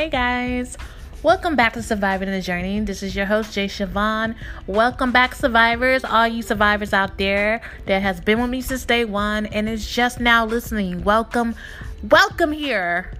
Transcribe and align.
Hey 0.00 0.08
guys, 0.08 0.78
welcome 1.22 1.56
back 1.56 1.74
to 1.74 1.82
Surviving 1.82 2.30
the 2.30 2.40
Journey. 2.40 2.80
This 2.80 3.02
is 3.02 3.14
your 3.14 3.26
host 3.26 3.52
Jay 3.52 3.66
Siobhan. 3.66 4.34
Welcome 4.66 5.12
back, 5.12 5.34
survivors, 5.34 6.06
all 6.06 6.26
you 6.26 6.40
survivors 6.40 6.94
out 6.94 7.18
there 7.18 7.60
that 7.84 8.00
has 8.00 8.18
been 8.18 8.40
with 8.40 8.48
me 8.48 8.62
since 8.62 8.86
day 8.86 9.04
one 9.04 9.44
and 9.44 9.68
is 9.68 9.86
just 9.86 10.18
now 10.18 10.46
listening. 10.46 11.04
Welcome, 11.04 11.54
welcome 12.02 12.50
here. 12.50 13.12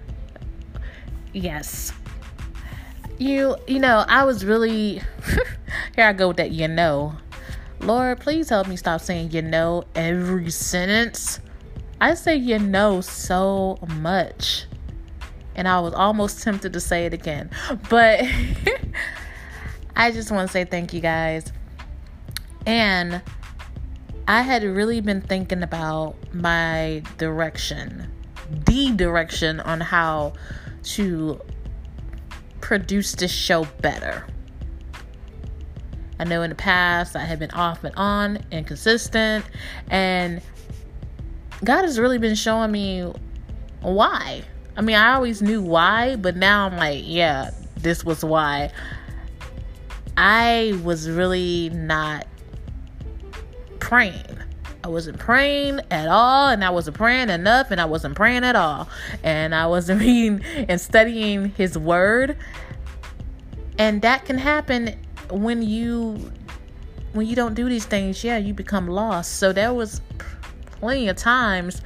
Yes, 1.35 1.93
you 3.19 3.57
you 3.67 3.79
know 3.79 4.07
I 4.09 4.25
was 4.25 4.43
really 4.43 5.03
here. 5.95 6.07
I 6.07 6.15
go 6.15 6.29
with 6.29 6.39
that. 6.39 6.51
You 6.51 6.67
know, 6.67 7.15
Lord, 7.81 8.21
please 8.21 8.49
help 8.49 8.69
me 8.69 8.77
stop 8.77 9.03
saying 9.03 9.33
you 9.33 9.43
know 9.43 9.85
every 9.95 10.51
sentence. 10.51 11.41
I 12.01 12.15
say 12.15 12.37
you 12.37 12.59
know 12.59 13.03
so 13.03 13.79
much 13.99 14.65
and 15.61 15.69
I 15.69 15.79
was 15.79 15.93
almost 15.93 16.43
tempted 16.43 16.73
to 16.73 16.81
say 16.81 17.05
it 17.05 17.13
again. 17.13 17.51
But 17.91 18.23
I 19.95 20.11
just 20.11 20.31
want 20.31 20.49
to 20.49 20.53
say 20.53 20.65
thank 20.65 20.95
you 20.95 21.03
guys. 21.03 21.53
And 22.65 23.21
I 24.27 24.41
had 24.41 24.63
really 24.63 25.03
been 25.03 25.21
thinking 25.21 25.63
about 25.63 26.17
my 26.33 27.03
direction, 27.19 28.11
the 28.65 28.93
direction 28.93 29.61
on 29.61 29.83
how 29.83 30.33
to 30.95 31.39
produce 32.63 33.15
this 33.17 33.31
show 33.31 33.67
better. 33.83 34.27
I 36.19 36.25
know 36.25 36.41
in 36.41 36.49
the 36.49 36.57
past 36.57 37.17
I 37.17 37.27
had 37.27 37.39
been 37.39 37.51
off 37.51 37.85
and 37.85 37.95
on, 37.97 38.39
inconsistent, 38.51 39.45
and 39.91 40.41
God 41.63 41.83
has 41.83 41.99
really 41.99 42.17
been 42.17 42.35
showing 42.35 42.73
me 42.73 43.13
why. 43.83 44.45
I 44.77 44.83
mean, 44.83 44.97
I 44.97 45.15
always 45.15 45.43
knew 45.43 45.63
why, 45.63 46.17
but 46.17 46.37
now 46.37 46.67
I'm 46.67 46.77
like, 46.77 47.03
yeah, 47.05 47.51
this 47.77 48.05
was 48.05 48.25
why. 48.25 48.71
I 50.17 50.79
was 50.85 51.09
really 51.09 51.71
not 51.71 52.27
praying. 53.79 54.39
I 54.83 54.89
wasn't 54.89 55.19
praying 55.19 55.81
at 55.91 56.09
all, 56.09 56.49
and 56.49 56.65
I 56.65 56.71
wasn't 56.71 56.97
praying 56.97 57.29
enough, 57.29 57.71
and 57.71 57.81
I 57.81 57.85
wasn't 57.85 58.15
praying 58.15 58.45
at 58.45 58.57
all. 58.57 58.89
And 59.23 59.55
I 59.55 59.67
wasn't 59.67 60.01
reading 60.03 60.43
and 60.69 60.81
studying 60.81 61.51
His 61.51 61.77
Word. 61.77 62.37
And 63.79 64.03
that 64.03 64.25
can 64.25 64.39
happen 64.39 64.99
when 65.31 65.63
you 65.63 66.33
when 67.13 67.27
you 67.27 67.35
don't 67.35 67.55
do 67.55 67.69
these 67.69 67.85
things. 67.85 68.23
Yeah, 68.23 68.37
you 68.39 68.55
become 68.55 68.89
lost. 68.89 69.37
So 69.37 69.53
there 69.53 69.73
was 69.73 70.01
plenty 70.81 71.09
of 71.09 71.17
times 71.17 71.83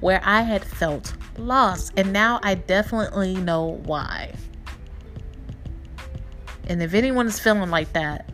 where 0.00 0.20
I 0.24 0.42
had 0.42 0.64
felt 0.64 1.14
lost. 1.38 1.92
And 1.96 2.12
now 2.12 2.40
I 2.42 2.54
definitely 2.54 3.34
know 3.34 3.80
why. 3.84 4.34
And 6.68 6.82
if 6.82 6.94
anyone 6.94 7.26
is 7.28 7.38
feeling 7.38 7.70
like 7.70 7.92
that, 7.92 8.30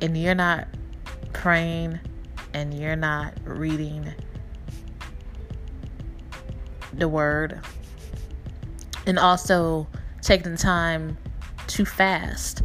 and 0.00 0.16
you're 0.16 0.34
not 0.34 0.68
praying 1.32 1.98
and 2.54 2.72
you're 2.72 2.96
not 2.96 3.34
reading 3.44 4.12
the 6.92 7.08
word, 7.08 7.60
and 9.06 9.18
also 9.18 9.86
taking 10.22 10.56
time 10.56 11.16
to 11.66 11.84
fast, 11.84 12.62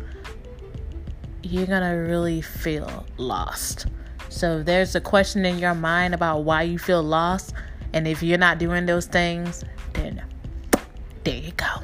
you're 1.44 1.66
gonna 1.66 1.97
really 1.97 2.41
feel 2.41 3.06
lost. 3.17 3.88
So, 4.33 4.63
there's 4.63 4.95
a 4.95 4.99
question 4.99 5.45
in 5.45 5.59
your 5.59 5.75
mind 5.75 6.15
about 6.15 6.39
why 6.39 6.63
you 6.63 6.79
feel 6.79 7.03
lost, 7.03 7.53
and 7.93 8.07
if 8.07 8.23
you're 8.23 8.39
not 8.39 8.57
doing 8.57 8.88
those 8.88 9.05
things, 9.05 9.63
then 9.94 10.23
there 11.23 11.35
you 11.35 11.51
go. 11.51 11.83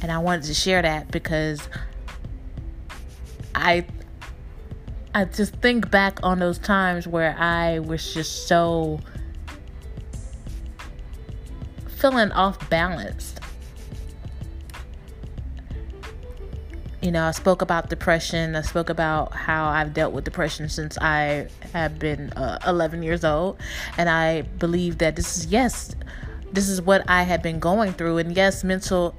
And 0.00 0.10
I 0.10 0.16
wanted 0.16 0.44
to 0.44 0.54
share 0.54 0.80
that 0.80 1.10
because 1.10 1.68
I 3.54 3.84
I 5.14 5.26
just 5.26 5.56
think 5.56 5.90
back 5.90 6.20
on 6.22 6.38
those 6.38 6.56
times 6.56 7.06
where 7.06 7.36
I 7.38 7.80
was 7.80 8.14
just 8.14 8.48
so 8.48 9.00
feeling 11.98 12.32
off 12.32 12.70
balanced 12.70 13.39
you 17.02 17.10
know, 17.10 17.24
I 17.24 17.30
spoke 17.30 17.62
about 17.62 17.88
depression. 17.88 18.54
I 18.54 18.62
spoke 18.62 18.90
about 18.90 19.32
how 19.32 19.68
I've 19.68 19.94
dealt 19.94 20.12
with 20.12 20.24
depression 20.24 20.68
since 20.68 20.98
I 20.98 21.48
have 21.72 21.98
been 21.98 22.30
uh, 22.34 22.58
11 22.66 23.02
years 23.02 23.24
old. 23.24 23.58
And 23.96 24.08
I 24.10 24.42
believe 24.42 24.98
that 24.98 25.16
this 25.16 25.38
is, 25.38 25.46
yes, 25.46 25.94
this 26.52 26.68
is 26.68 26.82
what 26.82 27.08
I 27.08 27.22
have 27.22 27.42
been 27.42 27.58
going 27.58 27.94
through. 27.94 28.18
And 28.18 28.36
yes, 28.36 28.64
mental 28.64 29.16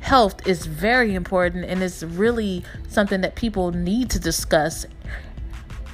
health 0.00 0.46
is 0.46 0.66
very 0.66 1.14
important 1.14 1.64
and 1.64 1.82
it's 1.82 2.02
really 2.02 2.62
something 2.88 3.22
that 3.22 3.34
people 3.34 3.72
need 3.72 4.10
to 4.10 4.20
discuss. 4.20 4.86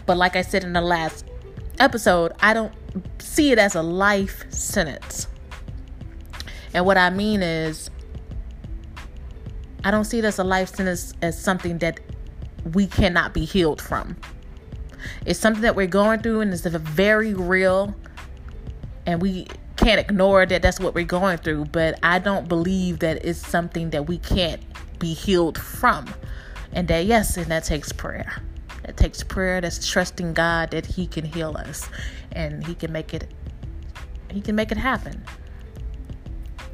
But 0.04 0.16
like 0.16 0.36
I 0.36 0.42
said 0.42 0.64
in 0.64 0.72
the 0.72 0.80
last 0.80 1.24
episode, 1.78 2.32
I 2.40 2.52
don't 2.52 2.74
see 3.18 3.52
it 3.52 3.58
as 3.58 3.74
a 3.74 3.82
life 3.82 4.44
sentence. 4.52 5.28
And 6.74 6.84
what 6.84 6.98
I 6.98 7.10
mean 7.10 7.42
is, 7.42 7.89
I 9.84 9.90
don't 9.90 10.04
see 10.04 10.18
it 10.18 10.24
as 10.24 10.38
a 10.38 10.44
life 10.44 10.74
sentence 10.74 11.14
as 11.22 11.40
something 11.40 11.78
that 11.78 12.00
we 12.72 12.86
cannot 12.86 13.32
be 13.32 13.44
healed 13.44 13.80
from. 13.80 14.16
It's 15.24 15.38
something 15.38 15.62
that 15.62 15.76
we're 15.76 15.86
going 15.86 16.20
through 16.20 16.40
and 16.40 16.52
it's 16.52 16.66
very 16.66 17.32
real 17.32 17.94
and 19.06 19.22
we 19.22 19.46
can't 19.76 19.98
ignore 19.98 20.44
that 20.44 20.60
that's 20.60 20.78
what 20.78 20.94
we're 20.94 21.04
going 21.04 21.38
through, 21.38 21.64
but 21.66 21.98
I 22.02 22.18
don't 22.18 22.48
believe 22.48 22.98
that 22.98 23.24
it's 23.24 23.38
something 23.38 23.90
that 23.90 24.06
we 24.06 24.18
can't 24.18 24.62
be 24.98 25.14
healed 25.14 25.58
from. 25.58 26.12
And 26.72 26.86
that 26.88 27.06
yes, 27.06 27.36
and 27.38 27.46
that 27.46 27.64
takes 27.64 27.90
prayer. 27.90 28.42
That 28.84 28.96
takes 28.96 29.22
prayer, 29.22 29.60
that's 29.60 29.88
trusting 29.88 30.34
God 30.34 30.70
that 30.72 30.84
he 30.84 31.06
can 31.06 31.24
heal 31.24 31.56
us 31.56 31.88
and 32.32 32.66
he 32.66 32.74
can 32.74 32.92
make 32.92 33.14
it 33.14 33.32
he 34.30 34.40
can 34.40 34.54
make 34.54 34.70
it 34.70 34.78
happen 34.78 35.24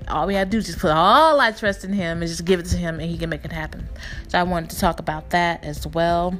all 0.08 0.26
we 0.26 0.34
have 0.34 0.48
to 0.48 0.52
do 0.52 0.58
is 0.58 0.66
just 0.66 0.78
put 0.78 0.90
all 0.90 1.40
our 1.40 1.52
trust 1.52 1.84
in 1.84 1.92
him 1.92 2.22
and 2.22 2.28
just 2.28 2.44
give 2.44 2.60
it 2.60 2.66
to 2.66 2.76
him 2.76 3.00
and 3.00 3.10
he 3.10 3.18
can 3.18 3.30
make 3.30 3.44
it 3.44 3.52
happen. 3.52 3.88
So 4.28 4.38
i 4.38 4.42
wanted 4.42 4.70
to 4.70 4.78
talk 4.78 5.00
about 5.00 5.30
that 5.30 5.64
as 5.64 5.86
well. 5.86 6.38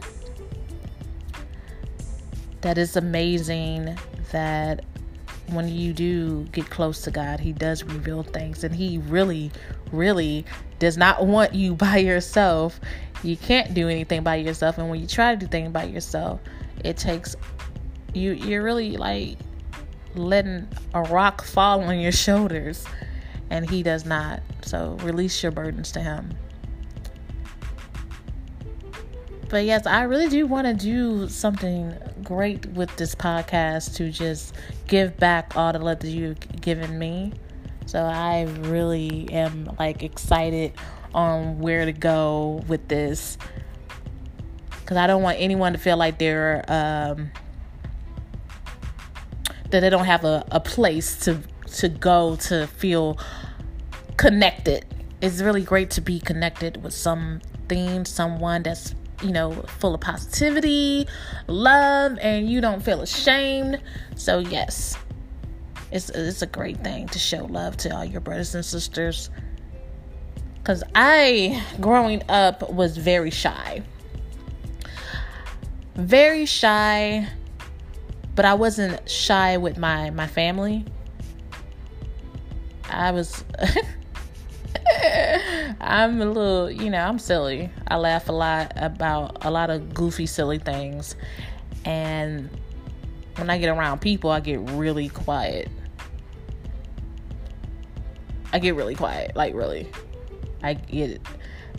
That 2.61 2.79
is 2.79 2.97
amazing 2.97 3.99
that 4.33 4.85
when 5.51 5.69
you 5.69 5.93
do 5.93 6.43
get 6.51 6.69
close 6.69 7.03
to 7.03 7.11
god 7.13 7.39
he 7.39 7.53
does 7.53 7.85
reveal 7.85 8.25
things 8.25 8.65
and 8.65 8.75
he 8.75 8.99
really 8.99 9.53
really 9.93 10.45
does 10.81 10.97
not 10.97 11.25
want 11.25 11.55
you 11.55 11.75
by 11.77 11.99
yourself. 11.99 12.81
You 13.23 13.37
can't 13.37 13.73
do 13.73 13.89
anything 13.89 14.23
by 14.23 14.37
yourself. 14.37 14.79
And 14.79 14.91
when 14.91 15.01
you 15.01 15.07
try 15.07 15.35
to 15.35 15.41
do 15.41 15.47
things 15.47 15.73
by 15.73 15.85
yourself 15.85 16.41
it 16.85 16.97
takes 16.97 17.35
you 18.15 18.33
you're 18.33 18.63
really 18.63 18.97
like 18.97 19.37
letting 20.15 20.67
a 20.95 21.03
rock 21.03 21.43
fall 21.43 21.83
on 21.83 21.99
your 21.99 22.13
shoulders 22.27 22.85
and 23.51 23.69
He 23.69 23.83
does 23.83 24.05
not. 24.05 24.43
So 24.63 24.97
release 25.03 25.43
your 25.43 25.53
burdens 25.53 25.93
to 25.93 26.01
Him. 26.01 26.37
But 29.49 29.65
yes, 29.65 29.87
I 29.87 30.03
really 30.03 30.29
do 30.29 30.47
want 30.47 30.67
to 30.67 30.75
do 30.75 31.29
something 31.29 31.95
great 32.25 32.67
with 32.67 32.95
this 32.97 33.15
podcast 33.15 33.95
to 33.97 34.11
just 34.11 34.55
give 34.89 35.17
back 35.19 35.57
all 35.57 35.73
the 35.73 35.79
love 35.79 36.01
that 36.01 36.11
you've 36.11 36.61
given 36.61 36.99
me. 36.99 37.33
So 37.87 38.03
I 38.03 38.43
really 38.63 39.29
am 39.31 39.71
like 39.79 40.03
excited 40.03 40.73
on 41.15 41.61
where 41.61 41.85
to 41.85 41.93
go 41.93 42.65
with 42.67 42.89
this 42.89 43.39
because 44.81 44.97
I 44.97 45.07
don't 45.07 45.23
want 45.23 45.39
anyone 45.41 45.73
to 45.73 45.79
feel 45.79 45.97
like 45.97 46.19
they're 46.19 46.65
um, 46.69 47.31
that 49.71 49.81
they 49.81 49.91
don't 49.91 50.05
have 50.05 50.25
a, 50.25 50.45
a 50.51 50.61
place 50.61 51.19
to 51.21 51.41
to 51.75 51.89
go 51.89 52.37
to 52.37 52.67
feel 52.67 53.19
connected. 54.17 54.85
It's 55.21 55.41
really 55.41 55.63
great 55.63 55.91
to 55.93 56.01
be 56.01 56.21
connected 56.21 56.83
with 56.83 56.93
something, 56.93 58.05
someone 58.05 58.63
that's 58.63 58.95
you 59.23 59.33
know 59.33 59.53
full 59.53 59.95
of 59.95 60.01
positivity, 60.01 61.07
love, 61.47 62.19
and 62.21 62.49
you 62.51 62.61
don't 62.61 62.83
feel 62.83 63.03
ashamed. 63.03 63.81
So 64.15 64.39
yes, 64.39 64.97
it's 65.91 66.11
it's 66.11 66.43
a 66.43 66.47
great 66.47 66.79
thing 66.79 67.09
to 67.09 67.19
show 67.19 67.45
love 67.45 67.77
to 67.79 67.95
all 67.95 68.05
your 68.05 68.21
brothers 68.21 68.55
and 68.55 68.65
sisters. 68.65 69.31
Cause 70.65 70.83
I, 70.97 71.63
growing 71.81 72.25
up, 72.29 72.73
was 72.73 72.97
very 72.97 73.31
shy. 73.31 73.83
Very 75.95 76.45
shy, 76.45 77.29
but 78.35 78.45
I 78.45 78.55
wasn't 78.55 79.09
shy 79.09 79.57
with 79.57 79.79
my 79.79 80.11
my 80.11 80.27
family. 80.27 80.85
I 82.91 83.11
was 83.11 83.45
I'm 85.81 86.21
a 86.21 86.27
little, 86.27 86.71
you 86.71 86.91
know, 86.91 86.99
I'm 86.99 87.19
silly. 87.19 87.71
I 87.89 87.97
laugh 87.97 88.29
a 88.29 88.33
lot 88.33 88.73
about 88.77 89.45
a 89.45 89.51
lot 89.51 89.71
of 89.71 89.95
goofy, 89.95 90.27
silly 90.27 90.59
things. 90.59 91.17
And 91.85 92.51
when 93.37 93.51
I 93.51 93.59
get 93.59 93.69
around 93.69 94.01
people, 94.01 94.31
I 94.31 94.41
get 94.41 94.61
really 94.71 95.09
quiet. 95.09 95.69
I 98.53 98.59
get 98.59 98.75
really 98.75 98.95
quiet, 98.95 99.37
like 99.37 99.55
really. 99.55 99.91
I 100.63 100.75
get 100.75 101.21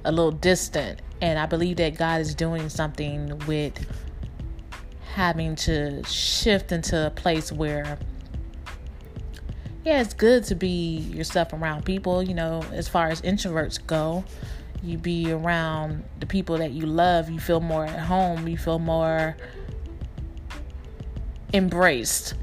a 0.06 0.12
little 0.12 0.31
distant, 0.31 1.01
and 1.21 1.39
I 1.39 1.45
believe 1.45 1.77
that 1.77 1.98
God 1.98 2.21
is 2.21 2.36
doing 2.36 2.69
something 2.69 3.38
with 3.48 3.86
having 5.13 5.56
to 5.56 6.04
shift 6.04 6.71
into 6.71 7.07
a 7.07 7.09
place 7.09 7.51
where 7.51 7.98
yeah, 9.84 10.02
it's 10.02 10.14
good 10.14 10.44
to 10.46 10.56
be 10.56 10.98
yourself 10.98 11.54
around 11.54 11.86
people, 11.86 12.22
you 12.22 12.34
know, 12.34 12.64
as 12.74 12.88
far 12.88 13.08
as 13.08 13.22
introverts 13.22 13.86
go. 13.86 14.24
You 14.84 14.98
be 14.98 15.32
around 15.32 16.04
the 16.20 16.26
people 16.26 16.58
that 16.58 16.72
you 16.72 16.86
love, 16.86 17.30
you 17.30 17.40
feel 17.40 17.62
more 17.62 17.86
at 17.86 18.00
home, 18.00 18.48
you 18.48 18.58
feel 18.58 18.80
more 18.80 19.36
embraced. 21.54 22.36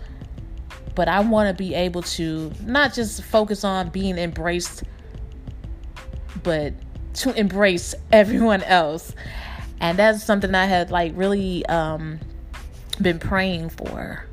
But 0.94 1.08
I 1.08 1.20
want 1.20 1.48
to 1.48 1.62
be 1.62 1.74
able 1.74 2.02
to 2.02 2.52
not 2.62 2.94
just 2.94 3.22
focus 3.22 3.64
on 3.64 3.90
being 3.90 4.16
embraced, 4.16 4.84
but 6.42 6.72
to 7.14 7.38
embrace 7.38 7.94
everyone 8.12 8.62
else. 8.62 9.14
And 9.80 9.98
that's 9.98 10.24
something 10.24 10.54
I 10.54 10.66
had 10.66 10.90
like 10.90 11.12
really 11.14 11.66
um, 11.66 12.20
been 13.00 13.18
praying 13.18 13.70
for 13.70 14.26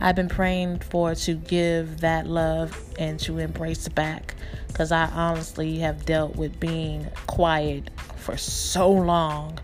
I've 0.00 0.14
been 0.14 0.28
praying 0.28 0.80
for 0.80 1.14
to 1.14 1.34
give 1.34 2.00
that 2.00 2.26
love 2.26 2.78
and 2.98 3.18
to 3.20 3.38
embrace 3.38 3.88
back 3.88 4.34
because 4.68 4.92
I 4.92 5.06
honestly 5.06 5.78
have 5.78 6.04
dealt 6.04 6.36
with 6.36 6.60
being 6.60 7.08
quiet 7.26 7.90
for 8.16 8.36
so 8.36 8.90
long 8.90 9.58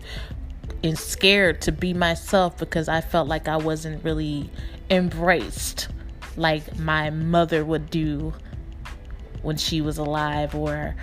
and 0.83 0.97
scared 0.97 1.61
to 1.61 1.71
be 1.71 1.93
myself 1.93 2.57
because 2.57 2.87
I 2.87 3.01
felt 3.01 3.27
like 3.27 3.47
I 3.47 3.57
wasn't 3.57 4.03
really 4.03 4.49
embraced 4.89 5.87
like 6.35 6.79
my 6.79 7.11
mother 7.11 7.63
would 7.63 7.89
do 7.89 8.33
when 9.43 9.57
she 9.57 9.81
was 9.81 9.97
alive 9.97 10.55
or 10.55 10.95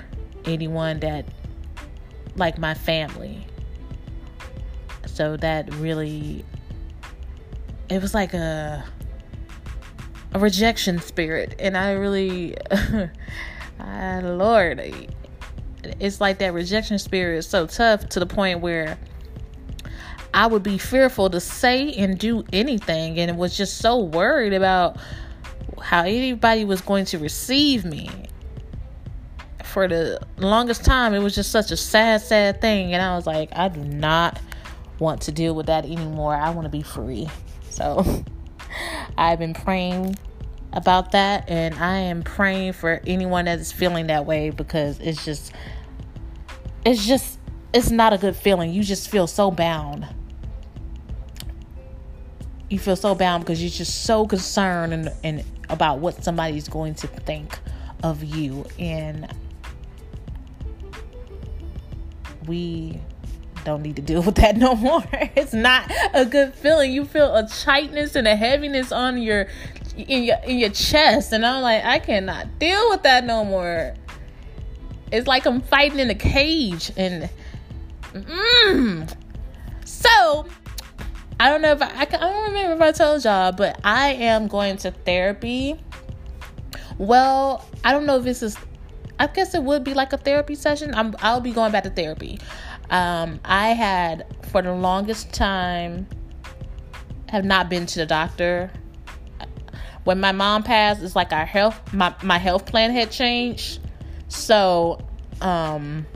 anyone 0.45 1.01
that 1.01 1.25
like 2.35 2.59
my 2.59 2.75
family. 2.75 3.47
So 5.07 5.37
that 5.37 5.73
really 5.75 6.45
it 7.89 8.01
was 8.03 8.15
like 8.15 8.35
a 8.35 8.85
a 10.33 10.39
rejection 10.39 10.99
spirit 11.01 11.55
and 11.59 11.77
i 11.77 11.93
really 11.93 12.57
uh, 13.81 14.21
lord 14.23 14.81
it's 15.99 16.21
like 16.21 16.39
that 16.39 16.53
rejection 16.53 16.99
spirit 16.99 17.39
is 17.39 17.47
so 17.47 17.67
tough 17.67 18.09
to 18.09 18.21
the 18.21 18.27
point 18.27 18.61
where 18.61 18.99
i 20.33 20.47
would 20.47 20.63
be 20.63 20.79
fearful 20.79 21.29
to 21.31 21.41
say 21.41 21.93
and 21.95 22.19
do 22.19 22.45
anything 22.53 23.19
and 23.19 23.37
was 23.37 23.57
just 23.57 23.79
so 23.79 23.99
worried 23.99 24.53
about 24.53 24.97
how 25.81 26.03
anybody 26.03 26.65
was 26.65 26.81
going 26.81 27.05
to 27.07 27.19
receive 27.19 27.85
me. 27.85 28.11
For 29.65 29.87
the 29.87 30.21
longest 30.37 30.85
time 30.85 31.15
it 31.15 31.21
was 31.21 31.35
just 31.35 31.53
such 31.53 31.71
a 31.71 31.77
sad 31.77 32.21
sad 32.21 32.61
thing 32.61 32.93
and 32.93 33.01
i 33.01 33.15
was 33.15 33.25
like 33.25 33.51
i 33.53 33.69
do 33.69 33.81
not 33.85 34.41
want 34.99 35.23
to 35.23 35.33
deal 35.33 35.55
with 35.55 35.67
that 35.67 35.85
anymore. 35.85 36.35
I 36.35 36.51
want 36.51 36.67
to 36.67 36.71
be 36.71 36.83
free. 36.83 37.29
So 37.71 38.05
I've 39.17 39.39
been 39.39 39.55
praying 39.55 40.17
about 40.73 41.13
that, 41.13 41.49
and 41.49 41.75
I 41.75 41.99
am 41.99 42.23
praying 42.23 42.75
for 42.75 43.01
anyone 43.07 43.47
that 43.47 43.59
is 43.59 43.73
feeling 43.73 44.07
that 44.09 44.27
way 44.27 44.51
because 44.51 45.01
it's 45.01 45.25
just, 45.25 45.53
it's 46.85 47.07
just, 47.07 47.39
it's 47.73 47.91
not 47.91 48.13
a 48.13 48.19
good 48.19 48.37
feeling. 48.37 48.73
You 48.73 48.83
just 48.83 49.09
feel 49.09 49.27
so 49.27 49.51
bound. 49.51 50.07
You 52.69 52.79
feel 52.79 52.97
so 52.97 53.15
bound 53.15 53.45
because 53.45 53.61
you're 53.61 53.71
just 53.71 54.05
so 54.05 54.27
concerned 54.27 54.93
and, 54.93 55.13
and 55.25 55.45
about 55.69 55.99
what 55.99 56.23
somebody's 56.23 56.69
going 56.69 56.95
to 56.97 57.07
think 57.09 57.59
of 58.03 58.23
you. 58.23 58.65
And 58.79 59.33
we 62.47 63.01
don't 63.65 63.83
need 63.83 63.97
to 63.97 64.03
deal 64.03 64.23
with 64.23 64.37
that 64.37 64.57
no 64.59 64.75
more. 64.75 65.05
it's 65.13 65.53
not 65.53 65.91
a 66.15 66.25
good 66.25 66.55
feeling. 66.55 66.93
You 66.93 67.05
feel 67.05 67.35
a 67.35 67.49
tightness 67.49 68.17
and 68.17 68.27
a 68.27 68.37
heaviness 68.37 68.93
on 68.93 69.21
your 69.21 69.47
in 69.97 70.25
your 70.25 70.37
in 70.45 70.59
your 70.59 70.71
chest, 70.71 71.33
and 71.33 71.45
I'm 71.45 71.63
like, 71.63 71.85
I 71.85 71.99
cannot 71.99 72.59
deal 72.59 72.91
with 72.91 73.03
that 73.03 73.25
no 73.25 73.45
more. 73.45 73.95
It's 75.13 75.27
like 75.27 75.47
I'm 75.47 75.61
fighting 75.61 75.99
in 75.99 76.11
a 76.11 76.15
cage, 76.15 76.93
and 76.97 77.29
mm. 78.13 79.15
so 79.85 80.47
I 81.41 81.49
don't 81.49 81.63
know 81.63 81.73
if 81.73 81.83
I, 81.83 81.87
I, 81.87 82.03
I 82.03 82.07
don't 82.07 82.45
remember 82.53 82.75
if 82.75 82.81
I 82.83 82.93
told 82.93 83.25
y'all, 83.25 83.53
but 83.53 83.81
I 83.83 84.13
am 84.13 84.47
going 84.47 84.77
to 84.79 84.91
therapy. 84.91 85.81
Well, 86.99 87.67
I 87.83 87.93
don't 87.93 88.05
know 88.05 88.19
if 88.19 88.25
this 88.25 88.43
is. 88.43 88.59
I 89.19 89.27
guess 89.27 89.55
it 89.55 89.63
would 89.63 89.83
be 89.85 89.95
like 89.95 90.13
a 90.13 90.19
therapy 90.19 90.55
session. 90.55 90.95
I'm, 90.95 91.15
I'll 91.21 91.41
be 91.41 91.53
going 91.53 91.73
back 91.73 91.85
to 91.85 91.91
therapy. 91.91 92.39
Um, 92.91 93.41
I 93.45 93.69
had 93.69 94.27
for 94.51 94.63
the 94.63 94.73
longest 94.73 95.33
time 95.33 96.09
have 97.29 97.45
not 97.45 97.71
been 97.71 97.87
to 97.87 98.01
the 98.01 98.07
doctor. 98.07 98.71
When 100.05 100.19
my 100.19 100.33
mom 100.33 100.65
passed, 100.65 101.03
it's 101.03 101.15
like 101.15 101.33
our 101.33 101.47
health 101.47 101.81
my, 101.93 102.15
my 102.23 102.39
health 102.39 102.67
plan 102.67 102.91
had 102.91 103.11
changed. 103.11 103.81
So 104.29 104.99
um 105.41 106.07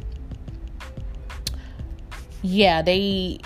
yeah, 2.43 2.83
they 2.83 3.39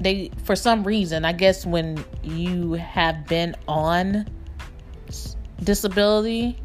they 0.00 0.30
for 0.44 0.56
some 0.56 0.84
reason, 0.84 1.24
I 1.24 1.32
guess 1.32 1.66
when 1.66 2.02
you 2.22 2.72
have 2.72 3.26
been 3.26 3.54
on 3.68 4.26
disability 5.62 6.56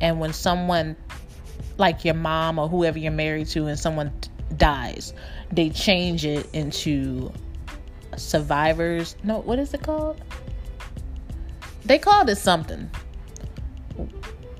and 0.00 0.18
when 0.18 0.32
someone 0.32 0.96
like 1.78 2.04
your 2.04 2.14
mom 2.14 2.58
or 2.58 2.68
whoever 2.68 2.98
you're 2.98 3.12
married 3.12 3.46
to 3.48 3.66
and 3.66 3.78
someone 3.78 4.12
dies, 4.56 5.14
they 5.52 5.70
change 5.70 6.24
it 6.24 6.48
into 6.52 7.32
survivors. 8.16 9.16
No, 9.22 9.40
what 9.40 9.58
is 9.58 9.74
it 9.74 9.82
called? 9.82 10.20
They 11.84 11.98
called 11.98 12.28
it 12.28 12.36
something. 12.36 12.90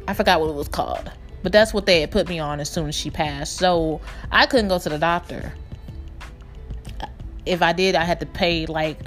I 0.09 0.15
forgot 0.15 0.41
what 0.41 0.51
it 0.51 0.55
was 0.55 0.69
called. 0.69 1.11
But 1.43 1.53
that's 1.53 1.73
what 1.73 1.87
they 1.87 2.01
had 2.01 2.11
put 2.11 2.29
me 2.29 2.39
on 2.39 2.61
as 2.61 2.69
soon 2.69 2.89
as 2.89 2.95
she 2.95 3.11
passed. 3.11 3.57
So 3.57 4.01
I 4.31 4.47
couldn't 4.47 4.69
go 4.69 4.79
to 4.79 4.89
the 4.89 4.99
doctor. 4.99 5.53
If 7.47 7.63
I 7.63 7.73
did, 7.73 7.95
I 7.95 8.05
had 8.05 8.21
to 8.21 8.27
pay 8.27 8.67
like 8.67 9.01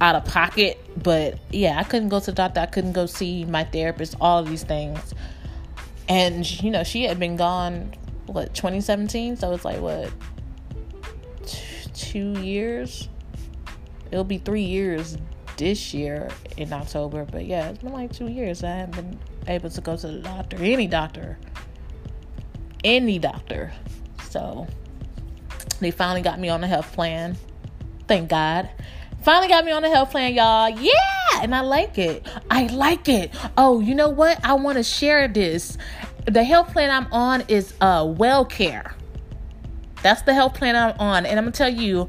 out 0.00 0.14
of 0.14 0.24
pocket. 0.24 0.78
But 1.02 1.38
yeah, 1.50 1.78
I 1.78 1.84
couldn't 1.84 2.08
go 2.08 2.20
to 2.20 2.26
the 2.26 2.32
doctor. 2.32 2.60
I 2.60 2.66
couldn't 2.66 2.92
go 2.92 3.06
see 3.06 3.44
my 3.44 3.64
therapist, 3.64 4.16
all 4.20 4.38
of 4.38 4.48
these 4.48 4.64
things. 4.64 5.14
And, 6.08 6.48
you 6.62 6.70
know, 6.70 6.84
she 6.84 7.02
had 7.04 7.18
been 7.18 7.36
gone 7.36 7.92
what 8.26 8.54
2017 8.54 9.36
so 9.36 9.52
it's 9.52 9.64
like 9.64 9.80
what 9.80 10.10
two 11.94 12.32
years? 12.40 13.08
It'll 14.10 14.24
be 14.24 14.38
three 14.38 14.62
years 14.62 15.16
this 15.56 15.94
year 15.94 16.28
in 16.58 16.70
october 16.70 17.24
but 17.24 17.46
yeah 17.46 17.70
it's 17.70 17.78
been 17.78 17.92
like 17.92 18.12
two 18.12 18.28
years. 18.28 18.62
I 18.62 18.70
haven't 18.70 18.96
been 18.96 19.18
able 19.48 19.70
to 19.70 19.80
go 19.80 19.96
to 19.96 20.06
the 20.06 20.18
doctor 20.18 20.56
any 20.60 20.86
doctor 20.86 21.38
any 22.84 23.18
doctor. 23.18 23.72
So 24.30 24.66
they 25.80 25.90
finally 25.90 26.22
got 26.22 26.38
me 26.38 26.48
on 26.48 26.60
the 26.60 26.66
health 26.66 26.92
plan. 26.92 27.36
Thank 28.06 28.30
god. 28.30 28.70
Finally 29.22 29.48
got 29.48 29.64
me 29.64 29.72
on 29.72 29.82
the 29.82 29.88
health 29.90 30.12
plan 30.12 30.34
y'all. 30.34 30.68
Yeah! 30.68 30.92
And 31.42 31.54
i 31.54 31.60
like 31.60 31.98
it. 31.98 32.26
I 32.50 32.66
like 32.68 33.08
it. 33.08 33.34
Oh 33.56 33.80
you 33.80 33.94
know 33.94 34.08
what? 34.08 34.44
I 34.44 34.54
want 34.54 34.76
to 34.76 34.84
share 34.84 35.26
this 35.26 35.76
the 36.26 36.44
health 36.44 36.72
plan 36.72 36.90
I'm 36.90 37.12
on 37.12 37.44
is 37.48 37.74
uh 37.80 38.02
WellCare. 38.02 38.92
That's 40.02 40.22
the 40.22 40.34
health 40.34 40.54
plan 40.54 40.76
I'm 40.76 40.98
on, 40.98 41.26
and 41.26 41.38
I'm 41.38 41.44
gonna 41.44 41.52
tell 41.52 41.68
you, 41.68 42.08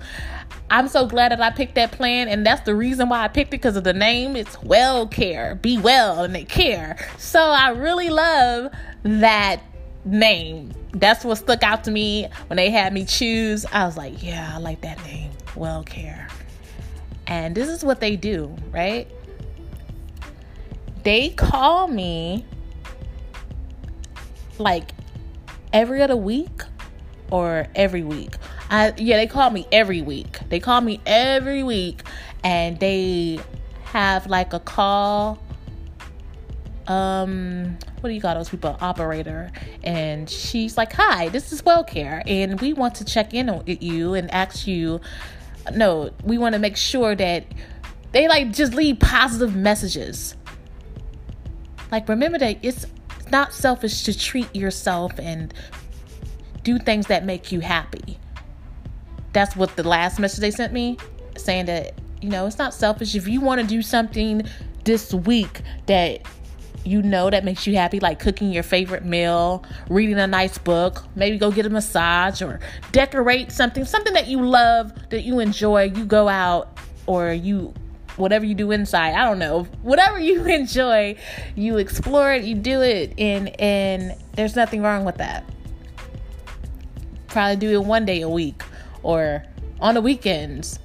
I'm 0.70 0.88
so 0.88 1.08
glad 1.08 1.32
that 1.32 1.42
I 1.42 1.50
picked 1.50 1.76
that 1.76 1.92
plan, 1.92 2.28
and 2.28 2.46
that's 2.46 2.62
the 2.62 2.76
reason 2.76 3.10
why 3.10 3.24
I 3.24 3.28
picked 3.28 3.50
it 3.50 3.52
because 3.52 3.78
of 3.78 3.84
the 3.84 3.94
name. 3.94 4.36
It's 4.36 4.58
WellCare, 4.58 5.62
be 5.62 5.78
well, 5.78 6.24
and 6.24 6.36
they 6.36 6.44
care. 6.44 7.08
So 7.18 7.40
I 7.40 7.70
really 7.70 8.10
love 8.10 8.72
that 9.04 9.62
name. 10.04 10.74
That's 10.92 11.24
what 11.24 11.38
stuck 11.38 11.64
out 11.64 11.84
to 11.86 11.92
me 11.92 12.28
when 12.48 12.58
they 12.58 12.70
had 12.70 12.94
me 12.94 13.06
choose. 13.06 13.66
I 13.66 13.86
was 13.86 13.98
like, 13.98 14.22
yeah, 14.22 14.52
I 14.54 14.58
like 14.58 14.82
that 14.82 15.04
name, 15.06 15.32
WellCare. 15.56 16.30
And 17.28 17.56
this 17.56 17.70
is 17.70 17.84
what 17.84 18.00
they 18.00 18.16
do, 18.16 18.56
right? 18.72 19.08
They 21.04 21.30
call 21.30 21.88
me 21.88 22.46
like 24.60 24.92
every 25.74 26.02
other 26.02 26.18
week 26.18 26.62
or 27.32 27.68
every 27.76 28.04
week. 28.04 28.36
I 28.70 28.94
yeah, 28.98 29.18
they 29.18 29.28
call 29.28 29.50
me 29.50 29.66
every 29.72 30.02
week. 30.02 30.40
They 30.50 30.60
call 30.60 30.82
me 30.82 31.02
every 31.06 31.64
week 31.64 32.04
and 32.44 32.80
they 32.80 33.40
have 33.86 34.28
like 34.28 34.54
a 34.54 34.60
call 34.60 35.40
um 36.88 37.78
what 38.00 38.10
do 38.10 38.16
you 38.16 38.22
call 38.22 38.36
those 38.36 38.50
people 38.50 38.78
operator 38.80 39.52
and 39.84 40.30
she's 40.30 40.78
like 40.78 40.94
hi 40.94 41.28
this 41.30 41.52
is 41.52 41.62
WellCare 41.62 42.24
and 42.26 42.62
we 42.62 42.72
want 42.72 42.96
to 42.96 43.06
check 43.06 43.34
in 43.34 43.50
on 43.50 43.64
you 43.66 44.14
and 44.14 44.32
ask 44.34 44.68
you 44.68 45.02
no 45.74 46.12
we 46.24 46.38
want 46.38 46.54
to 46.54 46.60
make 46.60 46.78
sure 46.78 47.14
that 47.16 47.46
they 48.14 48.28
like 48.30 48.52
just 48.52 48.74
leave 48.74 49.00
positive 49.00 49.54
messages 49.56 50.36
like 51.92 52.08
remember 52.08 52.38
that 52.38 52.58
it's 52.62 52.86
not 53.31 53.53
selfish 53.53 54.03
to 54.03 54.17
treat 54.17 54.53
yourself 54.55 55.17
and 55.19 55.53
do 56.63 56.77
things 56.79 57.07
that 57.07 57.25
make 57.25 57.51
you 57.51 57.60
happy. 57.60 58.17
That's 59.34 59.55
what 59.55 59.75
the 59.75 59.88
last 59.88 60.19
message 60.19 60.39
they 60.39 60.51
sent 60.51 60.74
me 60.74 60.98
saying 61.38 61.65
that, 61.67 61.93
you 62.22 62.29
know, 62.29 62.46
it's 62.46 62.57
not 62.57 62.74
selfish. 62.74 63.15
If 63.15 63.27
you 63.27 63.41
want 63.41 63.62
to 63.62 63.67
do 63.67 63.81
something 63.81 64.43
this 64.84 65.13
week 65.13 65.62
that 65.86 66.22
you 66.84 67.01
know 67.01 67.29
that 67.29 67.43
makes 67.43 67.67
you 67.67 67.75
happy, 67.75 68.00
like 68.00 68.19
cooking 68.19 68.51
your 68.51 68.63
favorite 68.63 69.05
meal, 69.05 69.63
reading 69.89 70.17
a 70.17 70.27
nice 70.27 70.57
book, 70.57 71.03
maybe 71.15 71.38
go 71.38 71.51
get 71.51 71.65
a 71.65 71.69
massage 71.69 72.41
or 72.41 72.60
decorate 72.91 73.51
something, 73.51 73.86
something 73.86 74.13
that 74.13 74.27
you 74.27 74.46
love, 74.46 74.91
that 75.10 75.22
you 75.24 75.39
enjoy, 75.39 75.84
you 75.84 76.05
go 76.05 76.27
out 76.27 76.77
or 77.05 77.31
you 77.31 77.74
whatever 78.18 78.46
you 78.46 78.56
do 78.56 78.72
inside 78.72 79.14
i 79.14 79.24
don't 79.24 79.40
know 79.40 79.64
whatever 79.82 80.20
you 80.20 80.44
enjoy 80.60 81.16
you 81.56 81.78
explore 81.78 82.34
it 82.34 82.44
you 82.44 82.56
do 82.56 82.82
it 82.82 83.14
and 83.18 83.60
and 83.62 84.16
there's 84.38 84.56
nothing 84.56 84.84
wrong 84.84 85.04
with 85.04 85.18
that. 85.18 85.44
Probably 87.28 87.56
do 87.56 87.72
it 87.72 87.84
one 87.84 88.06
day 88.06 88.22
a 88.22 88.30
week 88.30 88.62
or 89.02 89.44
on 89.82 89.96
the 89.96 90.02
weekends. 90.02 90.80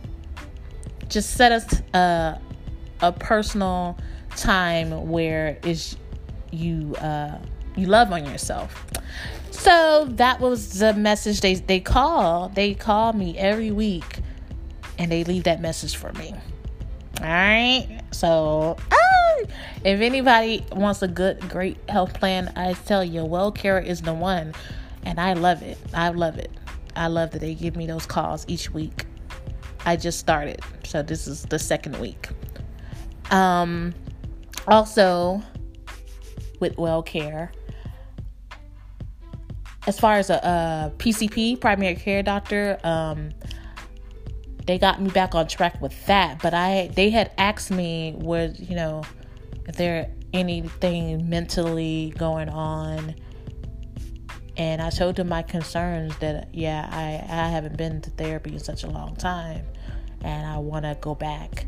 Just 1.08 1.34
set 1.34 1.52
us 1.52 1.82
a, 1.92 2.40
a 3.02 3.12
personal 3.12 3.98
time 4.30 5.10
where 5.10 5.58
is 5.62 5.96
you 6.50 6.94
uh 6.96 7.38
you 7.76 7.86
love 7.86 8.10
on 8.10 8.24
yourself. 8.24 8.86
So 9.50 10.06
that 10.12 10.40
was 10.40 10.78
the 10.78 10.94
message 10.94 11.42
they 11.42 11.54
they 11.54 11.78
call 11.80 12.48
they 12.48 12.72
call 12.72 13.12
me 13.12 13.36
every 13.36 13.70
week 13.70 14.20
and 14.98 15.12
they 15.12 15.24
leave 15.24 15.44
that 15.44 15.60
message 15.60 15.96
for 15.96 16.12
me 16.14 16.34
all 17.20 17.26
right. 17.26 18.00
So, 18.10 18.76
ah, 18.90 19.36
if 19.84 20.00
anybody 20.00 20.64
wants 20.72 21.02
a 21.02 21.08
good, 21.08 21.48
great 21.48 21.78
health 21.88 22.14
plan, 22.14 22.52
I 22.56 22.72
tell 22.72 23.04
you, 23.04 23.20
WellCare 23.20 23.84
is 23.84 24.02
the 24.02 24.14
one. 24.14 24.54
And 25.04 25.18
I 25.20 25.32
love 25.32 25.62
it. 25.62 25.78
I 25.92 26.10
love 26.10 26.38
it. 26.38 26.50
I 26.94 27.08
love 27.08 27.32
that 27.32 27.40
they 27.40 27.54
give 27.54 27.76
me 27.76 27.86
those 27.86 28.06
calls 28.06 28.44
each 28.48 28.70
week. 28.70 29.04
I 29.84 29.96
just 29.96 30.18
started. 30.18 30.60
So, 30.84 31.02
this 31.02 31.26
is 31.26 31.42
the 31.42 31.58
second 31.58 31.98
week. 31.98 32.28
Um, 33.30 33.94
also, 34.66 35.42
with 36.60 36.76
WellCare, 36.76 37.50
as 39.86 39.98
far 39.98 40.14
as 40.14 40.30
a, 40.30 40.36
a 40.36 40.92
PCP, 40.98 41.60
primary 41.60 41.96
care 41.96 42.22
doctor, 42.22 42.78
um, 42.84 43.30
they 44.66 44.78
got 44.78 45.00
me 45.00 45.10
back 45.10 45.34
on 45.34 45.48
track 45.48 45.80
with 45.80 46.06
that. 46.06 46.40
But 46.42 46.54
I 46.54 46.90
they 46.94 47.10
had 47.10 47.32
asked 47.38 47.70
me 47.70 48.14
was 48.16 48.58
you 48.60 48.76
know 48.76 49.02
if 49.66 49.76
there 49.76 50.10
anything 50.32 51.28
mentally 51.28 52.12
going 52.18 52.48
on? 52.48 53.14
And 54.56 54.82
I 54.82 54.90
told 54.90 55.16
them 55.16 55.28
my 55.28 55.42
concerns 55.42 56.16
that 56.18 56.54
yeah 56.54 56.88
I, 56.90 57.24
I 57.32 57.48
haven't 57.48 57.76
been 57.76 58.00
to 58.02 58.10
therapy 58.10 58.52
in 58.52 58.60
such 58.60 58.84
a 58.84 58.88
long 58.88 59.16
time 59.16 59.64
and 60.22 60.46
I 60.46 60.58
want 60.58 60.84
to 60.84 60.96
go 61.00 61.14
back. 61.14 61.66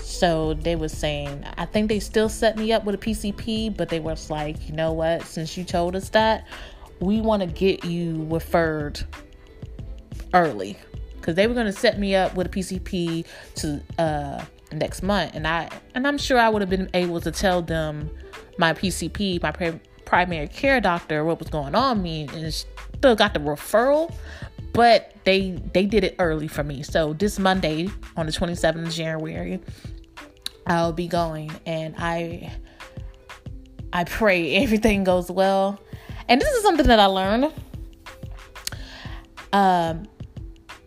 So 0.00 0.54
they 0.54 0.76
were 0.76 0.88
saying 0.88 1.44
I 1.56 1.64
think 1.64 1.88
they 1.88 2.00
still 2.00 2.28
set 2.28 2.56
me 2.56 2.72
up 2.72 2.84
with 2.84 2.94
a 2.94 2.98
PCP 2.98 3.76
but 3.76 3.88
they 3.88 4.00
was 4.00 4.30
like 4.30 4.68
you 4.68 4.74
know 4.74 4.92
what? 4.92 5.22
Since 5.22 5.56
you 5.56 5.64
told 5.64 5.96
us 5.96 6.10
that 6.10 6.46
we 7.00 7.20
want 7.20 7.42
to 7.42 7.46
get 7.46 7.84
you 7.84 8.26
referred 8.28 9.00
early 10.34 10.76
because 11.28 11.36
they 11.36 11.46
were 11.46 11.52
going 11.52 11.66
to 11.66 11.72
set 11.72 11.98
me 11.98 12.14
up 12.14 12.34
with 12.34 12.46
a 12.46 12.48
PCP 12.48 13.26
to 13.56 13.82
uh, 13.98 14.42
next 14.72 15.02
month, 15.02 15.34
and 15.34 15.46
I 15.46 15.68
and 15.94 16.08
I'm 16.08 16.16
sure 16.16 16.38
I 16.38 16.48
would 16.48 16.62
have 16.62 16.70
been 16.70 16.88
able 16.94 17.20
to 17.20 17.30
tell 17.30 17.60
them 17.60 18.08
my 18.56 18.72
PCP, 18.72 19.42
my 19.42 19.78
primary 20.06 20.48
care 20.48 20.80
doctor, 20.80 21.22
what 21.26 21.38
was 21.38 21.50
going 21.50 21.74
on 21.74 22.02
me, 22.02 22.28
and 22.32 22.54
still 22.54 23.14
got 23.14 23.34
the 23.34 23.40
referral. 23.40 24.10
But 24.72 25.16
they 25.24 25.50
they 25.74 25.84
did 25.84 26.02
it 26.02 26.16
early 26.18 26.48
for 26.48 26.64
me. 26.64 26.82
So 26.82 27.12
this 27.12 27.38
Monday 27.38 27.90
on 28.16 28.24
the 28.24 28.32
27th 28.32 28.86
of 28.86 28.90
January, 28.94 29.60
I'll 30.66 30.94
be 30.94 31.08
going, 31.08 31.50
and 31.66 31.94
I 31.98 32.50
I 33.92 34.04
pray 34.04 34.56
everything 34.62 35.04
goes 35.04 35.30
well. 35.30 35.78
And 36.26 36.40
this 36.40 36.48
is 36.54 36.62
something 36.62 36.86
that 36.86 36.98
I 36.98 37.04
learned. 37.04 37.52
Um, 39.52 40.08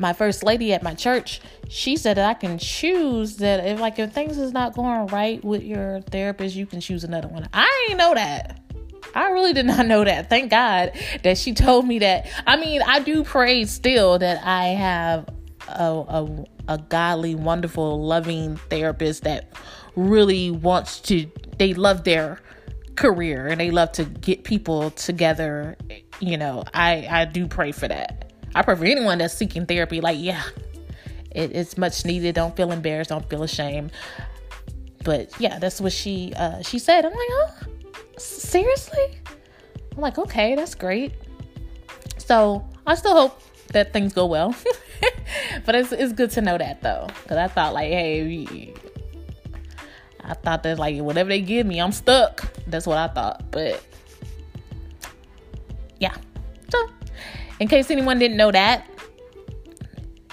my 0.01 0.13
first 0.13 0.43
lady 0.43 0.73
at 0.73 0.81
my 0.81 0.95
church, 0.95 1.39
she 1.69 1.95
said 1.95 2.17
that 2.17 2.27
I 2.27 2.33
can 2.33 2.57
choose 2.57 3.37
that 3.37 3.65
if 3.65 3.79
like 3.79 3.99
if 3.99 4.11
things 4.11 4.37
is 4.37 4.51
not 4.51 4.75
going 4.75 5.05
right 5.07 5.43
with 5.45 5.63
your 5.63 6.01
therapist, 6.01 6.55
you 6.55 6.65
can 6.65 6.81
choose 6.81 7.03
another 7.03 7.27
one. 7.27 7.47
I 7.53 7.85
didn't 7.87 7.99
know 7.99 8.15
that. 8.15 8.59
I 9.13 9.29
really 9.29 9.53
did 9.53 9.67
not 9.67 9.85
know 9.85 10.03
that. 10.03 10.29
Thank 10.29 10.49
God 10.49 10.91
that 11.23 11.37
she 11.37 11.53
told 11.53 11.87
me 11.87 11.99
that. 11.99 12.27
I 12.47 12.57
mean, 12.57 12.81
I 12.81 12.99
do 12.99 13.23
pray 13.23 13.65
still 13.65 14.17
that 14.19 14.45
I 14.45 14.69
have 14.69 15.29
a, 15.67 15.83
a, 15.83 16.45
a 16.67 16.77
godly, 16.79 17.35
wonderful, 17.35 18.03
loving 18.03 18.57
therapist 18.69 19.23
that 19.23 19.53
really 19.95 20.49
wants 20.49 20.99
to. 21.01 21.29
They 21.59 21.75
love 21.75 22.05
their 22.05 22.39
career 22.95 23.47
and 23.47 23.61
they 23.61 23.69
love 23.69 23.91
to 23.93 24.05
get 24.05 24.43
people 24.43 24.89
together. 24.91 25.77
You 26.19 26.37
know, 26.37 26.63
I 26.73 27.07
I 27.09 27.25
do 27.25 27.47
pray 27.47 27.71
for 27.71 27.87
that. 27.87 28.30
I 28.53 28.61
pray 28.61 28.75
for 28.75 28.85
anyone 28.85 29.19
that's 29.19 29.33
seeking 29.33 29.65
therapy. 29.65 30.01
Like, 30.01 30.17
yeah, 30.19 30.43
it, 31.31 31.55
it's 31.55 31.77
much 31.77 32.05
needed. 32.05 32.35
Don't 32.35 32.55
feel 32.55 32.71
embarrassed. 32.71 33.09
Don't 33.09 33.27
feel 33.29 33.43
ashamed. 33.43 33.91
But 35.03 35.31
yeah, 35.39 35.59
that's 35.59 35.81
what 35.81 35.93
she 35.93 36.33
uh, 36.35 36.61
she 36.61 36.79
said. 36.79 37.05
I'm 37.05 37.11
like, 37.11 37.29
oh, 37.31 37.53
seriously? 38.17 39.17
I'm 39.95 40.01
like, 40.01 40.17
okay, 40.17 40.55
that's 40.55 40.75
great. 40.75 41.13
So 42.17 42.67
I 42.85 42.95
still 42.95 43.13
hope 43.13 43.41
that 43.69 43.93
things 43.93 44.13
go 44.13 44.25
well. 44.25 44.55
but 45.65 45.75
it's 45.75 45.91
it's 45.91 46.13
good 46.13 46.31
to 46.31 46.41
know 46.41 46.57
that 46.57 46.81
though, 46.81 47.07
because 47.23 47.37
I 47.37 47.47
thought 47.47 47.73
like, 47.73 47.89
hey, 47.89 48.73
I 50.23 50.33
thought 50.35 50.63
that 50.63 50.77
like 50.77 50.99
whatever 50.99 51.29
they 51.29 51.41
give 51.41 51.65
me, 51.65 51.79
I'm 51.81 51.91
stuck. 51.91 52.53
That's 52.67 52.85
what 52.85 52.97
I 52.97 53.07
thought. 53.07 53.49
But 53.51 53.83
yeah, 55.99 56.15
in 57.61 57.67
case 57.67 57.91
anyone 57.91 58.17
didn't 58.17 58.37
know 58.37 58.51
that, 58.51 58.89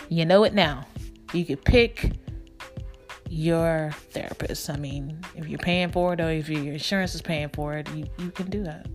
you 0.08 0.24
know 0.24 0.44
it 0.44 0.54
now. 0.54 0.86
You 1.34 1.44
could 1.44 1.62
pick 1.62 2.12
your 3.28 3.90
therapist. 4.12 4.70
I 4.70 4.78
mean, 4.78 5.20
if 5.36 5.46
you're 5.46 5.58
paying 5.58 5.90
for 5.90 6.14
it 6.14 6.22
or 6.22 6.30
if 6.30 6.48
your 6.48 6.72
insurance 6.72 7.14
is 7.14 7.20
paying 7.20 7.50
for 7.50 7.74
it, 7.74 7.86
you, 7.94 8.06
you 8.18 8.30
can 8.30 8.48
do 8.48 8.64
that. 8.64 8.86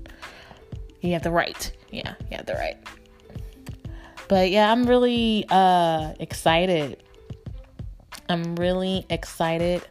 You 1.02 1.14
have 1.14 1.22
the 1.22 1.30
right. 1.30 1.72
Yeah, 1.92 2.16
you 2.32 2.38
have 2.38 2.48
the 2.48 2.56
right. 2.56 2.78
But 4.28 4.50
yeah, 4.50 4.72
I'm 4.72 4.86
really 4.86 5.46
uh 5.50 6.14
excited. 6.20 7.04
I'm 8.30 8.56
really 8.56 9.06
excited. 9.12 9.88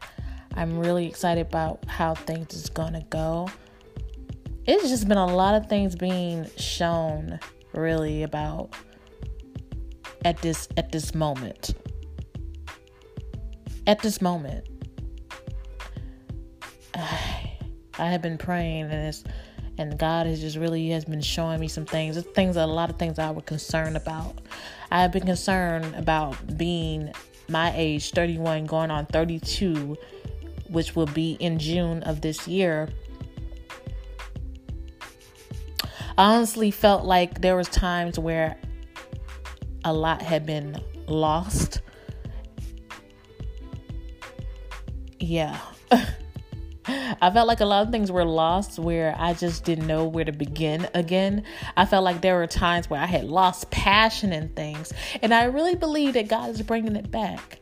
I'm 0.54 0.80
really 0.80 1.06
excited 1.06 1.46
about 1.46 1.84
how 1.86 2.16
things 2.16 2.54
is 2.54 2.70
gonna 2.70 3.04
go. 3.08 3.48
It's 4.66 4.88
just 4.88 5.06
been 5.06 5.18
a 5.18 5.32
lot 5.32 5.54
of 5.54 5.68
things 5.68 5.94
being 5.94 6.50
shown 6.56 7.38
really 7.74 8.22
about 8.22 8.74
at 10.24 10.40
this 10.42 10.68
at 10.76 10.92
this 10.92 11.14
moment 11.14 11.74
at 13.86 14.00
this 14.00 14.20
moment 14.20 14.68
I, 16.94 18.06
have 18.06 18.22
been 18.22 18.38
praying 18.38 18.84
and 18.84 18.92
it's 18.92 19.24
and 19.78 19.98
God 19.98 20.26
has 20.26 20.40
just 20.40 20.56
really 20.56 20.90
has 20.90 21.04
been 21.04 21.20
showing 21.20 21.60
me 21.60 21.68
some 21.68 21.86
things. 21.86 22.20
Things 22.34 22.56
a 22.56 22.66
lot 22.66 22.90
of 22.90 22.98
things 22.98 23.18
I 23.18 23.30
was 23.30 23.44
concerned 23.44 23.96
about. 23.96 24.40
I 24.90 25.00
have 25.00 25.12
been 25.12 25.24
concerned 25.24 25.94
about 25.94 26.58
being 26.58 27.12
my 27.48 27.72
age, 27.74 28.10
31, 28.10 28.66
going 28.66 28.90
on 28.90 29.06
32, 29.06 29.96
which 30.68 30.94
will 30.94 31.06
be 31.06 31.32
in 31.40 31.58
June 31.58 32.02
of 32.02 32.20
this 32.20 32.46
year. 32.46 32.88
I 36.18 36.34
honestly 36.34 36.70
felt 36.70 37.04
like 37.04 37.40
there 37.40 37.56
was 37.56 37.68
times 37.68 38.18
where 38.18 38.58
a 39.84 39.92
lot 39.92 40.22
had 40.22 40.46
been 40.46 40.82
lost. 41.06 41.80
Yeah. 45.18 45.58
I 46.86 47.30
felt 47.30 47.46
like 47.46 47.60
a 47.60 47.64
lot 47.64 47.86
of 47.86 47.92
things 47.92 48.10
were 48.10 48.24
lost 48.24 48.78
where 48.78 49.14
I 49.16 49.34
just 49.34 49.64
didn't 49.64 49.86
know 49.86 50.04
where 50.04 50.24
to 50.24 50.32
begin 50.32 50.88
again. 50.94 51.44
I 51.76 51.84
felt 51.84 52.04
like 52.04 52.20
there 52.20 52.36
were 52.36 52.46
times 52.46 52.90
where 52.90 53.00
I 53.00 53.06
had 53.06 53.24
lost 53.24 53.70
passion 53.70 54.32
in 54.32 54.48
things, 54.50 54.92
and 55.22 55.32
I 55.32 55.44
really 55.44 55.76
believe 55.76 56.14
that 56.14 56.28
God 56.28 56.50
is 56.50 56.60
bringing 56.62 56.96
it 56.96 57.10
back. 57.10 57.60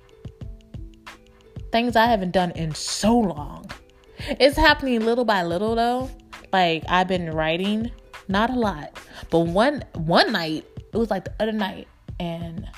Things 1.70 1.96
I 1.96 2.06
haven't 2.06 2.32
done 2.32 2.52
in 2.52 2.74
so 2.74 3.18
long. 3.18 3.70
It's 4.18 4.56
happening 4.56 5.04
little 5.04 5.24
by 5.24 5.42
little 5.42 5.74
though. 5.74 6.10
Like 6.52 6.84
I've 6.88 7.08
been 7.08 7.30
writing 7.30 7.92
not 8.30 8.50
a 8.50 8.54
lot. 8.54 8.98
But 9.30 9.40
one 9.40 9.84
one 9.94 10.32
night, 10.32 10.64
it 10.92 10.96
was 10.96 11.10
like 11.10 11.24
the 11.24 11.34
other 11.40 11.52
night, 11.52 11.88
and 12.18 12.68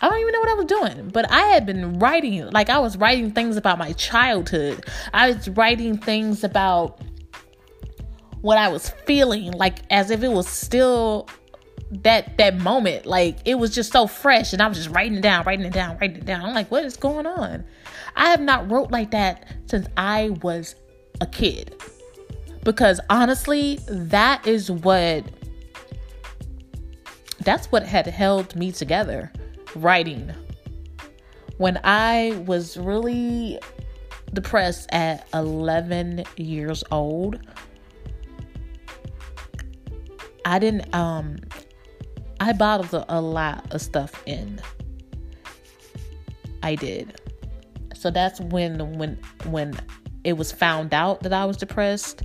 I 0.00 0.08
don't 0.08 0.18
even 0.18 0.32
know 0.32 0.40
what 0.40 0.48
I 0.50 0.54
was 0.54 0.66
doing, 0.66 1.08
but 1.08 1.30
I 1.30 1.40
had 1.46 1.64
been 1.64 1.98
writing, 1.98 2.50
like 2.50 2.68
I 2.68 2.78
was 2.78 2.96
writing 2.96 3.30
things 3.30 3.56
about 3.56 3.78
my 3.78 3.92
childhood. 3.92 4.84
I 5.12 5.30
was 5.30 5.48
writing 5.48 5.96
things 5.98 6.44
about 6.44 7.00
what 8.40 8.58
I 8.58 8.68
was 8.68 8.90
feeling, 8.90 9.52
like 9.52 9.78
as 9.90 10.10
if 10.10 10.22
it 10.22 10.28
was 10.28 10.46
still 10.46 11.28
that 12.02 12.36
that 12.38 12.58
moment. 12.58 13.06
Like 13.06 13.38
it 13.46 13.54
was 13.54 13.74
just 13.74 13.92
so 13.92 14.06
fresh, 14.06 14.52
and 14.52 14.60
I 14.60 14.68
was 14.68 14.76
just 14.76 14.90
writing 14.90 15.18
it 15.18 15.22
down, 15.22 15.44
writing 15.44 15.64
it 15.64 15.72
down, 15.72 15.96
writing 15.98 16.16
it 16.18 16.26
down. 16.26 16.44
I'm 16.44 16.54
like, 16.54 16.70
what 16.70 16.84
is 16.84 16.96
going 16.96 17.26
on? 17.26 17.64
I 18.16 18.26
have 18.30 18.40
not 18.40 18.70
wrote 18.70 18.90
like 18.90 19.10
that 19.12 19.46
since 19.66 19.86
I 19.96 20.30
was 20.42 20.74
a 21.20 21.26
kid. 21.26 21.74
Because 22.64 22.98
honestly, 23.10 23.78
that 23.88 24.46
is 24.46 24.70
what 24.70 25.24
that's 27.40 27.70
what 27.70 27.84
had 27.84 28.06
held 28.06 28.56
me 28.56 28.72
together 28.72 29.30
writing. 29.76 30.32
When 31.58 31.78
I 31.84 32.42
was 32.46 32.76
really 32.76 33.60
depressed 34.32 34.88
at 34.92 35.28
11 35.34 36.24
years 36.36 36.82
old, 36.90 37.38
I 40.44 40.58
didn't 40.58 40.92
um 40.94 41.36
I 42.40 42.52
bottled 42.52 43.04
a, 43.08 43.20
lot 43.20 43.72
of 43.72 43.80
stuff 43.80 44.22
in. 44.26 44.60
I 46.62 46.74
did. 46.74 47.20
So 47.94 48.10
that's 48.10 48.40
when 48.40 48.98
when 48.98 49.18
when 49.44 49.74
it 50.24 50.34
was 50.34 50.50
found 50.52 50.92
out 50.92 51.22
that 51.22 51.32
I 51.32 51.44
was 51.44 51.56
depressed, 51.56 52.22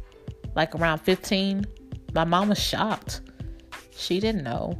like 0.60 0.76
around 0.76 0.98
15, 1.00 1.66
my 2.14 2.26
mom 2.26 2.50
was 2.50 2.60
shocked. 2.60 3.22
She 3.92 4.20
didn't 4.20 4.44
know. 4.44 4.78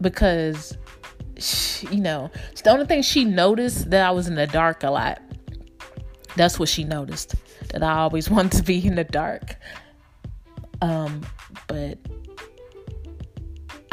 Because 0.00 0.76
she, 1.38 1.86
you 1.86 2.00
know, 2.00 2.28
the 2.64 2.70
only 2.70 2.86
thing 2.86 3.02
she 3.02 3.24
noticed 3.24 3.88
that 3.90 4.04
I 4.04 4.10
was 4.10 4.26
in 4.26 4.34
the 4.34 4.48
dark 4.48 4.82
a 4.82 4.90
lot. 4.90 5.22
That's 6.34 6.58
what 6.58 6.68
she 6.68 6.82
noticed. 6.82 7.36
That 7.68 7.84
I 7.84 7.98
always 7.98 8.28
wanted 8.34 8.50
to 8.58 8.64
be 8.64 8.84
in 8.84 8.96
the 8.96 9.04
dark. 9.04 9.54
Um, 10.82 11.20
but 11.68 11.98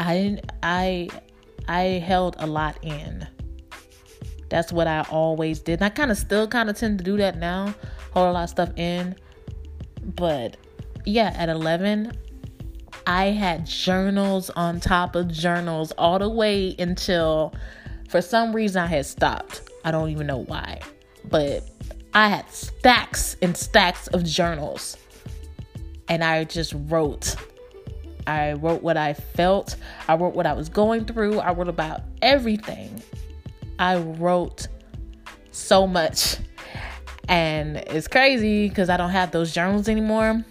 I 0.00 0.40
I 0.64 1.08
I 1.68 1.82
held 2.04 2.34
a 2.40 2.46
lot 2.48 2.76
in. 2.82 3.24
That's 4.48 4.72
what 4.72 4.88
I 4.88 5.02
always 5.12 5.60
did. 5.60 5.74
And 5.74 5.84
I 5.84 5.90
kind 5.90 6.10
of 6.10 6.18
still 6.18 6.48
kind 6.48 6.68
of 6.68 6.76
tend 6.76 6.98
to 6.98 7.04
do 7.04 7.16
that 7.18 7.38
now, 7.38 7.72
hold 8.12 8.30
a 8.30 8.32
lot 8.32 8.42
of 8.42 8.50
stuff 8.50 8.70
in. 8.74 9.14
But 10.04 10.56
yeah, 11.04 11.34
at 11.36 11.48
11, 11.48 12.12
I 13.06 13.26
had 13.26 13.66
journals 13.66 14.50
on 14.50 14.80
top 14.80 15.14
of 15.14 15.28
journals 15.28 15.92
all 15.92 16.18
the 16.18 16.28
way 16.28 16.74
until 16.78 17.54
for 18.08 18.20
some 18.20 18.54
reason 18.54 18.82
I 18.82 18.86
had 18.86 19.06
stopped. 19.06 19.62
I 19.84 19.90
don't 19.90 20.10
even 20.10 20.26
know 20.26 20.44
why. 20.44 20.80
But 21.24 21.68
I 22.14 22.28
had 22.28 22.50
stacks 22.50 23.36
and 23.42 23.56
stacks 23.56 24.06
of 24.08 24.24
journals. 24.24 24.96
And 26.08 26.22
I 26.22 26.44
just 26.44 26.74
wrote 26.88 27.36
I 28.26 28.54
wrote 28.54 28.82
what 28.82 28.96
I 28.96 29.14
felt. 29.14 29.76
I 30.08 30.14
wrote 30.16 30.34
what 30.34 30.46
I 30.46 30.52
was 30.52 30.68
going 30.68 31.04
through. 31.04 31.40
I 31.40 31.52
wrote 31.52 31.68
about 31.68 32.02
everything. 32.22 33.02
I 33.78 33.98
wrote 33.98 34.68
so 35.50 35.86
much. 35.86 36.36
And 37.28 37.76
it's 37.76 38.08
crazy 38.08 38.68
because 38.68 38.90
I 38.90 38.96
don't 38.96 39.10
have 39.10 39.30
those 39.30 39.52
journals 39.52 39.88
anymore. 39.88 40.44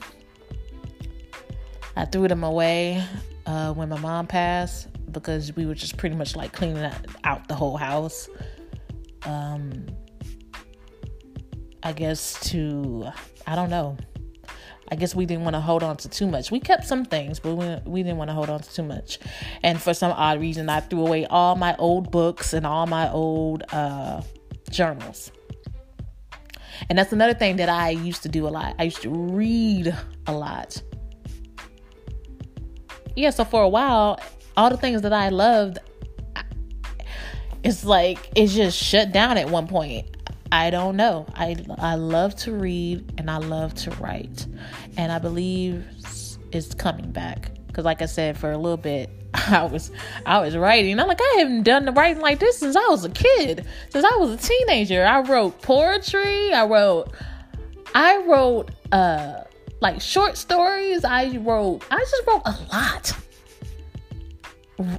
I 1.95 2.05
threw 2.05 2.27
them 2.27 2.43
away 2.43 3.03
uh, 3.45 3.73
when 3.73 3.89
my 3.89 3.99
mom 3.99 4.27
passed 4.27 4.87
because 5.11 5.55
we 5.55 5.65
were 5.65 5.75
just 5.75 5.97
pretty 5.97 6.15
much 6.15 6.35
like 6.35 6.53
cleaning 6.53 6.91
out 7.23 7.47
the 7.47 7.53
whole 7.53 7.77
house. 7.77 8.29
Um, 9.25 9.85
I 11.83 11.93
guess 11.93 12.39
to, 12.51 13.07
I 13.45 13.55
don't 13.55 13.69
know. 13.69 13.97
I 14.91 14.95
guess 14.95 15.15
we 15.15 15.25
didn't 15.25 15.43
want 15.43 15.55
to 15.55 15.59
hold 15.59 15.81
on 15.81 15.97
to 15.97 16.09
too 16.09 16.27
much. 16.27 16.51
We 16.51 16.59
kept 16.59 16.85
some 16.85 17.05
things, 17.05 17.39
but 17.39 17.55
we, 17.55 17.77
we 17.85 18.03
didn't 18.03 18.17
want 18.17 18.29
to 18.29 18.33
hold 18.33 18.49
on 18.49 18.61
to 18.61 18.73
too 18.73 18.83
much. 18.83 19.19
And 19.63 19.81
for 19.81 19.93
some 19.93 20.11
odd 20.11 20.39
reason, 20.39 20.69
I 20.69 20.81
threw 20.81 21.05
away 21.05 21.25
all 21.25 21.55
my 21.55 21.75
old 21.77 22.11
books 22.11 22.53
and 22.53 22.65
all 22.65 22.85
my 22.85 23.09
old 23.11 23.63
uh, 23.71 24.21
journals. 24.69 25.31
And 26.89 26.97
that's 26.97 27.13
another 27.13 27.33
thing 27.33 27.57
that 27.57 27.69
I 27.69 27.89
used 27.89 28.23
to 28.23 28.29
do 28.29 28.47
a 28.47 28.49
lot. 28.49 28.75
I 28.79 28.83
used 28.83 29.01
to 29.01 29.09
read 29.09 29.95
a 30.27 30.33
lot. 30.33 30.81
Yeah, 33.15 33.29
so 33.29 33.45
for 33.45 33.61
a 33.61 33.69
while, 33.69 34.19
all 34.57 34.69
the 34.69 34.77
things 34.77 35.01
that 35.03 35.13
I 35.13 35.29
loved, 35.29 35.79
it's 37.63 37.85
like 37.85 38.31
it 38.35 38.47
just 38.47 38.77
shut 38.77 39.11
down 39.11 39.37
at 39.37 39.49
one 39.49 39.67
point. 39.67 40.07
I 40.51 40.69
don't 40.69 40.95
know. 40.95 41.25
I 41.33 41.55
I 41.79 41.95
love 41.95 42.35
to 42.37 42.51
read 42.51 43.13
and 43.17 43.29
I 43.29 43.37
love 43.37 43.73
to 43.75 43.91
write, 43.91 44.45
and 44.97 45.11
I 45.11 45.17
believe 45.19 45.85
it's 46.51 46.73
coming 46.75 47.11
back. 47.11 47.51
Cause 47.73 47.85
like 47.85 48.03
I 48.03 48.05
said, 48.05 48.37
for 48.37 48.51
a 48.51 48.57
little 48.57 48.77
bit, 48.77 49.09
I 49.47 49.63
was 49.63 49.91
I 50.25 50.39
was 50.41 50.55
writing. 50.55 50.99
I'm 50.99 51.07
like 51.07 51.21
I 51.21 51.35
haven't 51.39 51.63
done 51.63 51.85
the 51.85 51.91
writing 51.91 52.21
like 52.21 52.39
this 52.39 52.59
since 52.59 52.75
I 52.75 52.87
was 52.87 53.03
a 53.03 53.09
kid. 53.09 53.65
Since 53.89 54.05
I 54.05 54.15
was 54.17 54.31
a 54.31 54.37
teenager, 54.37 55.03
I 55.03 55.21
wrote 55.21 55.61
poetry. 55.61 56.53
I 56.53 56.65
wrote 56.65 57.11
I 57.95 58.17
wrote 58.17 58.71
uh 58.91 59.43
like 59.81 60.01
short 60.01 60.37
stories. 60.37 61.03
I 61.03 61.37
wrote 61.37 61.83
I 61.89 61.99
just 61.99 62.23
wrote 62.27 62.41
a 62.45 62.57
lot. 62.71 63.17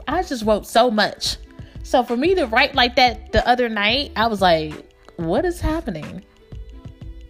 I 0.09 0.23
just 0.23 0.45
wrote 0.45 0.67
so 0.67 0.91
much. 0.91 1.37
So 1.83 2.03
for 2.03 2.17
me 2.17 2.35
to 2.35 2.47
write 2.47 2.75
like 2.75 2.97
that 2.97 3.31
the 3.33 3.47
other 3.47 3.69
night, 3.69 4.13
I 4.17 4.27
was 4.27 4.41
like, 4.41 4.95
what 5.17 5.45
is 5.45 5.61
happening? 5.61 6.25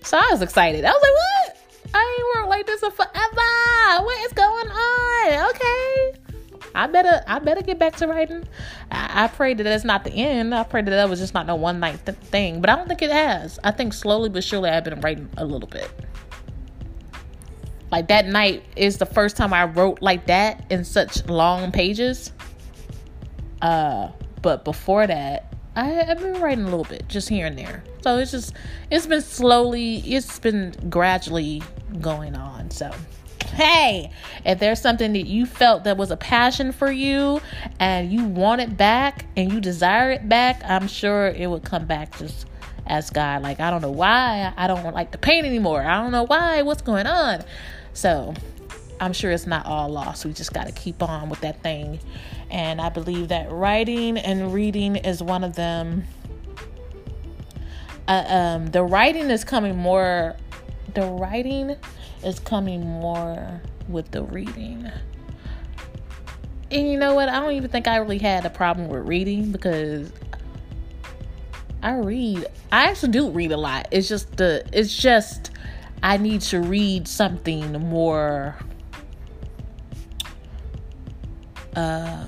So 0.03 0.17
I 0.17 0.29
was 0.31 0.43
excited. 0.43 0.85
I 0.85 0.90
was 0.90 1.03
like, 1.03 1.12
what? 1.12 1.95
I 1.95 2.17
ain't 2.19 2.37
worked 2.37 2.51
like 2.51 2.67
this 2.67 2.83
in 2.83 2.90
forever. 2.90 4.05
What 4.05 4.25
is 4.25 4.33
going 4.33 4.69
on? 4.69 5.51
Okay. 5.51 6.23
I 6.74 6.87
better 6.87 7.22
I 7.26 7.38
better 7.38 7.62
get 7.62 7.78
back 7.78 7.96
to 7.96 8.08
writing. 8.08 8.46
I, 8.90 9.24
I 9.24 9.28
pray 9.28 9.54
that 9.54 9.62
that's 9.62 9.84
not 9.84 10.04
the 10.04 10.12
end. 10.12 10.54
I 10.54 10.64
pray 10.64 10.82
that 10.82 10.90
that 10.90 11.08
was 11.08 11.20
just 11.20 11.34
not 11.34 11.46
no 11.46 11.54
one 11.54 11.80
night 11.80 12.04
th- 12.04 12.18
thing. 12.18 12.60
But 12.60 12.70
I 12.70 12.76
don't 12.76 12.88
think 12.88 13.02
it 13.02 13.10
has. 13.10 13.58
I 13.62 13.70
think 13.70 13.92
slowly 13.92 14.28
but 14.28 14.42
surely 14.42 14.70
I've 14.70 14.84
been 14.84 15.00
writing 15.00 15.28
a 15.37 15.44
little 15.44 15.68
bit. 15.68 15.90
Like 17.90 18.08
that 18.08 18.26
night 18.26 18.64
is 18.74 18.98
the 18.98 19.06
first 19.06 19.37
time 19.37 19.52
I 19.52 19.64
wrote 19.64 20.02
like 20.02 20.26
that 20.26 20.66
in 20.70 20.84
such 20.84 21.24
long 21.26 21.70
pages. 21.70 22.32
Uh, 23.62 24.08
but 24.42 24.64
before 24.64 25.06
that, 25.06 25.54
I, 25.76 25.87
have 25.87 26.20
been 26.20 26.40
writing 26.40 26.64
a 26.64 26.68
little 26.68 26.84
bit, 26.84 27.08
just 27.08 27.28
here 27.28 27.46
and 27.46 27.58
there. 27.58 27.82
So 28.02 28.18
it's 28.18 28.30
just, 28.30 28.52
it's 28.90 29.06
been 29.06 29.22
slowly, 29.22 29.96
it's 29.98 30.38
been 30.38 30.74
gradually 30.88 31.62
going 32.00 32.37
on. 32.37 32.70
So, 32.70 32.90
hey, 33.55 34.11
if 34.45 34.59
there's 34.59 34.81
something 34.81 35.12
that 35.12 35.27
you 35.27 35.47
felt 35.47 35.85
that 35.85 35.97
was 35.97 36.11
a 36.11 36.17
passion 36.17 36.73
for 36.73 36.90
you 36.90 37.40
and 37.79 38.12
you 38.12 38.25
want 38.25 38.61
it 38.61 38.77
back 38.77 39.27
and 39.37 39.53
you 39.53 39.61
desire 39.61 40.11
it 40.11 40.29
back, 40.29 40.62
I'm 40.64 40.88
sure 40.88 41.29
it 41.29 41.49
would 41.49 41.64
come 41.64 41.87
back 41.87 42.19
just 42.19 42.47
as 42.87 43.11
God. 43.11 43.43
Like, 43.43 43.61
I 43.61 43.71
don't 43.71 43.81
know 43.81 43.90
why 43.90 44.53
I 44.57 44.67
don't 44.67 44.93
like 44.93 45.12
the 45.12 45.19
pain 45.19 45.45
anymore. 45.45 45.83
I 45.83 46.03
don't 46.03 46.12
know 46.12 46.25
why, 46.25 46.62
what's 46.62 46.83
going 46.83 47.07
on. 47.07 47.43
So, 47.93 48.35
I'm 49.01 49.12
sure 49.12 49.31
it's 49.31 49.47
not 49.47 49.67
all 49.67 49.88
lost. 49.88 50.25
We 50.25 50.33
just 50.33 50.53
got 50.53 50.67
to 50.67 50.73
keep 50.73 51.03
on 51.03 51.29
with 51.29 51.40
that 51.40 51.62
thing. 51.62 52.01
And 52.51 52.81
I 52.81 52.88
believe 52.88 53.29
that 53.29 53.51
writing 53.51 54.19
and 54.19 54.53
reading 54.53 54.97
is 54.97 55.23
one 55.23 55.45
of 55.45 55.55
them. 55.55 56.05
Uh, 58.07 58.25
um, 58.27 58.67
the 58.67 58.83
writing 58.83 59.31
is 59.31 59.45
coming 59.45 59.77
more. 59.77 60.37
The 60.95 61.07
writing 61.07 61.77
is 62.24 62.38
coming 62.40 62.82
more 62.82 63.60
with 63.88 64.10
the 64.10 64.22
reading. 64.22 64.90
And 66.70 66.90
you 66.90 66.98
know 66.98 67.14
what? 67.14 67.28
I 67.28 67.40
don't 67.40 67.52
even 67.52 67.70
think 67.70 67.87
I 67.87 67.96
really 67.96 68.18
had 68.18 68.44
a 68.46 68.50
problem 68.50 68.88
with 68.88 69.06
reading 69.06 69.52
because 69.52 70.10
I 71.82 71.96
read. 71.96 72.46
I 72.72 72.84
actually 72.84 73.12
do 73.12 73.30
read 73.30 73.52
a 73.52 73.56
lot. 73.56 73.88
It's 73.90 74.08
just 74.08 74.37
the. 74.37 74.66
It's 74.72 74.96
just 74.96 75.50
I 76.02 76.16
need 76.16 76.40
to 76.42 76.60
read 76.60 77.06
something 77.06 77.72
more 77.72 78.56
uh, 81.76 82.26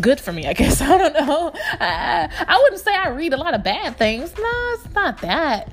good 0.00 0.20
for 0.20 0.32
me, 0.32 0.46
I 0.46 0.52
guess. 0.52 0.80
I 0.82 0.98
don't 0.98 1.12
know. 1.14 1.52
I, 1.80 2.28
I 2.46 2.60
wouldn't 2.62 2.82
say 2.82 2.94
I 2.94 3.08
read 3.08 3.32
a 3.32 3.36
lot 3.36 3.54
of 3.54 3.62
bad 3.62 3.96
things. 3.96 4.34
No, 4.36 4.74
it's 4.74 4.94
not 4.94 5.20
that. 5.22 5.72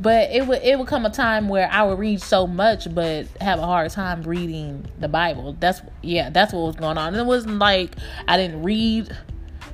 But 0.00 0.30
it 0.30 0.46
would 0.46 0.62
it 0.62 0.78
would 0.78 0.86
come 0.86 1.06
a 1.06 1.10
time 1.10 1.48
where 1.48 1.68
I 1.70 1.82
would 1.82 1.98
read 1.98 2.22
so 2.22 2.46
much, 2.46 2.92
but 2.94 3.26
have 3.40 3.58
a 3.58 3.66
hard 3.66 3.90
time 3.90 4.22
reading 4.22 4.86
the 5.00 5.08
Bible. 5.08 5.56
That's 5.58 5.82
yeah, 6.02 6.30
that's 6.30 6.52
what 6.52 6.66
was 6.66 6.76
going 6.76 6.98
on. 6.98 7.14
it 7.14 7.26
wasn't 7.26 7.58
like 7.58 7.96
I 8.28 8.36
didn't 8.36 8.62
read, 8.62 9.16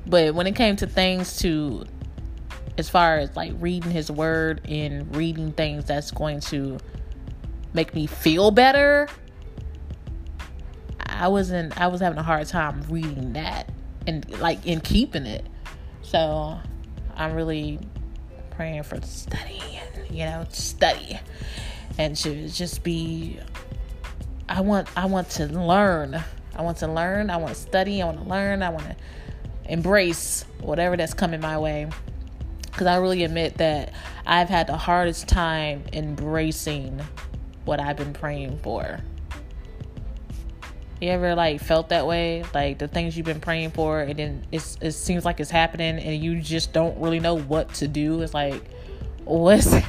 but 0.07 0.35
when 0.35 0.47
it 0.47 0.57
came 0.57 0.77
to 0.77 0.87
things 0.87 1.37
to, 1.39 1.85
as 2.79 2.89
far 2.89 3.19
as 3.19 3.37
like 3.37 3.53
reading 3.59 3.91
His 3.91 4.11
Word 4.11 4.63
and 4.67 5.15
reading 5.15 5.53
things 5.53 5.85
that's 5.85 6.11
going 6.11 6.41
to 6.41 6.79
make 7.75 7.95
me 7.95 8.07
feel 8.07 8.51
better, 8.51 9.09
I 11.01 11.29
wasn't 11.29 11.79
I 11.79 11.89
was 11.89 12.01
having 12.01 12.19
a 12.19 12.23
hard 12.23 12.47
time 12.47 12.83
reading 12.89 13.35
that 13.35 13.71
and 14.07 14.29
like 14.41 14.67
in 14.67 14.81
keeping 14.81 15.27
it. 15.27 15.47
So 16.03 16.59
I'm 17.15 17.35
really 17.35 17.79
praying 18.51 18.83
for 18.85 19.01
study, 19.03 19.61
you 20.11 20.25
know, 20.25 20.47
study. 20.51 21.19
and 21.99 22.17
to 22.17 22.49
just 22.49 22.83
be 22.83 23.39
I 24.49 24.61
want 24.61 24.89
I 24.97 25.07
want 25.07 25.31
to 25.31 25.47
learn. 25.47 26.23
I 26.57 26.63
want 26.63 26.79
to 26.79 26.87
learn, 26.87 27.31
I 27.31 27.37
want 27.37 27.55
to 27.55 27.61
study, 27.61 28.01
I 28.01 28.07
want 28.07 28.23
to 28.23 28.29
learn, 28.29 28.63
I 28.63 28.69
want 28.69 28.85
to 28.85 28.97
embrace 29.65 30.45
whatever 30.61 30.97
that's 30.97 31.15
coming 31.15 31.41
my 31.41 31.59
way. 31.59 31.89
Cuz 32.73 32.87
I 32.87 32.97
really 32.97 33.25
admit 33.25 33.59
that 33.59 33.93
I've 34.27 34.49
had 34.49 34.67
the 34.67 34.77
hardest 34.77 35.27
time 35.29 35.85
embracing 35.93 37.01
what 37.65 37.81
I've 37.81 37.97
been 37.97 38.13
praying 38.13 38.59
for. 38.63 39.01
You 41.01 41.11
ever 41.11 41.35
like 41.35 41.61
felt 41.61 41.89
that 41.89 42.07
way? 42.07 42.45
Like 42.55 42.79
the 42.79 42.87
things 42.89 43.17
you've 43.17 43.27
been 43.27 43.41
praying 43.41 43.73
for, 43.73 44.01
and 44.01 44.17
then 44.17 44.47
it's 44.53 44.79
it 44.81 44.93
seems 44.93 45.25
like 45.25 45.41
it's 45.41 45.51
happening, 45.51 45.99
and 45.99 46.23
you 46.23 46.41
just 46.41 46.73
don't 46.73 46.97
really 46.99 47.21
know 47.21 47.37
what 47.37 47.75
to 47.75 47.89
do. 47.89 48.23
It's 48.23 48.33
like, 48.33 48.63
what's 49.25 49.73
eh, 49.73 49.83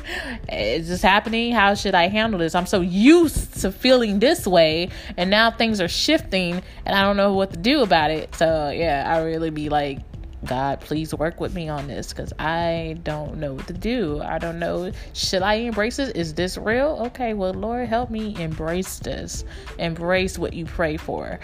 is 0.50 0.90
this 0.90 1.02
happening? 1.02 1.54
How 1.54 1.74
should 1.74 1.96
I 1.96 2.08
handle 2.08 2.40
this? 2.40 2.56
I'm 2.56 2.66
so 2.66 2.82
used 2.82 3.62
to 3.62 3.72
feeling 3.72 4.20
this 4.20 4.46
way, 4.48 4.90
and 5.18 5.30
now 5.30 5.52
things 5.52 5.82
are 5.82 5.88
shifting, 5.88 6.62
and 6.86 6.96
I 6.96 7.02
don't 7.02 7.18
know 7.18 7.34
what 7.34 7.52
to 7.52 7.58
do 7.58 7.82
about 7.82 8.12
it. 8.12 8.34
So 8.36 8.70
yeah, 8.70 9.04
I 9.08 9.22
really 9.22 9.50
be 9.50 9.70
like 9.70 10.00
God, 10.46 10.80
please 10.80 11.14
work 11.14 11.40
with 11.40 11.56
me 11.56 11.70
on 11.70 11.88
this 11.88 12.10
because 12.10 12.32
I 12.38 12.98
don't 13.04 13.38
know 13.38 13.54
what 13.54 13.68
to 13.68 13.74
do. 13.74 14.22
I 14.22 14.38
don't 14.38 14.60
know. 14.60 14.92
Should 15.14 15.42
I 15.42 15.56
embrace 15.56 15.98
this 15.98 16.10
is 16.10 16.34
this 16.34 16.58
real? 16.58 17.02
Okay, 17.08 17.34
well, 17.34 17.54
Lord, 17.54 17.88
help 17.88 18.12
me 18.12 18.36
embrace 18.40 19.00
this. 19.00 19.44
Embrace 19.80 20.38
what 20.38 20.54
you 20.54 20.66
pray 20.66 20.98
for. 20.98 21.40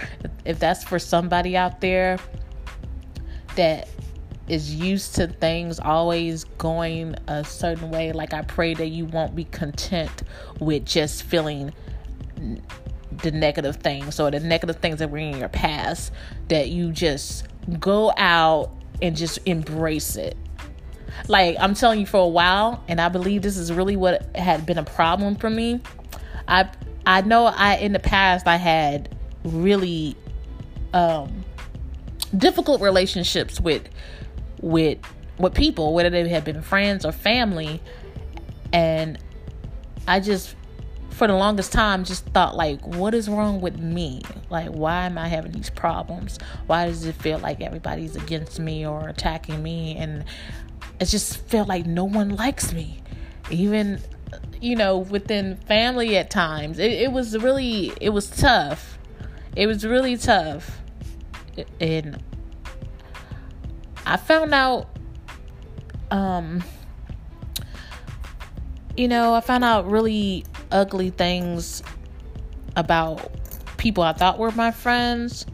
If 0.45 0.59
that's 0.59 0.83
for 0.83 0.99
somebody 0.99 1.57
out 1.57 1.81
there 1.81 2.19
that 3.55 3.87
is 4.47 4.73
used 4.73 5.15
to 5.15 5.27
things 5.27 5.79
always 5.79 6.43
going 6.57 7.15
a 7.27 7.43
certain 7.43 7.91
way, 7.91 8.11
like 8.11 8.33
I 8.33 8.41
pray 8.41 8.73
that 8.73 8.87
you 8.87 9.05
won't 9.05 9.35
be 9.35 9.45
content 9.45 10.23
with 10.59 10.85
just 10.85 11.23
feeling 11.23 11.73
the 13.21 13.31
negative 13.31 13.77
things 13.77 14.19
or 14.19 14.31
the 14.31 14.39
negative 14.39 14.77
things 14.77 14.99
that 14.99 15.09
were 15.09 15.17
in 15.17 15.37
your 15.37 15.49
past, 15.49 16.11
that 16.47 16.69
you 16.69 16.91
just 16.91 17.45
go 17.79 18.11
out 18.17 18.71
and 19.01 19.15
just 19.15 19.39
embrace 19.45 20.15
it. 20.15 20.35
Like 21.27 21.55
I'm 21.59 21.73
telling 21.73 21.99
you 21.99 22.05
for 22.05 22.21
a 22.21 22.27
while, 22.27 22.83
and 22.87 22.99
I 22.99 23.09
believe 23.09 23.41
this 23.41 23.57
is 23.57 23.71
really 23.71 23.95
what 23.95 24.35
had 24.35 24.65
been 24.65 24.77
a 24.77 24.83
problem 24.83 25.35
for 25.35 25.49
me. 25.49 25.81
I 26.47 26.69
I 27.05 27.21
know 27.21 27.45
I 27.45 27.75
in 27.75 27.93
the 27.93 27.99
past 27.99 28.47
I 28.47 28.55
had 28.55 29.15
really 29.43 30.15
um 30.93 31.43
difficult 32.37 32.81
relationships 32.81 33.59
with 33.59 33.87
with 34.61 34.99
with 35.37 35.53
people, 35.53 35.93
whether 35.93 36.09
they 36.09 36.27
had 36.29 36.43
been 36.43 36.61
friends 36.61 37.05
or 37.05 37.11
family, 37.11 37.81
and 38.71 39.17
I 40.07 40.19
just 40.19 40.55
for 41.11 41.27
the 41.27 41.35
longest 41.35 41.71
time 41.71 42.03
just 42.03 42.25
thought 42.27 42.55
like 42.55 42.83
what 42.87 43.13
is 43.13 43.29
wrong 43.29 43.61
with 43.61 43.77
me? 43.77 44.21
Like 44.49 44.69
why 44.69 45.05
am 45.05 45.17
i 45.17 45.27
having 45.27 45.51
these 45.51 45.69
problems? 45.69 46.39
Why 46.67 46.87
does 46.87 47.05
it 47.05 47.15
feel 47.15 47.37
like 47.39 47.61
everybody's 47.61 48.15
against 48.15 48.59
me 48.59 48.87
or 48.87 49.07
attacking 49.07 49.61
me? 49.61 49.95
And 49.97 50.23
it 50.99 51.05
just 51.05 51.37
felt 51.47 51.67
like 51.67 51.85
no 51.85 52.05
one 52.05 52.29
likes 52.29 52.73
me. 52.73 53.03
Even 53.49 53.99
you 54.61 54.75
know 54.75 54.97
within 54.97 55.57
family 55.57 56.15
at 56.15 56.29
times 56.29 56.79
it, 56.79 56.91
it 56.91 57.11
was 57.11 57.37
really 57.37 57.93
it 58.01 58.09
was 58.09 58.29
tough. 58.29 58.97
It 59.55 59.67
was 59.67 59.85
really 59.85 60.17
tough. 60.17 60.79
And 61.79 62.23
i 64.11 64.17
found 64.17 64.53
out 64.53 64.87
um 66.11 66.63
you 68.95 69.07
know 69.07 69.33
i 69.33 69.41
found 69.41 69.63
out 69.63 69.89
really 69.89 70.45
ugly 70.71 71.09
things 71.09 71.81
about 72.75 73.31
people 73.81 74.03
I 74.03 74.13
thought 74.13 74.37
were 74.39 74.51
my 74.51 74.71
friends. 74.71 75.45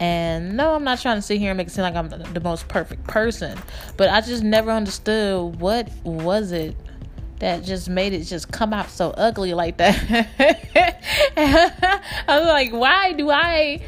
And 0.00 0.56
no, 0.56 0.74
I'm 0.74 0.82
not 0.82 1.00
trying 1.00 1.16
to 1.16 1.22
sit 1.22 1.38
here 1.38 1.52
and 1.52 1.56
make 1.56 1.68
it 1.68 1.70
seem 1.70 1.82
like 1.82 1.94
I'm 1.94 2.08
the 2.08 2.40
most 2.40 2.66
perfect 2.66 3.04
person, 3.04 3.56
but 3.96 4.08
I 4.10 4.20
just 4.20 4.42
never 4.42 4.72
understood 4.72 5.60
what 5.60 5.88
was 6.02 6.50
it 6.50 6.76
that 7.38 7.62
just 7.62 7.88
made 7.88 8.12
it 8.12 8.24
just 8.24 8.50
come 8.50 8.72
out 8.72 8.90
so 8.90 9.10
ugly 9.10 9.54
like 9.54 9.76
that. 9.76 9.96
I 12.26 12.38
was 12.38 12.48
like, 12.48 12.72
why 12.72 13.12
do 13.12 13.30
I 13.30 13.80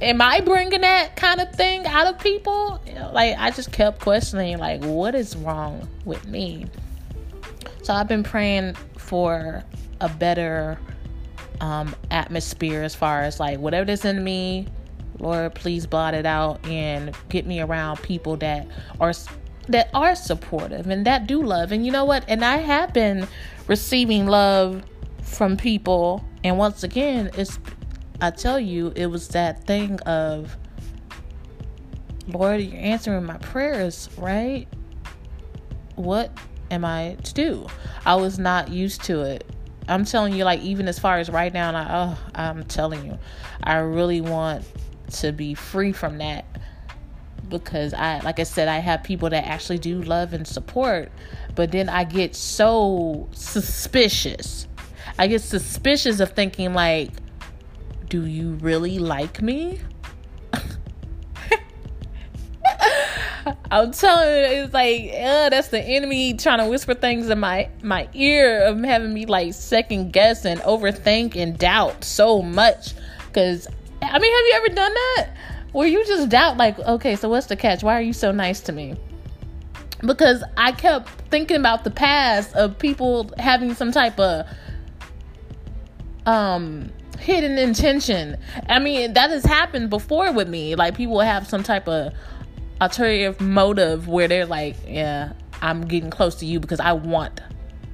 am 0.00 0.20
I 0.20 0.40
bringing 0.40 0.80
that 0.80 1.16
kind 1.16 1.40
of 1.40 1.52
thing 1.54 1.86
out 1.86 2.06
of 2.06 2.18
people? 2.20 2.80
Like 3.12 3.36
I 3.38 3.50
just 3.50 3.72
kept 3.72 4.00
questioning 4.00 4.58
like 4.58 4.82
what 4.84 5.14
is 5.14 5.36
wrong 5.36 5.88
with 6.04 6.26
me? 6.26 6.66
So 7.82 7.94
I've 7.94 8.08
been 8.08 8.22
praying 8.22 8.74
for 8.98 9.64
a 10.00 10.08
better 10.08 10.78
um, 11.60 11.94
atmosphere 12.10 12.82
as 12.82 12.94
far 12.94 13.22
as 13.22 13.38
like 13.38 13.58
whatever 13.58 13.84
that's 13.84 14.04
in 14.04 14.22
me, 14.24 14.66
Lord, 15.18 15.54
please 15.54 15.86
blot 15.86 16.14
it 16.14 16.26
out 16.26 16.64
and 16.66 17.14
get 17.28 17.46
me 17.46 17.60
around 17.60 18.02
people 18.02 18.36
that 18.38 18.66
are 19.00 19.12
that 19.68 19.90
are 19.94 20.14
supportive 20.14 20.88
and 20.88 21.06
that 21.06 21.26
do 21.26 21.42
love. 21.42 21.72
And 21.72 21.84
you 21.84 21.92
know 21.92 22.04
what? 22.04 22.24
And 22.28 22.44
I 22.44 22.56
have 22.56 22.92
been 22.92 23.28
receiving 23.68 24.26
love 24.26 24.82
from 25.22 25.56
people. 25.56 26.24
And 26.42 26.58
once 26.58 26.82
again, 26.82 27.30
it's 27.34 27.58
I 28.20 28.30
tell 28.30 28.60
you, 28.60 28.92
it 28.96 29.06
was 29.06 29.28
that 29.28 29.64
thing 29.64 29.98
of 30.00 30.56
Lord, 32.28 32.60
you're 32.60 32.80
answering 32.80 33.24
my 33.24 33.38
prayers, 33.38 34.08
right? 34.16 34.68
What 35.96 36.36
am 36.70 36.84
I 36.84 37.16
to 37.24 37.34
do? 37.34 37.66
I 38.04 38.14
was 38.14 38.38
not 38.38 38.68
used 38.68 39.02
to 39.04 39.22
it. 39.22 39.44
I'm 39.88 40.04
telling 40.04 40.34
you, 40.34 40.44
like 40.44 40.60
even 40.60 40.86
as 40.86 40.98
far 40.98 41.18
as 41.18 41.28
right 41.28 41.52
now, 41.52 41.74
I, 41.74 41.86
oh, 41.90 42.18
I'm 42.34 42.64
telling 42.64 43.04
you, 43.04 43.18
I 43.62 43.76
really 43.78 44.20
want 44.20 44.64
to 45.14 45.32
be 45.32 45.54
free 45.54 45.92
from 45.92 46.18
that 46.18 46.44
because 47.48 47.92
I, 47.92 48.20
like 48.20 48.38
I 48.38 48.44
said, 48.44 48.68
I 48.68 48.78
have 48.78 49.02
people 49.02 49.30
that 49.30 49.46
actually 49.46 49.78
do 49.78 50.00
love 50.02 50.32
and 50.32 50.46
support, 50.46 51.10
but 51.56 51.72
then 51.72 51.88
I 51.88 52.04
get 52.04 52.36
so 52.36 53.28
suspicious. 53.32 54.68
I 55.18 55.26
get 55.26 55.42
suspicious 55.42 56.20
of 56.20 56.32
thinking 56.32 56.72
like, 56.72 57.10
do 58.10 58.26
you 58.26 58.54
really 58.56 58.98
like 58.98 59.40
me? 59.40 59.80
I'm 63.70 63.92
telling 63.92 64.28
you, 64.28 64.64
it's 64.64 64.74
like, 64.74 65.12
uh, 65.14 65.48
that's 65.48 65.68
the 65.68 65.80
enemy 65.80 66.34
trying 66.34 66.58
to 66.58 66.66
whisper 66.66 66.94
things 66.94 67.30
in 67.30 67.38
my 67.38 67.70
my 67.82 68.08
ear 68.12 68.64
of 68.64 68.82
having 68.82 69.14
me 69.14 69.26
like 69.26 69.54
second 69.54 70.12
guess 70.12 70.44
and 70.44 70.60
overthink 70.62 71.36
and 71.36 71.56
doubt 71.56 72.02
so 72.04 72.42
much. 72.42 72.94
Cause 73.32 73.68
I 74.02 74.18
mean, 74.18 74.34
have 74.34 74.46
you 74.46 74.52
ever 74.56 74.68
done 74.74 74.92
that? 74.92 75.30
Where 75.72 75.86
you 75.86 76.04
just 76.04 76.28
doubt, 76.28 76.56
like, 76.56 76.80
okay, 76.80 77.14
so 77.14 77.28
what's 77.28 77.46
the 77.46 77.54
catch? 77.54 77.84
Why 77.84 77.94
are 77.94 78.02
you 78.02 78.12
so 78.12 78.32
nice 78.32 78.60
to 78.62 78.72
me? 78.72 78.96
Because 80.04 80.42
I 80.56 80.72
kept 80.72 81.08
thinking 81.30 81.58
about 81.58 81.84
the 81.84 81.92
past 81.92 82.56
of 82.56 82.76
people 82.76 83.30
having 83.38 83.74
some 83.74 83.92
type 83.92 84.18
of 84.18 84.46
um 86.26 86.90
hidden 87.20 87.58
intention. 87.58 88.36
I 88.68 88.78
mean, 88.78 89.12
that 89.14 89.30
has 89.30 89.44
happened 89.44 89.90
before 89.90 90.32
with 90.32 90.48
me. 90.48 90.74
Like 90.74 90.96
people 90.96 91.20
have 91.20 91.46
some 91.46 91.62
type 91.62 91.86
of 91.88 92.12
alternative 92.80 93.40
motive 93.40 94.08
where 94.08 94.26
they're 94.26 94.46
like, 94.46 94.76
yeah, 94.86 95.32
I'm 95.62 95.82
getting 95.82 96.10
close 96.10 96.36
to 96.36 96.46
you 96.46 96.60
because 96.60 96.80
I 96.80 96.92
want 96.92 97.40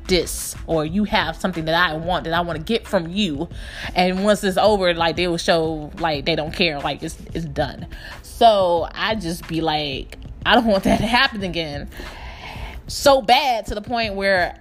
this 0.07 0.55
or 0.69 0.85
you 0.85 1.03
have 1.03 1.35
something 1.35 1.65
that 1.65 1.75
I 1.75 1.95
want 1.97 2.25
that 2.25 2.33
I 2.33 2.41
want 2.41 2.59
to 2.59 2.65
get 2.65 2.87
from 2.87 3.09
you 3.09 3.49
and 3.93 4.23
once 4.23 4.45
it's 4.45 4.57
over 4.57 4.95
like 4.95 5.17
they 5.17 5.27
will 5.27 5.37
show 5.37 5.91
like 5.99 6.27
they 6.27 6.37
don't 6.37 6.53
care 6.53 6.79
like 6.79 7.03
it's 7.03 7.19
it's 7.35 7.45
done 7.45 7.89
so 8.23 8.89
I 8.95 9.17
just 9.17 9.49
be 9.49 9.61
like 9.61 10.17
I 10.45 10.55
don't 10.55 10.67
want 10.67 10.85
that 10.85 10.99
to 10.99 11.07
happen 11.07 11.43
again 11.43 11.91
so 12.87 13.21
bad 13.21 13.67
to 13.67 13.75
the 13.75 13.83
point 13.83 14.15
where 14.15 14.57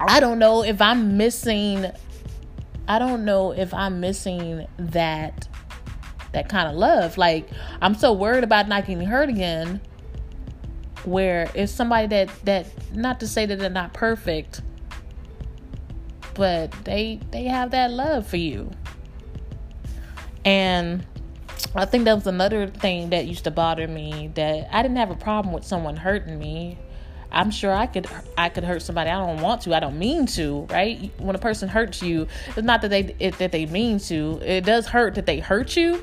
I 0.00 0.18
don't 0.18 0.40
know 0.40 0.64
if 0.64 0.80
I'm 0.80 1.16
missing 1.16 1.86
I 2.90 2.98
don't 2.98 3.24
know 3.24 3.52
if 3.52 3.72
I'm 3.72 4.00
missing 4.00 4.66
that 4.76 5.46
that 6.32 6.48
kind 6.48 6.68
of 6.68 6.74
love. 6.74 7.16
Like 7.16 7.48
I'm 7.80 7.94
so 7.94 8.12
worried 8.12 8.42
about 8.42 8.66
not 8.66 8.84
getting 8.84 9.06
hurt 9.06 9.28
again. 9.28 9.80
Where 11.04 11.48
if 11.54 11.70
somebody 11.70 12.08
that 12.08 12.30
that 12.46 12.66
not 12.92 13.20
to 13.20 13.28
say 13.28 13.46
that 13.46 13.60
they're 13.60 13.70
not 13.70 13.94
perfect, 13.94 14.62
but 16.34 16.72
they 16.82 17.20
they 17.30 17.44
have 17.44 17.70
that 17.70 17.92
love 17.92 18.26
for 18.26 18.38
you. 18.38 18.72
And 20.44 21.06
I 21.76 21.84
think 21.84 22.06
that 22.06 22.14
was 22.16 22.26
another 22.26 22.66
thing 22.66 23.10
that 23.10 23.24
used 23.24 23.44
to 23.44 23.52
bother 23.52 23.86
me 23.86 24.32
that 24.34 24.68
I 24.74 24.82
didn't 24.82 24.96
have 24.96 25.12
a 25.12 25.16
problem 25.16 25.54
with 25.54 25.64
someone 25.64 25.94
hurting 25.94 26.40
me. 26.40 26.76
I'm 27.32 27.50
sure 27.50 27.72
I 27.72 27.86
could 27.86 28.06
I 28.36 28.48
could 28.48 28.64
hurt 28.64 28.82
somebody. 28.82 29.10
I 29.10 29.24
don't 29.24 29.40
want 29.40 29.62
to. 29.62 29.74
I 29.74 29.80
don't 29.80 29.98
mean 29.98 30.26
to. 30.26 30.66
Right? 30.70 31.12
When 31.18 31.36
a 31.36 31.38
person 31.38 31.68
hurts 31.68 32.02
you, 32.02 32.26
it's 32.48 32.62
not 32.62 32.82
that 32.82 32.88
they 32.88 33.14
it, 33.18 33.38
that 33.38 33.52
they 33.52 33.66
mean 33.66 33.98
to. 34.00 34.40
It 34.42 34.64
does 34.64 34.86
hurt 34.86 35.14
that 35.14 35.26
they 35.26 35.40
hurt 35.40 35.76
you, 35.76 36.02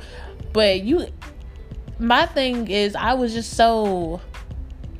but 0.54 0.84
you. 0.84 1.08
My 2.00 2.28
thing 2.28 2.70
is, 2.70 2.96
I 2.96 3.14
was 3.16 3.34
just 3.34 3.54
so. 3.54 4.22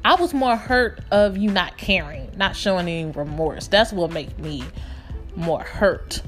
I 0.04 0.16
was 0.16 0.34
more 0.34 0.56
hurt 0.56 1.02
of 1.12 1.38
you 1.38 1.52
not 1.52 1.78
caring, 1.78 2.32
not 2.38 2.56
showing 2.56 2.88
any 2.88 3.12
remorse. 3.12 3.68
That's 3.68 3.92
what 3.92 4.12
made 4.12 4.38
me 4.40 4.64
more 5.36 5.62
hurt. 5.62 6.22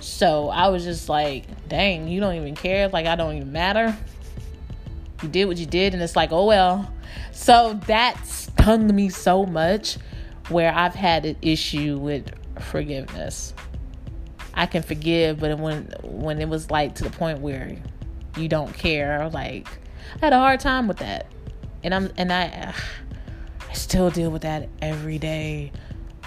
So 0.00 0.48
I 0.48 0.68
was 0.68 0.84
just 0.84 1.08
like, 1.08 1.44
dang, 1.68 2.06
you 2.08 2.20
don't 2.20 2.36
even 2.36 2.54
care. 2.54 2.88
Like, 2.88 3.06
I 3.06 3.16
don't 3.16 3.36
even 3.36 3.52
matter. 3.52 3.96
You 5.22 5.28
did 5.28 5.46
what 5.46 5.56
you 5.56 5.66
did, 5.66 5.94
and 5.94 6.02
it's 6.02 6.16
like, 6.16 6.30
oh 6.32 6.46
well. 6.46 6.90
So 7.32 7.80
that 7.86 8.45
stung 8.66 8.92
me 8.92 9.08
so 9.08 9.46
much 9.46 9.96
where 10.48 10.74
I've 10.74 10.94
had 10.96 11.24
an 11.24 11.36
issue 11.40 11.98
with 11.98 12.32
forgiveness. 12.60 13.54
I 14.54 14.66
can 14.66 14.82
forgive, 14.82 15.38
but 15.38 15.56
when 15.58 15.92
when 16.02 16.40
it 16.40 16.48
was 16.48 16.68
like 16.68 16.96
to 16.96 17.04
the 17.04 17.10
point 17.10 17.38
where 17.38 17.76
you 18.36 18.48
don't 18.48 18.74
care, 18.74 19.28
like 19.28 19.68
I 20.20 20.26
had 20.26 20.32
a 20.32 20.38
hard 20.38 20.58
time 20.58 20.88
with 20.88 20.96
that, 20.96 21.26
and 21.84 21.94
I'm 21.94 22.10
and 22.16 22.32
I 22.32 22.74
I 23.68 23.72
still 23.72 24.10
deal 24.10 24.30
with 24.30 24.42
that 24.42 24.68
every 24.82 25.18
day 25.18 25.70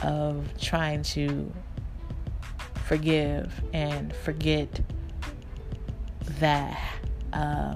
of 0.01 0.47
trying 0.57 1.03
to 1.03 1.51
forgive 2.85 3.51
and 3.73 4.15
forget 4.15 4.79
that 6.39 6.79
uh, 7.33 7.75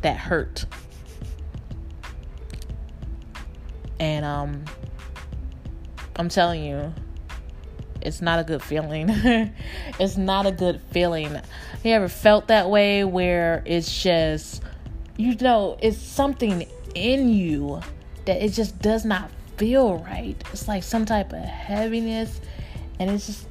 that 0.00 0.16
hurt 0.16 0.64
and 4.00 4.24
um 4.24 4.64
I'm 6.16 6.28
telling 6.28 6.64
you 6.64 6.92
it's 8.04 8.20
not 8.20 8.38
a 8.38 8.44
good 8.44 8.62
feeling. 8.62 9.06
it's 9.98 10.16
not 10.16 10.46
a 10.46 10.52
good 10.52 10.80
feeling. 10.90 11.40
You 11.82 11.92
ever 11.92 12.08
felt 12.08 12.48
that 12.48 12.68
way 12.68 13.02
where 13.04 13.62
it's 13.64 14.02
just, 14.02 14.62
you 15.16 15.34
know, 15.36 15.78
it's 15.80 15.98
something 15.98 16.66
in 16.94 17.30
you 17.30 17.80
that 18.26 18.44
it 18.44 18.50
just 18.50 18.78
does 18.80 19.04
not 19.04 19.30
feel 19.56 19.98
right. 19.98 20.36
It's 20.52 20.68
like 20.68 20.82
some 20.82 21.06
type 21.06 21.32
of 21.32 21.40
heaviness, 21.40 22.40
and 22.98 23.10
it's 23.10 23.26
just 23.26 23.48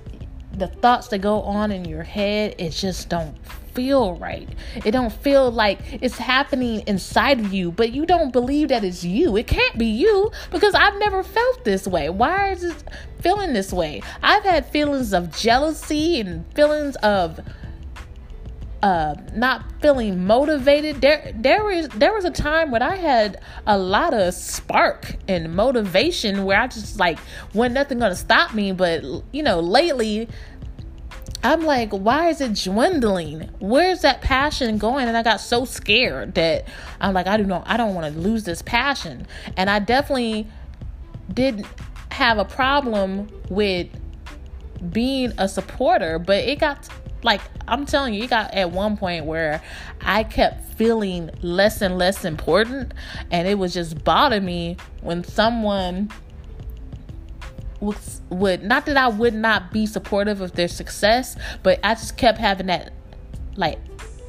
the 0.53 0.67
thoughts 0.67 1.07
that 1.07 1.19
go 1.19 1.41
on 1.41 1.71
in 1.71 1.85
your 1.85 2.03
head, 2.03 2.55
it 2.59 2.71
just 2.71 3.09
don't 3.09 3.35
feel 3.73 4.15
right. 4.15 4.47
It 4.85 4.91
don't 4.91 5.11
feel 5.11 5.51
like 5.51 5.79
it's 6.01 6.17
happening 6.17 6.83
inside 6.87 7.39
of 7.39 7.53
you, 7.53 7.71
but 7.71 7.91
you 7.91 8.05
don't 8.05 8.31
believe 8.31 8.69
that 8.69 8.83
it's 8.83 9.03
you. 9.03 9.35
It 9.37 9.47
can't 9.47 9.77
be 9.77 9.87
you 9.87 10.31
because 10.51 10.75
I've 10.75 10.97
never 10.97 11.23
felt 11.23 11.63
this 11.63 11.87
way. 11.87 12.09
Why 12.09 12.51
is 12.51 12.63
it 12.63 12.83
feeling 13.19 13.53
this 13.53 13.71
way? 13.73 14.01
I've 14.21 14.43
had 14.43 14.65
feelings 14.65 15.13
of 15.13 15.35
jealousy 15.35 16.19
and 16.19 16.45
feelings 16.53 16.95
of 16.97 17.39
uh, 18.83 19.15
not 19.33 19.63
feeling 19.81 20.25
motivated. 20.25 20.99
There, 20.99 21.31
there 21.35 21.63
was 21.63 21.87
there 21.89 22.13
was 22.13 22.25
a 22.25 22.29
time 22.29 22.69
when 22.69 22.81
I 22.81 22.97
had 22.97 23.39
a 23.65 23.77
lot 23.77 24.13
of 24.13 24.33
spark 24.33 25.15
and 25.25 25.55
motivation 25.55 26.43
where 26.43 26.59
I 26.59 26.67
just 26.67 26.99
like, 26.99 27.17
when 27.53 27.73
nothing 27.73 27.99
gonna 27.99 28.13
stop 28.13 28.53
me. 28.53 28.73
But 28.73 29.03
you 29.31 29.41
know, 29.41 29.61
lately 29.61 30.27
I'm 31.43 31.63
like, 31.63 31.91
why 31.91 32.29
is 32.29 32.39
it 32.39 32.53
dwindling? 32.63 33.49
Where's 33.59 34.01
that 34.01 34.21
passion 34.21 34.77
going? 34.77 35.07
And 35.07 35.17
I 35.17 35.23
got 35.23 35.41
so 35.41 35.65
scared 35.65 36.35
that 36.35 36.67
I'm 37.01 37.13
like, 37.13 37.27
I 37.27 37.35
do 37.35 37.43
not, 37.43 37.65
know. 37.65 37.71
I 37.71 37.75
don't 37.75 37.93
want 37.93 38.13
to 38.13 38.19
lose 38.19 38.45
this 38.45 38.61
passion. 38.61 39.27
And 39.57 39.69
I 39.69 39.79
definitely 39.79 40.47
didn't 41.33 41.67
have 42.11 42.37
a 42.37 42.45
problem 42.45 43.29
with 43.49 43.87
being 44.91 45.33
a 45.37 45.47
supporter, 45.49 46.17
but 46.17 46.37
it 46.37 46.59
got 46.59 46.87
like 47.23 47.41
I'm 47.67 47.85
telling 47.85 48.13
you, 48.13 48.23
it 48.23 48.29
got 48.29 48.53
at 48.53 48.71
one 48.71 48.97
point 48.97 49.25
where 49.25 49.61
I 50.01 50.23
kept 50.23 50.73
feeling 50.73 51.29
less 51.41 51.81
and 51.81 51.97
less 51.97 52.25
important, 52.25 52.93
and 53.31 53.47
it 53.47 53.57
was 53.57 53.73
just 53.73 54.03
bothering 54.03 54.45
me 54.45 54.77
when 55.01 55.23
someone 55.23 56.11
would 58.29 58.63
not 58.63 58.85
that 58.85 58.97
I 58.97 59.07
would 59.07 59.33
not 59.33 59.71
be 59.71 59.85
supportive 59.85 60.41
of 60.41 60.53
their 60.53 60.67
success, 60.67 61.35
but 61.63 61.79
I 61.83 61.95
just 61.95 62.17
kept 62.17 62.37
having 62.37 62.67
that 62.67 62.93
like 63.55 63.79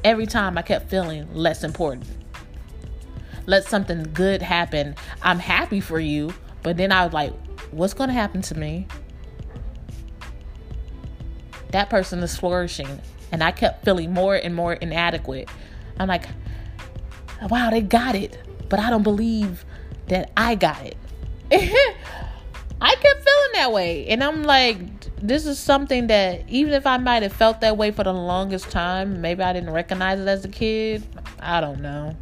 every 0.03 0.25
time 0.25 0.57
I 0.57 0.61
kept 0.61 0.89
feeling 0.89 1.33
less 1.33 1.63
important. 1.63 2.05
Let 3.45 3.65
something 3.65 4.03
good 4.13 4.41
happen. 4.41 4.95
I'm 5.21 5.39
happy 5.39 5.79
for 5.79 5.99
you, 5.99 6.33
but 6.63 6.77
then 6.77 6.91
I 6.91 7.05
was 7.05 7.13
like, 7.13 7.33
what's 7.71 7.93
going 7.93 8.09
to 8.09 8.13
happen 8.13 8.41
to 8.43 8.57
me? 8.57 8.87
That 11.71 11.89
person 11.89 12.19
is 12.19 12.35
flourishing, 12.37 13.01
and 13.31 13.43
I 13.43 13.51
kept 13.51 13.85
feeling 13.85 14.13
more 14.13 14.35
and 14.35 14.55
more 14.55 14.73
inadequate. 14.73 15.49
I'm 15.99 16.07
like, 16.07 16.25
wow, 17.49 17.69
they 17.69 17.81
got 17.81 18.15
it, 18.15 18.41
but 18.69 18.79
I 18.79 18.89
don't 18.89 19.03
believe 19.03 19.63
that 20.07 20.31
I 20.35 20.55
got 20.55 20.83
it. 20.85 20.97
I 22.81 22.93
kept 22.95 23.23
feeling 23.23 23.51
that 23.53 23.71
way. 23.71 24.07
And 24.07 24.23
I'm 24.23 24.43
like, 24.43 24.79
this 25.17 25.45
is 25.45 25.57
something 25.57 26.07
that 26.07 26.47
even 26.49 26.73
if 26.73 26.85
I 26.85 26.97
might 26.97 27.23
have 27.23 27.33
felt 27.33 27.61
that 27.61 27.77
way 27.77 27.91
for 27.91 28.03
the 28.03 28.13
longest 28.13 28.69
time, 28.69 29.21
maybe 29.21 29.43
I 29.43 29.53
didn't 29.53 29.71
recognize 29.71 30.19
it 30.19 30.27
as 30.27 30.45
a 30.45 30.49
kid. 30.49 31.03
I 31.39 31.61
don't 31.61 31.81
know. 31.81 32.15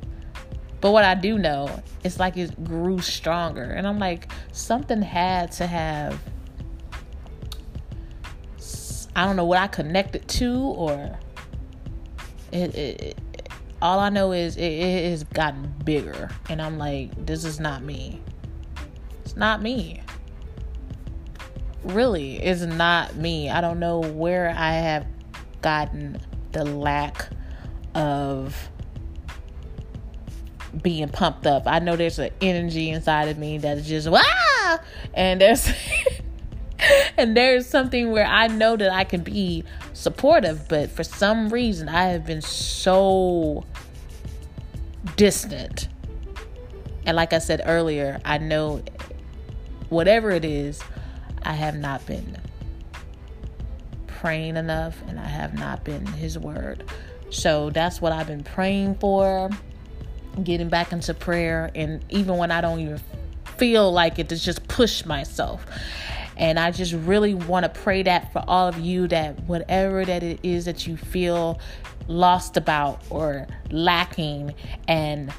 But 0.80 0.92
what 0.92 1.06
I 1.06 1.16
do 1.16 1.38
know, 1.38 1.82
it's 2.04 2.20
like 2.20 2.38
it 2.38 2.64
grew 2.64 3.00
stronger. 3.00 3.64
And 3.64 3.88
I'm 3.88 4.00
like, 4.00 4.32
something 4.52 5.02
had 5.02 5.52
to 5.54 5.68
have 5.68 6.20
I 9.16 9.26
don't 9.26 9.36
know 9.36 9.46
what 9.46 9.60
I 9.60 9.68
connected 9.68 10.28
to 10.28 10.60
or 10.60 11.20
it, 12.52 12.76
it, 12.76 13.02
it 13.02 13.20
all 13.82 14.00
I 14.00 14.10
know 14.10 14.32
is 14.32 14.58
it, 14.58 14.64
it 14.64 15.10
has 15.12 15.24
gotten 15.24 15.72
bigger 15.86 16.30
and 16.50 16.62
I'm 16.62 16.78
like 16.80 17.26
this 17.26 17.46
is 17.46 17.60
not 17.60 17.84
me. 17.84 18.22
It's 19.24 19.36
not 19.36 19.62
me 19.62 20.02
really 21.84 22.44
is 22.44 22.66
not 22.66 23.16
me. 23.16 23.50
I 23.50 23.62
don't 23.62 23.80
know 23.80 24.00
where 24.00 24.50
I 24.50 24.74
have 24.74 25.06
gotten 25.62 26.20
the 26.52 26.64
lack 26.64 27.30
of 27.96 28.70
being 30.82 31.10
pumped 31.10 31.46
up. 31.46 31.64
I 31.66 31.80
know 31.80 31.96
there's 31.96 32.20
an 32.20 32.32
energy 32.42 32.90
inside 32.90 33.28
of 33.28 33.38
me 33.38 33.58
that 33.60 33.78
is 33.78 33.88
just 33.88 34.10
wow, 34.10 34.80
and 35.14 35.40
there's 35.40 35.72
and 37.18 37.36
there's 37.38 37.68
something 37.68 38.12
where 38.12 38.26
I 38.26 38.48
know 38.48 38.76
that 38.76 38.92
I 38.92 39.04
can 39.04 39.22
be 39.22 39.64
supportive, 39.94 40.68
but 40.68 40.90
for 40.90 41.04
some 41.04 41.50
reason 41.50 41.90
I 41.90 42.06
have 42.06 42.26
been 42.26 42.42
so 42.42 43.66
distant. 45.16 45.88
And 47.06 47.18
like 47.18 47.34
I 47.34 47.40
said 47.40 47.62
earlier, 47.66 48.22
I 48.24 48.38
know 48.38 48.82
whatever 49.90 50.32
it 50.32 50.46
is, 50.46 50.82
I 51.44 51.54
have 51.54 51.76
not 51.76 52.06
been 52.06 52.38
praying 54.08 54.58
enough 54.58 55.02
and 55.08 55.20
I 55.20 55.28
have 55.28 55.54
not 55.54 55.84
been 55.84 56.06
His 56.06 56.38
Word. 56.38 56.84
So 57.30 57.70
that's 57.72 58.00
what 58.00 58.12
I've 58.12 58.28
been 58.28 58.44
praying 58.44 58.96
for, 58.96 59.50
getting 60.44 60.70
back 60.70 60.92
into 60.94 61.14
prayer. 61.14 61.72
And 61.76 62.04
even 62.10 62.38
when 62.38 62.52
I 62.52 62.62
don't 62.62 62.80
even 62.80 63.02
feel 63.58 63.92
like 63.92 64.20
it, 64.20 64.30
to 64.30 64.38
just 64.38 64.68
push 64.68 65.06
myself. 65.06 65.66
And 66.38 66.60
I 66.60 66.72
just 66.72 66.94
really 66.94 67.34
want 67.34 67.64
to 67.64 67.82
pray 67.82 68.04
that 68.04 68.32
for 68.34 68.44
all 68.48 68.68
of 68.68 68.80
you 68.80 69.08
that 69.10 69.40
whatever 69.44 70.04
that 70.06 70.24
it 70.24 70.40
is 70.44 70.66
that 70.66 70.88
you 70.88 70.98
feel 70.98 71.60
lost 72.08 72.58
about 72.58 73.04
or 73.10 73.48
lacking 73.70 74.54
and 74.88 75.32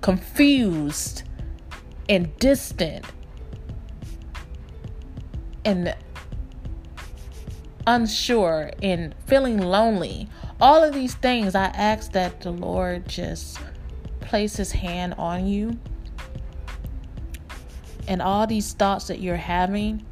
confused 0.00 1.22
and 2.08 2.36
distant 2.38 3.04
and 5.64 5.94
unsure 7.86 8.70
and 8.82 9.14
feeling 9.26 9.58
lonely, 9.58 10.28
all 10.60 10.84
of 10.84 10.94
these 10.94 11.14
things, 11.14 11.54
I 11.54 11.66
ask 11.66 12.12
that 12.12 12.40
the 12.40 12.50
Lord 12.50 13.08
just 13.08 13.58
place 14.20 14.56
his 14.56 14.72
hand 14.72 15.14
on 15.18 15.46
you. 15.46 15.78
And 18.08 18.20
all 18.20 18.46
these 18.46 18.72
thoughts 18.72 19.06
that 19.06 19.20
you're 19.20 19.36
having, 19.36 20.04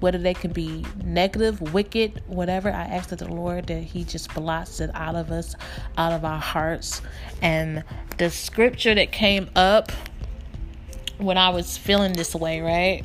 whether 0.00 0.18
they 0.18 0.34
can 0.34 0.52
be 0.52 0.84
negative, 1.04 1.60
wicked, 1.72 2.22
whatever, 2.26 2.70
I 2.70 2.82
ask 2.82 3.10
that 3.10 3.20
the 3.20 3.32
Lord 3.32 3.68
that 3.68 3.82
He 3.82 4.04
just 4.04 4.34
blots 4.34 4.80
it 4.80 4.90
out 4.94 5.14
of 5.14 5.30
us, 5.30 5.54
out 5.96 6.12
of 6.12 6.24
our 6.24 6.40
hearts. 6.40 7.00
And 7.40 7.84
the 8.18 8.30
scripture 8.30 8.94
that 8.94 9.12
came 9.12 9.48
up 9.54 9.92
when 11.18 11.38
I 11.38 11.50
was 11.50 11.78
feeling 11.78 12.12
this 12.12 12.34
way, 12.34 12.60
right? 12.60 13.04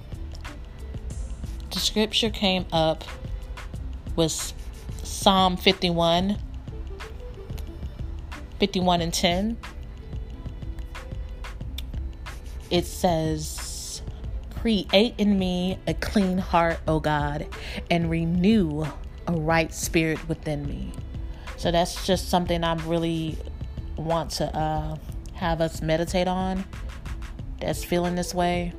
The 1.77 1.81
scripture 1.81 2.31
came 2.31 2.65
up 2.73 3.03
was 4.15 4.55
Psalm 5.03 5.55
51, 5.57 6.35
51 8.59 9.01
and 9.01 9.13
10. 9.13 9.57
It 12.71 12.87
says, 12.87 14.01
Create 14.59 15.13
in 15.19 15.37
me 15.37 15.77
a 15.85 15.93
clean 15.93 16.39
heart, 16.39 16.79
O 16.87 16.99
God, 16.99 17.45
and 17.91 18.09
renew 18.09 18.87
a 19.27 19.33
right 19.33 19.71
spirit 19.71 20.27
within 20.27 20.67
me. 20.67 20.91
So 21.57 21.69
that's 21.69 22.07
just 22.07 22.27
something 22.27 22.63
I 22.63 22.73
really 22.85 23.37
want 23.97 24.31
to 24.31 24.45
uh, 24.57 24.97
have 25.33 25.61
us 25.61 25.83
meditate 25.83 26.27
on 26.27 26.65
that's 27.59 27.83
feeling 27.83 28.15
this 28.15 28.33
way 28.33 28.73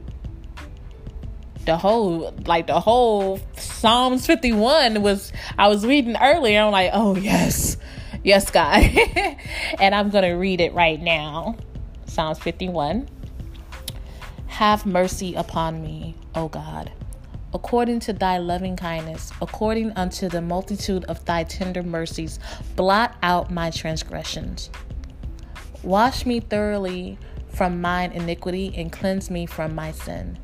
the 1.65 1.77
whole 1.77 2.35
like 2.47 2.67
the 2.67 2.81
whole 2.81 3.41
Psalms 3.57 4.27
51 4.27 5.03
was 5.03 5.33
I 5.59 5.69
was 5.69 5.87
reading 5.87 6.17
earlier. 6.21 6.63
I'm 6.63 6.73
like, 6.73 6.91
oh 6.93 7.17
yes, 7.17 7.77
yes, 8.25 8.51
God. 8.51 8.83
and 9.81 9.95
I'm 9.95 10.11
gonna 10.11 10.37
read 10.37 10.61
it 10.61 10.73
right 10.75 11.01
now. 11.01 11.57
Psalms 12.07 12.39
51. 12.39 13.09
Have 14.47 14.87
mercy 14.87 15.35
upon 15.35 15.83
me, 15.83 16.17
O 16.35 16.49
God, 16.49 16.91
according 17.55 18.01
to 18.01 18.13
thy 18.13 18.39
loving 18.39 18.75
kindness, 18.75 19.31
according 19.41 19.93
unto 19.93 20.29
the 20.29 20.41
multitude 20.41 21.05
of 21.05 21.25
thy 21.27 21.45
tender 21.45 21.85
mercies, 21.85 22.41
blot 22.75 23.15
out 23.23 23.53
my 23.53 23.71
transgressions. 23.71 24.71
Wash 25.85 26.27
me 26.27 26.41
thoroughly 26.41 27.19
from 27.51 27.81
mine 27.81 28.11
iniquity 28.11 28.75
and 28.77 28.91
cleanse 28.91 29.31
me 29.31 29.47
from 29.47 29.77
my 29.77 29.93
sin. 29.93 30.39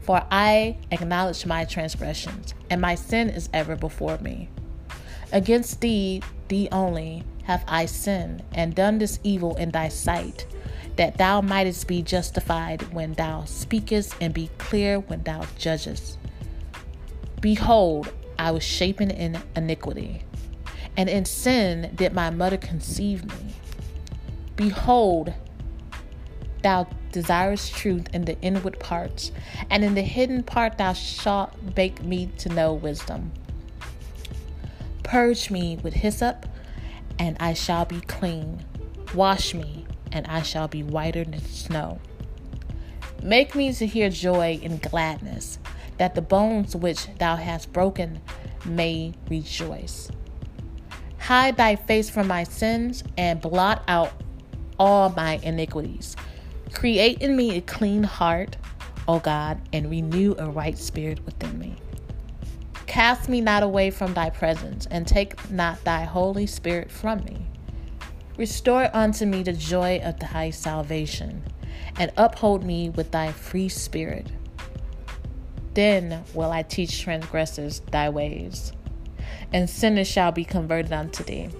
For 0.00 0.24
I 0.30 0.78
acknowledge 0.90 1.46
my 1.46 1.64
transgressions, 1.64 2.54
and 2.68 2.80
my 2.80 2.94
sin 2.94 3.28
is 3.28 3.48
ever 3.52 3.76
before 3.76 4.18
me. 4.18 4.48
Against 5.32 5.80
thee, 5.80 6.22
thee 6.48 6.68
only, 6.72 7.22
have 7.44 7.64
I 7.68 7.86
sinned, 7.86 8.42
and 8.52 8.74
done 8.74 8.98
this 8.98 9.20
evil 9.22 9.56
in 9.56 9.70
thy 9.70 9.88
sight, 9.88 10.46
that 10.96 11.18
thou 11.18 11.40
mightest 11.40 11.86
be 11.86 12.02
justified 12.02 12.92
when 12.92 13.12
thou 13.14 13.44
speakest, 13.44 14.14
and 14.20 14.34
be 14.34 14.50
clear 14.58 14.98
when 15.00 15.22
thou 15.22 15.44
judgest. 15.58 16.18
Behold, 17.40 18.12
I 18.38 18.50
was 18.50 18.64
shapen 18.64 19.10
in 19.10 19.40
iniquity, 19.54 20.22
and 20.96 21.08
in 21.08 21.24
sin 21.24 21.92
did 21.94 22.12
my 22.12 22.30
mother 22.30 22.56
conceive 22.56 23.24
me. 23.24 23.54
Behold, 24.56 25.32
thou 26.62 26.86
desirest 27.12 27.74
truth 27.74 28.08
in 28.12 28.24
the 28.24 28.40
inward 28.40 28.78
parts, 28.80 29.32
and 29.70 29.84
in 29.84 29.94
the 29.94 30.02
hidden 30.02 30.42
part 30.42 30.78
thou 30.78 30.92
shalt 30.92 31.54
make 31.76 32.02
me 32.02 32.30
to 32.38 32.48
know 32.48 32.72
wisdom. 32.72 33.32
Purge 35.02 35.50
me 35.50 35.78
with 35.82 35.94
hyssop, 35.94 36.46
and 37.18 37.36
I 37.40 37.54
shall 37.54 37.84
be 37.84 38.00
clean. 38.00 38.64
Wash 39.14 39.54
me, 39.54 39.86
and 40.12 40.26
I 40.26 40.42
shall 40.42 40.68
be 40.68 40.82
whiter 40.82 41.24
than 41.24 41.40
snow. 41.40 42.00
Make 43.22 43.54
me 43.54 43.72
to 43.74 43.86
hear 43.86 44.08
joy 44.08 44.60
and 44.62 44.80
gladness, 44.80 45.58
that 45.98 46.14
the 46.14 46.22
bones 46.22 46.74
which 46.74 47.06
thou 47.18 47.36
hast 47.36 47.72
broken 47.72 48.20
may 48.64 49.12
rejoice. 49.28 50.10
Hide 51.18 51.56
thy 51.56 51.76
face 51.76 52.08
from 52.08 52.28
my 52.28 52.44
sins, 52.44 53.04
and 53.18 53.40
blot 53.40 53.82
out 53.88 54.12
all 54.78 55.10
my 55.10 55.34
iniquities. 55.42 56.16
Create 56.72 57.20
in 57.20 57.36
me 57.36 57.56
a 57.56 57.60
clean 57.60 58.02
heart, 58.02 58.56
O 59.08 59.18
God, 59.18 59.60
and 59.72 59.90
renew 59.90 60.34
a 60.38 60.48
right 60.48 60.78
spirit 60.78 61.24
within 61.26 61.58
me. 61.58 61.76
Cast 62.86 63.28
me 63.28 63.40
not 63.40 63.62
away 63.62 63.90
from 63.90 64.14
thy 64.14 64.30
presence, 64.30 64.86
and 64.86 65.06
take 65.06 65.50
not 65.50 65.82
thy 65.84 66.04
Holy 66.04 66.46
Spirit 66.46 66.90
from 66.90 67.22
me. 67.24 67.46
Restore 68.36 68.88
unto 68.94 69.26
me 69.26 69.42
the 69.42 69.52
joy 69.52 70.00
of 70.02 70.18
thy 70.20 70.50
salvation, 70.50 71.42
and 71.98 72.12
uphold 72.16 72.64
me 72.64 72.88
with 72.88 73.10
thy 73.10 73.32
free 73.32 73.68
spirit. 73.68 74.30
Then 75.74 76.24
will 76.34 76.50
I 76.50 76.62
teach 76.62 77.02
transgressors 77.02 77.80
thy 77.90 78.08
ways, 78.08 78.72
and 79.52 79.68
sinners 79.68 80.08
shall 80.08 80.32
be 80.32 80.44
converted 80.44 80.92
unto 80.92 81.24
thee. 81.24 81.50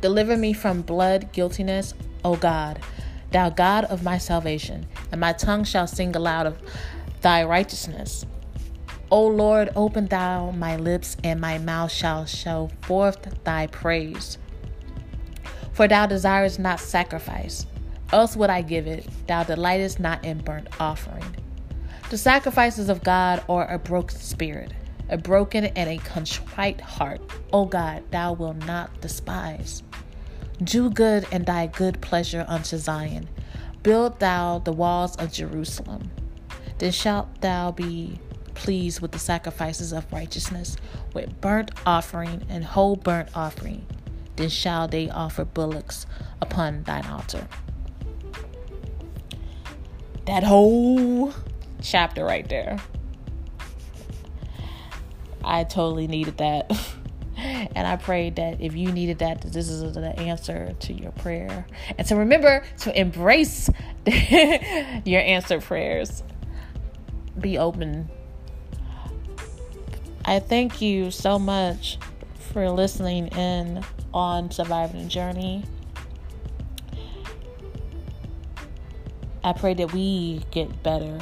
Deliver 0.00 0.36
me 0.36 0.52
from 0.52 0.82
blood 0.82 1.32
guiltiness, 1.32 1.94
O 2.24 2.36
God 2.36 2.80
Thou 3.32 3.48
God 3.48 3.84
of 3.86 4.02
my 4.02 4.18
salvation, 4.18 4.86
and 5.10 5.20
my 5.20 5.32
tongue 5.32 5.64
shall 5.64 5.86
sing 5.86 6.14
aloud 6.14 6.46
of 6.46 6.58
thy 7.22 7.44
righteousness. 7.44 8.26
O 9.10 9.26
Lord, 9.26 9.70
open 9.74 10.06
thou 10.06 10.50
my 10.50 10.76
lips, 10.76 11.16
and 11.24 11.40
my 11.40 11.56
mouth 11.58 11.90
shall 11.90 12.26
show 12.26 12.70
forth 12.82 13.42
thy 13.44 13.66
praise. 13.68 14.36
For 15.72 15.88
thou 15.88 16.06
desirest 16.06 16.58
not 16.58 16.78
sacrifice, 16.78 17.66
else 18.12 18.36
would 18.36 18.50
I 18.50 18.60
give 18.60 18.86
it. 18.86 19.08
Thou 19.26 19.44
delightest 19.44 19.98
not 19.98 20.24
in 20.24 20.38
burnt 20.38 20.68
offering. 20.78 21.24
The 22.10 22.18
sacrifices 22.18 22.90
of 22.90 23.02
God 23.02 23.42
are 23.48 23.66
a 23.66 23.78
broken 23.78 24.18
spirit, 24.18 24.74
a 25.08 25.16
broken 25.16 25.64
and 25.64 25.88
a 25.88 25.96
contrite 25.96 26.82
heart. 26.82 27.22
O 27.50 27.64
God, 27.64 28.02
thou 28.10 28.34
wilt 28.34 28.58
not 28.66 29.00
despise. 29.00 29.82
Do 30.62 30.90
good 30.90 31.26
and 31.32 31.46
thy 31.46 31.66
good 31.66 32.00
pleasure 32.00 32.44
unto 32.46 32.76
Zion. 32.76 33.28
Build 33.82 34.20
thou 34.20 34.58
the 34.58 34.72
walls 34.72 35.16
of 35.16 35.32
Jerusalem. 35.32 36.10
Then 36.78 36.92
shalt 36.92 37.40
thou 37.40 37.72
be 37.72 38.20
pleased 38.54 39.00
with 39.00 39.12
the 39.12 39.18
sacrifices 39.18 39.92
of 39.92 40.12
righteousness, 40.12 40.76
with 41.14 41.40
burnt 41.40 41.70
offering 41.86 42.44
and 42.48 42.64
whole 42.64 42.96
burnt 42.96 43.30
offering. 43.34 43.86
Then 44.36 44.50
shall 44.50 44.88
they 44.88 45.08
offer 45.10 45.44
bullocks 45.44 46.06
upon 46.40 46.84
thine 46.84 47.06
altar. 47.06 47.48
That 50.26 50.44
whole 50.44 51.32
chapter 51.80 52.24
right 52.24 52.48
there. 52.48 52.78
I 55.44 55.64
totally 55.64 56.06
needed 56.06 56.38
that. 56.38 56.70
And 57.74 57.86
I 57.86 57.96
pray 57.96 58.30
that 58.30 58.60
if 58.60 58.74
you 58.74 58.92
needed 58.92 59.20
that, 59.20 59.40
that 59.40 59.52
this 59.52 59.68
is 59.68 59.94
the 59.94 60.18
answer 60.18 60.74
to 60.80 60.92
your 60.92 61.12
prayer. 61.12 61.66
And 61.96 62.06
to 62.08 62.16
remember 62.16 62.62
to 62.80 62.98
embrace 62.98 63.70
your 64.06 65.20
answered 65.22 65.62
prayers. 65.62 66.22
Be 67.40 67.56
open. 67.56 68.10
I 70.24 70.38
thank 70.38 70.82
you 70.82 71.10
so 71.10 71.38
much 71.38 71.98
for 72.52 72.70
listening 72.70 73.28
in 73.28 73.82
on 74.12 74.50
Surviving 74.50 75.04
the 75.04 75.08
Journey. 75.08 75.64
I 79.42 79.52
pray 79.52 79.74
that 79.74 79.92
we 79.92 80.42
get 80.50 80.82
better 80.82 81.18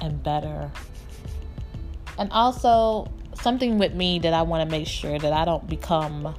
and 0.00 0.22
better. 0.22 0.70
And 2.18 2.30
also, 2.30 3.10
something 3.40 3.78
with 3.78 3.94
me 3.94 4.18
that 4.20 4.32
I 4.32 4.42
want 4.42 4.68
to 4.68 4.70
make 4.70 4.86
sure 4.86 5.18
that 5.18 5.32
I 5.32 5.44
don't 5.44 5.68
become 5.68 6.34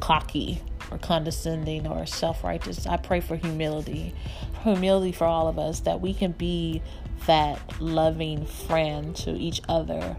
cocky 0.00 0.60
or 0.90 0.98
condescending 0.98 1.86
or 1.86 2.06
self 2.06 2.44
righteous. 2.44 2.86
I 2.86 2.96
pray 2.96 3.20
for 3.20 3.36
humility, 3.36 4.14
humility 4.62 5.12
for 5.12 5.24
all 5.24 5.48
of 5.48 5.58
us, 5.58 5.80
that 5.80 6.00
we 6.00 6.14
can 6.14 6.32
be 6.32 6.82
that 7.26 7.80
loving 7.80 8.46
friend 8.46 9.14
to 9.16 9.30
each 9.30 9.60
other. 9.68 10.16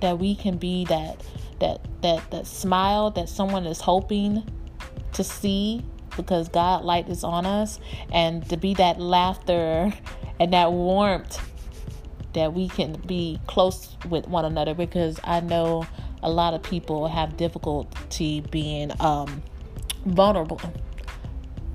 That 0.00 0.18
we 0.18 0.34
can 0.34 0.58
be 0.58 0.84
that 0.86 1.22
that 1.60 1.80
that 2.02 2.30
that 2.30 2.46
smile 2.46 3.10
that 3.12 3.28
someone 3.28 3.66
is 3.66 3.80
hoping 3.80 4.44
to 5.12 5.24
see 5.24 5.84
because 6.16 6.48
God 6.48 6.84
light 6.84 7.08
is 7.08 7.24
on 7.24 7.46
us 7.46 7.78
and 8.12 8.46
to 8.50 8.56
be 8.56 8.74
that 8.74 9.00
laughter 9.00 9.92
and 10.38 10.52
that 10.52 10.72
warmth 10.72 11.40
that 12.34 12.54
we 12.54 12.68
can 12.68 12.94
be 13.06 13.40
close 13.46 13.96
with 14.08 14.26
one 14.28 14.44
another 14.44 14.74
because 14.74 15.18
I 15.24 15.40
know 15.40 15.86
a 16.22 16.30
lot 16.30 16.54
of 16.54 16.62
people 16.62 17.08
have 17.08 17.36
difficulty 17.36 18.40
being 18.40 18.92
um, 19.00 19.42
vulnerable 20.04 20.60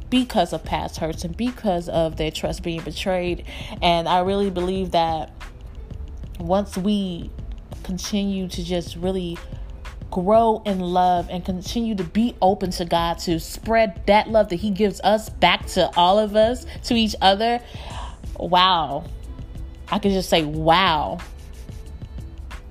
because 0.10 0.54
of 0.54 0.63
past 0.63 0.98
hurts 0.98 1.24
and 1.24 1.36
because 1.36 1.89
of 1.89 2.15
their 2.15 2.32
trust 2.32 2.63
being 2.63 2.82
betrayed. 2.82 3.46
And 3.82 4.08
I 4.08 4.20
really 4.20 4.50
believe 4.50 4.91
that 4.91 5.32
once 6.40 6.77
we 6.77 7.29
continue 7.84 8.48
to 8.48 8.63
just 8.63 8.96
really 8.96 9.38
grow 10.10 10.62
in 10.65 10.79
love 10.79 11.27
and 11.29 11.44
continue 11.44 11.96
to 11.96 12.04
be 12.04 12.36
open 12.42 12.71
to 12.71 12.86
God 12.86 13.19
to 13.19 13.40
spread 13.40 14.02
that 14.08 14.29
love 14.29 14.50
that 14.50 14.58
He 14.58 14.71
gives 14.71 15.02
us 15.02 15.29
back 15.29 15.65
to 15.67 15.90
all 15.98 16.17
of 16.19 16.36
us, 16.36 16.65
to 16.84 16.96
each 16.96 17.15
other, 17.21 17.60
wow, 18.40 19.04
I 19.90 20.00
could 20.00 20.12
just 20.12 20.29
say, 20.29 20.44
wow. 20.44 21.19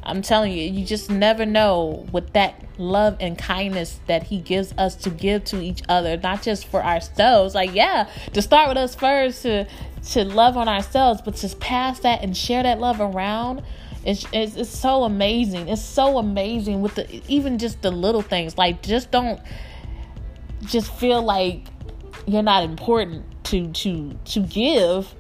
I'm 0.03 0.23
telling 0.23 0.53
you, 0.53 0.62
you 0.62 0.85
just 0.85 1.11
never 1.11 1.45
know 1.45 2.07
with 2.12 2.33
that 2.35 2.62
love 2.79 3.17
and 3.19 3.37
kindness 3.37 3.99
that 4.07 4.23
He 4.23 4.39
gives 4.41 4.73
us 4.79 4.95
to 4.97 5.11
give 5.11 5.45
to 5.47 5.61
each 5.61 5.83
other, 5.89 6.17
not 6.17 6.43
just 6.43 6.69
for 6.69 6.85
ourselves. 6.85 7.55
Like, 7.55 7.75
yeah, 7.75 8.09
to 8.33 8.41
start 8.41 8.69
with 8.69 8.77
us 8.77 8.95
first, 8.95 9.43
to 9.43 9.67
to 10.11 10.25
love 10.25 10.57
on 10.57 10.69
ourselves, 10.69 11.21
but 11.21 11.35
to 11.37 11.57
pass 11.57 11.99
that 12.01 12.23
and 12.23 12.37
share 12.37 12.62
that 12.62 12.79
love 12.79 13.01
around. 13.01 13.62
It's, 14.05 14.25
it's, 14.33 14.55
it's 14.55 14.71
so 14.71 15.03
amazing. 15.03 15.69
It's 15.69 15.83
so 15.83 16.19
amazing 16.19 16.81
with 16.81 16.95
the 16.95 17.23
even 17.27 17.59
just 17.59 17.83
the 17.83 17.91
little 17.91 18.23
things. 18.23 18.57
Like, 18.57 18.83
just 18.83 19.11
don't 19.11 19.41
just 20.67 20.95
feel 20.95 21.23
like 21.23 21.64
you're 22.27 22.43
not 22.43 22.62
important 22.62 23.25
to 23.45 23.71
to 23.73 24.17
to 24.27 24.41
give 24.41 25.12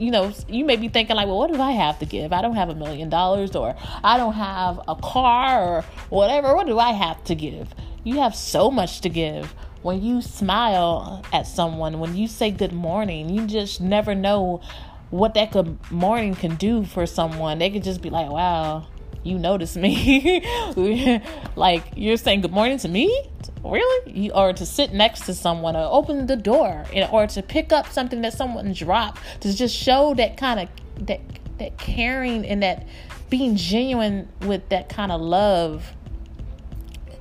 you 0.00 0.10
know, 0.10 0.32
you 0.48 0.64
may 0.64 0.76
be 0.76 0.88
thinking 0.88 1.14
like, 1.14 1.26
well, 1.26 1.36
what 1.36 1.52
do 1.52 1.60
I 1.60 1.72
have 1.72 1.98
to 1.98 2.06
give? 2.06 2.32
I 2.32 2.40
don't 2.40 2.56
have 2.56 2.70
a 2.70 2.74
million 2.74 3.10
dollars 3.10 3.54
or 3.54 3.76
I 4.02 4.16
don't 4.16 4.32
have 4.32 4.80
a 4.88 4.96
car 4.96 5.62
or 5.62 5.82
whatever. 6.08 6.56
What 6.56 6.66
do 6.66 6.78
I 6.78 6.92
have 6.92 7.22
to 7.24 7.34
give? 7.34 7.68
You 8.02 8.20
have 8.20 8.34
so 8.34 8.70
much 8.70 9.02
to 9.02 9.10
give. 9.10 9.54
When 9.82 10.02
you 10.02 10.22
smile 10.22 11.22
at 11.34 11.46
someone, 11.46 12.00
when 12.00 12.16
you 12.16 12.28
say 12.28 12.50
good 12.50 12.72
morning, 12.72 13.28
you 13.28 13.46
just 13.46 13.82
never 13.82 14.14
know 14.14 14.62
what 15.10 15.34
that 15.34 15.52
good 15.52 15.78
morning 15.90 16.34
can 16.34 16.54
do 16.54 16.84
for 16.84 17.04
someone. 17.04 17.58
They 17.58 17.68
could 17.68 17.84
just 17.84 18.00
be 18.00 18.08
like, 18.08 18.30
wow, 18.30 18.86
you 19.22 19.38
notice 19.38 19.76
me. 19.76 20.42
like 21.56 21.84
you're 21.96 22.16
saying 22.16 22.40
good 22.40 22.52
morning 22.52 22.78
to 22.78 22.88
me? 22.88 23.30
Really? 23.62 24.12
You, 24.12 24.32
or 24.32 24.52
to 24.52 24.64
sit 24.64 24.92
next 24.92 25.26
to 25.26 25.34
someone 25.34 25.76
or 25.76 25.86
open 25.90 26.26
the 26.26 26.36
door 26.36 26.84
or 27.10 27.26
to 27.26 27.42
pick 27.42 27.72
up 27.72 27.88
something 27.92 28.22
that 28.22 28.32
someone 28.32 28.72
dropped 28.72 29.20
to 29.40 29.54
just 29.54 29.76
show 29.76 30.14
that 30.14 30.36
kind 30.36 30.60
of 30.60 31.06
that 31.06 31.20
that 31.58 31.76
caring 31.78 32.46
and 32.46 32.62
that 32.62 32.86
being 33.28 33.54
genuine 33.54 34.28
with 34.40 34.68
that 34.70 34.88
kind 34.88 35.12
of 35.12 35.20
love 35.20 35.92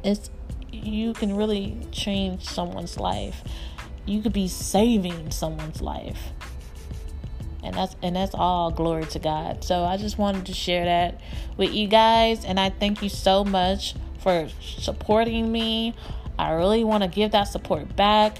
it's 0.04 0.32
you 0.72 1.14
can 1.14 1.36
really 1.36 1.78
change 1.92 2.46
someone's 2.46 2.98
life 2.98 3.44
you 4.06 4.22
could 4.22 4.34
be 4.34 4.48
saving 4.48 5.30
someone's 5.30 5.82
life 5.82 6.32
and 7.64 7.76
that's 7.76 7.96
and 8.02 8.16
that's 8.16 8.34
all 8.34 8.72
glory 8.72 9.06
to 9.06 9.20
God. 9.20 9.64
So 9.64 9.84
I 9.84 9.98
just 9.98 10.18
wanted 10.18 10.46
to 10.48 10.54
share 10.54 10.86
that 10.86 11.20
with 11.58 11.74
you 11.74 11.88
guys 11.88 12.46
and 12.46 12.60
I 12.60 12.70
thank 12.70 13.02
you 13.02 13.10
so 13.10 13.44
much 13.44 13.96
for 14.20 14.48
supporting 14.62 15.52
me. 15.52 15.94
I 16.38 16.52
really 16.52 16.84
want 16.84 17.04
to 17.04 17.10
give 17.10 17.32
that 17.32 17.46
support 17.46 17.96
back. 17.96 18.38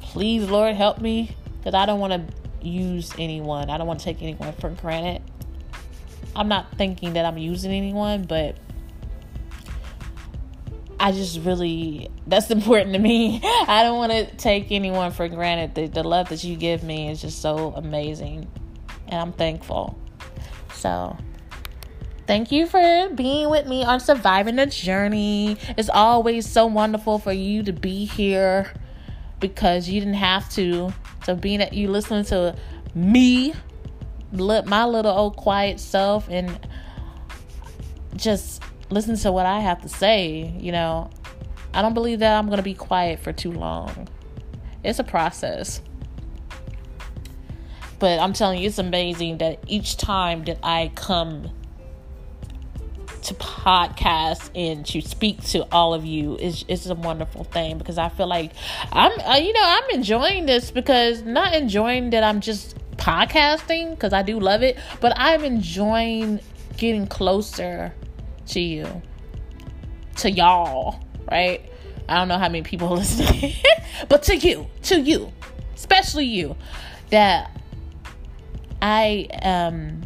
Please 0.00 0.48
Lord 0.48 0.74
help 0.74 1.00
me 1.00 1.34
cuz 1.64 1.74
I 1.74 1.86
don't 1.86 2.00
want 2.00 2.12
to 2.12 2.66
use 2.66 3.12
anyone. 3.18 3.70
I 3.70 3.78
don't 3.78 3.86
want 3.86 4.00
to 4.00 4.04
take 4.04 4.22
anyone 4.22 4.52
for 4.52 4.70
granted. 4.70 5.22
I'm 6.34 6.48
not 6.48 6.76
thinking 6.78 7.14
that 7.14 7.24
I'm 7.26 7.38
using 7.38 7.72
anyone, 7.72 8.24
but 8.24 8.56
I 11.02 11.10
just 11.10 11.40
really 11.40 12.08
that's 12.28 12.48
important 12.52 12.92
to 12.92 13.00
me. 13.00 13.40
I 13.42 13.82
don't 13.82 13.98
want 13.98 14.12
to 14.12 14.36
take 14.36 14.70
anyone 14.70 15.10
for 15.10 15.26
granted. 15.26 15.74
The, 15.74 15.88
the 15.88 16.08
love 16.08 16.28
that 16.28 16.44
you 16.44 16.54
give 16.56 16.84
me 16.84 17.10
is 17.10 17.20
just 17.20 17.42
so 17.42 17.72
amazing, 17.74 18.48
and 19.08 19.20
I'm 19.20 19.32
thankful. 19.32 19.98
So, 20.74 21.16
thank 22.28 22.52
you 22.52 22.68
for 22.68 23.10
being 23.16 23.50
with 23.50 23.66
me 23.66 23.82
on 23.82 23.98
surviving 23.98 24.54
the 24.54 24.66
journey. 24.66 25.56
It's 25.76 25.90
always 25.90 26.48
so 26.48 26.66
wonderful 26.66 27.18
for 27.18 27.32
you 27.32 27.64
to 27.64 27.72
be 27.72 28.04
here 28.04 28.72
because 29.40 29.88
you 29.88 29.98
didn't 29.98 30.14
have 30.14 30.48
to. 30.50 30.94
So, 31.24 31.34
being 31.34 31.58
that 31.58 31.72
you 31.72 31.90
listening 31.90 32.26
to 32.26 32.54
me, 32.94 33.54
my 34.30 34.84
little 34.84 35.10
old 35.10 35.36
quiet 35.36 35.80
self, 35.80 36.28
and 36.28 36.64
just 38.14 38.62
listen 38.92 39.16
to 39.16 39.32
what 39.32 39.46
I 39.46 39.60
have 39.60 39.82
to 39.82 39.88
say. 39.88 40.54
You 40.58 40.72
know, 40.72 41.10
I 41.74 41.82
don't 41.82 41.94
believe 41.94 42.20
that 42.20 42.38
I'm 42.38 42.46
going 42.46 42.58
to 42.58 42.62
be 42.62 42.74
quiet 42.74 43.18
for 43.18 43.32
too 43.32 43.52
long. 43.52 44.08
It's 44.84 44.98
a 44.98 45.04
process. 45.04 45.80
But 47.98 48.18
I'm 48.18 48.32
telling 48.32 48.60
you, 48.60 48.66
it's 48.66 48.78
amazing 48.78 49.38
that 49.38 49.60
each 49.68 49.96
time 49.96 50.44
that 50.44 50.58
I 50.62 50.90
come 50.94 51.50
to 53.22 53.34
podcast 53.34 54.50
and 54.56 54.84
to 54.84 55.00
speak 55.00 55.40
to 55.44 55.64
all 55.70 55.94
of 55.94 56.04
you 56.04 56.36
is 56.38 56.64
is 56.66 56.90
a 56.90 56.94
wonderful 56.96 57.44
thing 57.44 57.78
because 57.78 57.96
I 57.96 58.08
feel 58.08 58.26
like 58.26 58.50
I'm 58.90 59.12
uh, 59.20 59.36
you 59.36 59.52
know 59.52 59.62
I'm 59.62 59.90
enjoying 59.90 60.46
this 60.46 60.72
because 60.72 61.22
not 61.22 61.54
enjoying 61.54 62.10
that 62.10 62.24
I'm 62.24 62.40
just 62.40 62.76
podcasting 62.96 63.90
because 63.90 64.12
I 64.12 64.22
do 64.22 64.40
love 64.40 64.62
it, 64.62 64.76
but 65.00 65.12
I'm 65.16 65.44
enjoying 65.44 66.40
getting 66.76 67.06
closer 67.06 67.94
to 68.48 68.60
you, 68.60 69.02
to 70.16 70.30
y'all, 70.30 71.04
right? 71.30 71.68
I 72.08 72.16
don't 72.16 72.28
know 72.28 72.38
how 72.38 72.48
many 72.48 72.62
people 72.62 72.88
listening, 72.96 73.54
but 74.08 74.22
to 74.24 74.36
you, 74.36 74.68
to 74.84 75.00
you, 75.00 75.32
especially 75.74 76.26
you, 76.26 76.56
that 77.10 77.50
I 78.80 79.28
um 79.42 80.02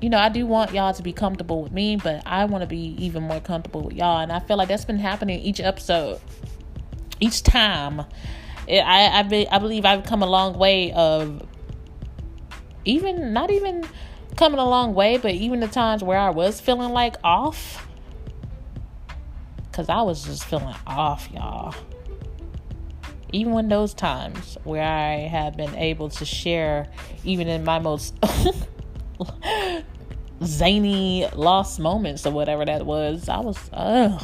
you 0.00 0.08
know, 0.08 0.18
I 0.18 0.30
do 0.30 0.46
want 0.46 0.72
y'all 0.72 0.94
to 0.94 1.02
be 1.02 1.12
comfortable 1.12 1.62
with 1.62 1.72
me, 1.72 1.96
but 1.96 2.22
I 2.24 2.46
want 2.46 2.62
to 2.62 2.66
be 2.66 2.96
even 2.98 3.22
more 3.22 3.40
comfortable 3.40 3.82
with 3.82 3.94
y'all. 3.94 4.20
And 4.20 4.32
I 4.32 4.40
feel 4.40 4.56
like 4.56 4.68
that's 4.68 4.86
been 4.86 4.98
happening 4.98 5.40
each 5.40 5.60
episode, 5.60 6.20
each 7.20 7.42
time. 7.42 8.00
I 8.66 9.10
I, 9.12 9.22
be, 9.24 9.48
I 9.48 9.58
believe 9.58 9.84
I've 9.84 10.04
come 10.04 10.22
a 10.22 10.26
long 10.26 10.56
way 10.58 10.92
of 10.92 11.46
even 12.84 13.32
not 13.32 13.50
even 13.50 13.84
coming 14.40 14.58
a 14.58 14.66
long 14.66 14.94
way, 14.94 15.18
but 15.18 15.32
even 15.32 15.60
the 15.60 15.68
times 15.68 16.02
where 16.02 16.18
I 16.18 16.30
was 16.30 16.62
feeling 16.62 16.92
like 16.92 17.16
off, 17.22 17.86
because 19.70 19.90
I 19.90 20.00
was 20.00 20.24
just 20.24 20.44
feeling 20.44 20.74
off, 20.86 21.28
y'all. 21.30 21.74
Even 23.32 23.52
when 23.52 23.68
those 23.68 23.92
times 23.92 24.56
where 24.64 24.82
I 24.82 25.28
have 25.28 25.58
been 25.58 25.74
able 25.74 26.08
to 26.08 26.24
share, 26.24 26.90
even 27.22 27.48
in 27.48 27.64
my 27.64 27.80
most 27.80 28.14
zany 30.42 31.28
lost 31.34 31.78
moments 31.78 32.24
or 32.24 32.32
whatever 32.32 32.64
that 32.64 32.86
was, 32.86 33.28
I 33.28 33.40
was, 33.40 33.58
ugh. 33.74 34.22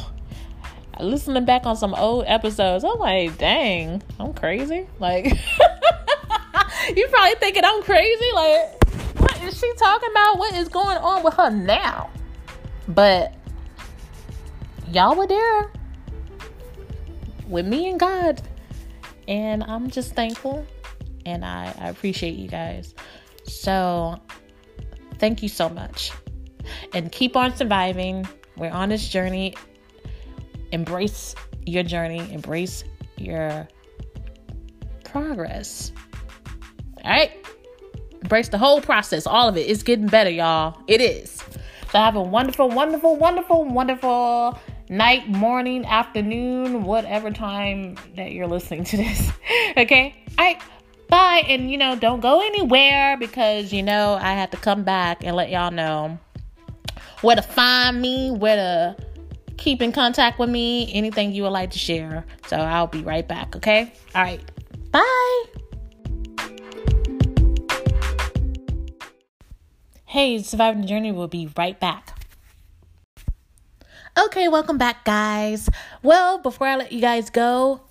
Listening 0.99 1.45
back 1.45 1.67
on 1.67 1.77
some 1.77 1.93
old 1.93 2.25
episodes, 2.25 2.83
I'm 2.83 2.97
like, 2.97 3.37
dang, 3.37 4.01
I'm 4.19 4.33
crazy. 4.33 4.87
Like, 4.97 5.25
you 6.95 7.07
probably 7.07 7.35
thinking 7.35 7.63
I'm 7.63 7.83
crazy. 7.83 8.31
Like, 8.33 8.86
is 9.47 9.59
she 9.59 9.71
talking 9.75 10.09
about? 10.11 10.37
What 10.37 10.53
is 10.55 10.67
going 10.67 10.97
on 10.97 11.23
with 11.23 11.33
her 11.35 11.49
now? 11.49 12.09
But 12.87 13.35
y'all 14.91 15.15
were 15.15 15.27
there 15.27 15.71
with 17.47 17.65
me 17.65 17.89
and 17.89 17.99
God. 17.99 18.41
And 19.27 19.63
I'm 19.63 19.89
just 19.89 20.13
thankful 20.13 20.65
and 21.25 21.43
I, 21.43 21.75
I 21.79 21.89
appreciate 21.89 22.35
you 22.35 22.47
guys. 22.47 22.95
So 23.43 24.19
thank 25.19 25.43
you 25.43 25.49
so 25.49 25.67
much. 25.67 26.11
And 26.93 27.11
keep 27.11 27.35
on 27.35 27.55
surviving. 27.55 28.27
We're 28.55 28.71
on 28.71 28.89
this 28.89 29.07
journey. 29.07 29.55
Embrace 30.71 31.35
your 31.65 31.83
journey, 31.83 32.33
embrace 32.33 32.83
your 33.17 33.67
progress. 35.03 35.91
All 37.03 37.11
right? 37.11 37.31
Embrace 38.21 38.49
the 38.49 38.57
whole 38.57 38.81
process, 38.81 39.27
all 39.27 39.47
of 39.47 39.57
it. 39.57 39.61
It's 39.61 39.83
getting 39.83 40.07
better, 40.07 40.29
y'all. 40.29 40.81
It 40.87 41.01
is. 41.01 41.43
So 41.91 41.99
have 41.99 42.15
a 42.15 42.21
wonderful, 42.21 42.69
wonderful, 42.69 43.15
wonderful, 43.15 43.65
wonderful 43.65 44.59
night, 44.89 45.27
morning, 45.29 45.85
afternoon, 45.85 46.83
whatever 46.83 47.31
time 47.31 47.97
that 48.15 48.31
you're 48.31 48.47
listening 48.47 48.83
to 48.85 48.97
this. 48.97 49.31
okay? 49.77 50.15
All 50.37 50.45
right. 50.45 50.61
Bye. 51.09 51.43
And, 51.47 51.71
you 51.71 51.77
know, 51.77 51.95
don't 51.95 52.19
go 52.19 52.41
anywhere 52.41 53.17
because, 53.17 53.71
you 53.71 53.83
know, 53.83 54.17
I 54.21 54.33
have 54.33 54.51
to 54.51 54.57
come 54.57 54.83
back 54.83 55.23
and 55.23 55.35
let 55.35 55.49
y'all 55.49 55.71
know 55.71 56.19
where 57.21 57.35
to 57.35 57.41
find 57.41 58.01
me, 58.01 58.31
where 58.31 58.55
to 58.55 59.03
keep 59.57 59.81
in 59.81 59.91
contact 59.91 60.39
with 60.39 60.49
me, 60.49 60.91
anything 60.93 61.31
you 61.31 61.43
would 61.43 61.49
like 61.49 61.71
to 61.71 61.79
share. 61.79 62.25
So 62.47 62.57
I'll 62.57 62.87
be 62.87 63.01
right 63.01 63.27
back. 63.27 63.55
Okay? 63.55 63.93
All 64.13 64.23
right. 64.23 64.41
Bye. 64.91 65.43
Hey, 70.11 70.41
Surviving 70.41 70.83
the 70.83 70.87
Journey 70.87 71.11
will 71.11 71.27
be 71.27 71.49
right 71.57 71.77
back. 71.77 72.17
Okay, 74.17 74.47
welcome 74.47 74.77
back, 74.77 75.03
guys. 75.03 75.69
Well, 76.01 76.37
before 76.37 76.65
I 76.65 76.77
let 76.77 76.93
you 76.93 77.01
guys 77.01 77.29
go, 77.29 77.81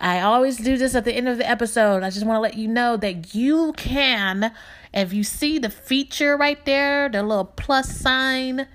I 0.00 0.20
always 0.22 0.56
do 0.56 0.78
this 0.78 0.94
at 0.94 1.04
the 1.04 1.12
end 1.12 1.28
of 1.28 1.36
the 1.36 1.46
episode. 1.46 2.02
I 2.02 2.08
just 2.08 2.24
want 2.24 2.38
to 2.38 2.40
let 2.40 2.54
you 2.54 2.68
know 2.68 2.96
that 2.96 3.34
you 3.34 3.74
can, 3.76 4.50
if 4.94 5.12
you 5.12 5.22
see 5.22 5.58
the 5.58 5.68
feature 5.68 6.38
right 6.38 6.64
there, 6.64 7.10
the 7.10 7.22
little 7.22 7.44
plus 7.44 7.94
sign 7.94 8.66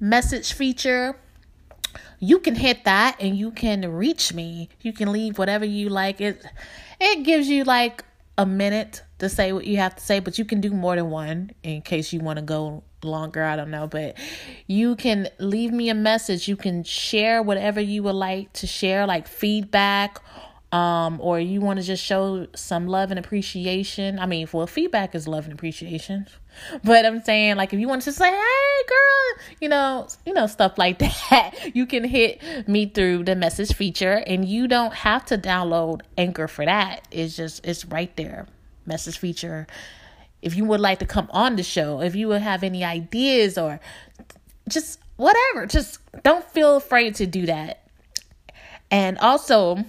message 0.00 0.54
feature, 0.54 1.20
you 2.20 2.38
can 2.38 2.54
hit 2.54 2.84
that 2.84 3.16
and 3.20 3.36
you 3.36 3.50
can 3.50 3.92
reach 3.92 4.32
me. 4.32 4.70
You 4.80 4.94
can 4.94 5.12
leave 5.12 5.36
whatever 5.36 5.66
you 5.66 5.90
like. 5.90 6.22
It 6.22 6.42
it 6.98 7.22
gives 7.22 7.50
you 7.50 7.64
like 7.64 8.02
a 8.38 8.46
minute 8.46 9.02
to 9.20 9.28
say 9.28 9.52
what 9.52 9.66
you 9.66 9.76
have 9.78 9.96
to 9.96 10.02
say, 10.02 10.20
but 10.20 10.38
you 10.38 10.44
can 10.44 10.60
do 10.60 10.70
more 10.70 10.96
than 10.96 11.10
one 11.10 11.52
in 11.62 11.82
case 11.82 12.12
you 12.12 12.20
want 12.20 12.38
to 12.38 12.44
go 12.44 12.82
longer. 13.04 13.44
I 13.44 13.56
don't 13.56 13.70
know, 13.70 13.86
but 13.86 14.16
you 14.66 14.96
can 14.96 15.28
leave 15.38 15.72
me 15.72 15.88
a 15.88 15.94
message. 15.94 16.48
You 16.48 16.56
can 16.56 16.84
share 16.84 17.42
whatever 17.42 17.80
you 17.80 18.02
would 18.02 18.14
like 18.14 18.52
to 18.54 18.66
share, 18.66 19.06
like 19.06 19.28
feedback, 19.28 20.20
um, 20.72 21.18
or 21.20 21.40
you 21.40 21.60
want 21.60 21.80
to 21.80 21.84
just 21.84 22.04
show 22.04 22.46
some 22.54 22.86
love 22.86 23.10
and 23.10 23.18
appreciation. 23.18 24.18
I 24.18 24.26
mean, 24.26 24.48
well, 24.52 24.66
feedback 24.66 25.14
is 25.14 25.26
love 25.26 25.44
and 25.44 25.52
appreciation, 25.52 26.26
but 26.84 27.04
I'm 27.04 27.22
saying 27.22 27.56
like 27.56 27.72
if 27.72 27.80
you 27.80 27.88
want 27.88 28.02
to 28.02 28.12
say, 28.12 28.30
"Hey, 28.30 28.84
girl," 28.88 29.44
you 29.60 29.68
know, 29.68 30.06
you 30.24 30.32
know, 30.32 30.46
stuff 30.46 30.78
like 30.78 30.98
that, 31.30 31.74
you 31.74 31.86
can 31.86 32.04
hit 32.04 32.68
me 32.68 32.86
through 32.86 33.24
the 33.24 33.34
message 33.34 33.74
feature, 33.74 34.22
and 34.26 34.44
you 34.44 34.68
don't 34.68 34.94
have 34.94 35.24
to 35.26 35.38
download 35.38 36.02
Anchor 36.16 36.46
for 36.46 36.64
that. 36.64 37.06
It's 37.10 37.36
just 37.36 37.66
it's 37.66 37.84
right 37.84 38.14
there 38.16 38.46
message 38.90 39.18
feature. 39.18 39.66
If 40.42 40.56
you 40.56 40.64
would 40.64 40.80
like 40.80 40.98
to 40.98 41.06
come 41.06 41.28
on 41.30 41.56
the 41.56 41.62
show, 41.62 42.00
if 42.02 42.14
you 42.14 42.28
would 42.28 42.42
have 42.42 42.62
any 42.62 42.84
ideas 42.84 43.56
or 43.56 43.80
just 44.68 45.00
whatever, 45.16 45.66
just 45.66 45.98
don't 46.22 46.44
feel 46.44 46.76
afraid 46.76 47.14
to 47.16 47.26
do 47.26 47.46
that. 47.46 47.88
And 48.90 49.16
also, 49.18 49.84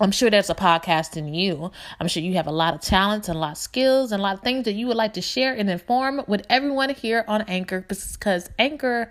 I'm 0.00 0.10
sure 0.10 0.30
there's 0.30 0.50
a 0.50 0.54
podcast 0.54 1.16
in 1.16 1.34
you. 1.34 1.70
I'm 2.00 2.08
sure 2.08 2.22
you 2.22 2.34
have 2.34 2.46
a 2.46 2.52
lot 2.52 2.74
of 2.74 2.80
talents 2.80 3.28
and 3.28 3.36
a 3.36 3.40
lot 3.40 3.52
of 3.52 3.58
skills 3.58 4.12
and 4.12 4.20
a 4.20 4.22
lot 4.22 4.34
of 4.34 4.42
things 4.42 4.64
that 4.64 4.74
you 4.74 4.86
would 4.86 4.96
like 4.96 5.14
to 5.14 5.22
share 5.22 5.54
and 5.54 5.68
inform 5.70 6.22
with 6.26 6.46
everyone 6.48 6.90
here 6.90 7.24
on 7.28 7.42
Anchor 7.42 7.84
because 7.86 8.50
Anchor 8.58 9.10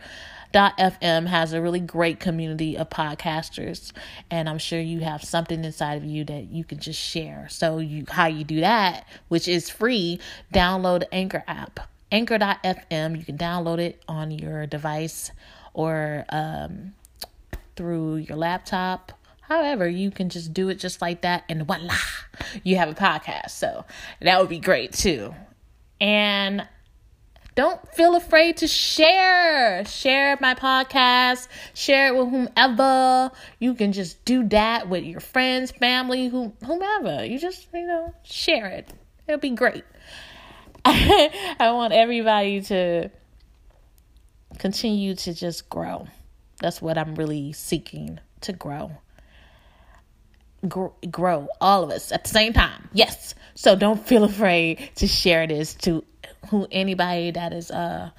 FM 0.54 1.28
has 1.28 1.54
a 1.54 1.62
really 1.62 1.80
great 1.80 2.20
community 2.20 2.78
of 2.78 2.90
podcasters 2.90 3.92
and 4.30 4.50
I'm 4.50 4.58
sure 4.58 4.80
you 4.80 5.02
have 5.02 5.24
something 5.24 5.64
inside 5.64 5.96
of 5.96 6.06
you 6.06 6.24
that 6.26 6.50
you 6.52 6.64
can 6.64 6.80
just 6.80 7.00
share. 7.00 7.48
So 7.50 7.80
you 7.80 8.06
how 8.10 8.28
you 8.28 8.44
do 8.44 8.62
that, 8.62 9.08
which 9.28 9.48
is 9.48 9.70
free, 9.70 10.20
download 10.54 11.04
Anchor 11.12 11.44
app. 11.48 11.80
Anchor.fm, 12.12 13.18
you 13.18 13.26
can 13.26 13.38
download 13.38 13.80
it 13.80 14.02
on 14.08 14.32
your 14.32 14.66
device 14.66 15.32
or 15.74 16.26
um, 16.30 16.94
through 17.76 18.16
your 18.16 18.38
laptop 18.38 19.12
However, 19.48 19.88
you 19.88 20.12
can 20.12 20.28
just 20.28 20.54
do 20.54 20.68
it 20.68 20.76
just 20.76 21.02
like 21.02 21.22
that, 21.22 21.46
and 21.48 21.66
voila, 21.66 21.96
you 22.64 22.76
have 22.76 22.90
a 22.90 22.94
podcast. 22.94 23.52
So 23.52 23.86
that 24.20 24.40
would 24.40 24.50
be 24.50 24.60
great 24.60 24.92
too. 24.92 25.34
And 26.02 26.68
don't 27.58 27.92
feel 27.96 28.16
afraid 28.16 28.58
to 28.58 28.68
share. 28.68 29.84
Share 29.84 30.38
my 30.40 30.54
podcast. 30.54 31.48
Share 31.74 32.10
it 32.10 32.16
with 32.16 32.30
whomever. 32.30 33.32
You 33.58 33.74
can 33.74 33.94
just 33.94 34.24
do 34.26 34.48
that 34.50 34.88
with 34.90 35.04
your 35.04 35.20
friends, 35.20 35.72
family, 35.72 36.28
who, 36.28 36.54
whomever. 36.64 37.26
You 37.26 37.40
just, 37.40 37.68
you 37.74 37.88
know, 37.88 38.14
share 38.22 38.68
it. 38.68 38.94
It'll 39.28 39.40
be 39.40 39.50
great. 39.50 39.84
I 40.86 41.72
want 41.72 41.94
everybody 41.94 42.62
to 42.62 43.10
continue 44.60 45.16
to 45.16 45.34
just 45.34 45.68
grow. 45.68 46.08
That's 46.62 46.80
what 46.80 47.00
I'm 47.00 47.16
really 47.16 47.54
seeking 47.54 48.20
to 48.42 48.54
grow 48.54 48.92
grow, 50.68 51.48
all 51.62 51.84
of 51.84 51.92
us 51.92 52.12
at 52.12 52.24
the 52.24 52.30
same 52.30 52.52
time. 52.52 52.90
Yes. 52.92 53.36
So 53.56 53.76
don't 53.76 54.06
feel 54.06 54.24
afraid 54.24 54.90
to 54.96 55.08
share 55.08 55.48
this 55.48 55.76
to 55.76 56.04
who 56.50 56.68
anybody 56.72 57.32
that 57.32 57.54
is 57.54 57.72
uh 57.72 58.12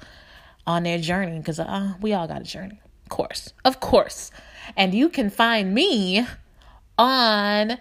on 0.69 0.83
their 0.83 0.99
journey 0.99 1.39
because 1.39 1.59
uh, 1.59 1.95
we 1.99 2.13
all 2.13 2.27
got 2.27 2.41
a 2.41 2.43
journey. 2.43 2.79
Of 3.03 3.09
course. 3.09 3.53
Of 3.65 3.79
course. 3.79 4.29
And 4.77 4.93
you 4.93 5.09
can 5.09 5.31
find 5.31 5.73
me 5.73 6.27
on 6.97 7.79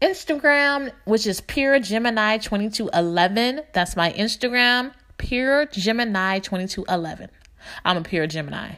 Instagram, 0.00 0.90
which 1.04 1.26
is 1.26 1.42
Pure 1.42 1.80
Gemini 1.80 2.38
2211. 2.38 3.60
That's 3.74 3.96
my 3.96 4.12
Instagram, 4.12 4.94
Pure 5.18 5.66
Gemini 5.66 6.38
2211. 6.38 7.28
I'm 7.84 7.98
a 7.98 8.02
pure 8.02 8.26
Gemini, 8.26 8.76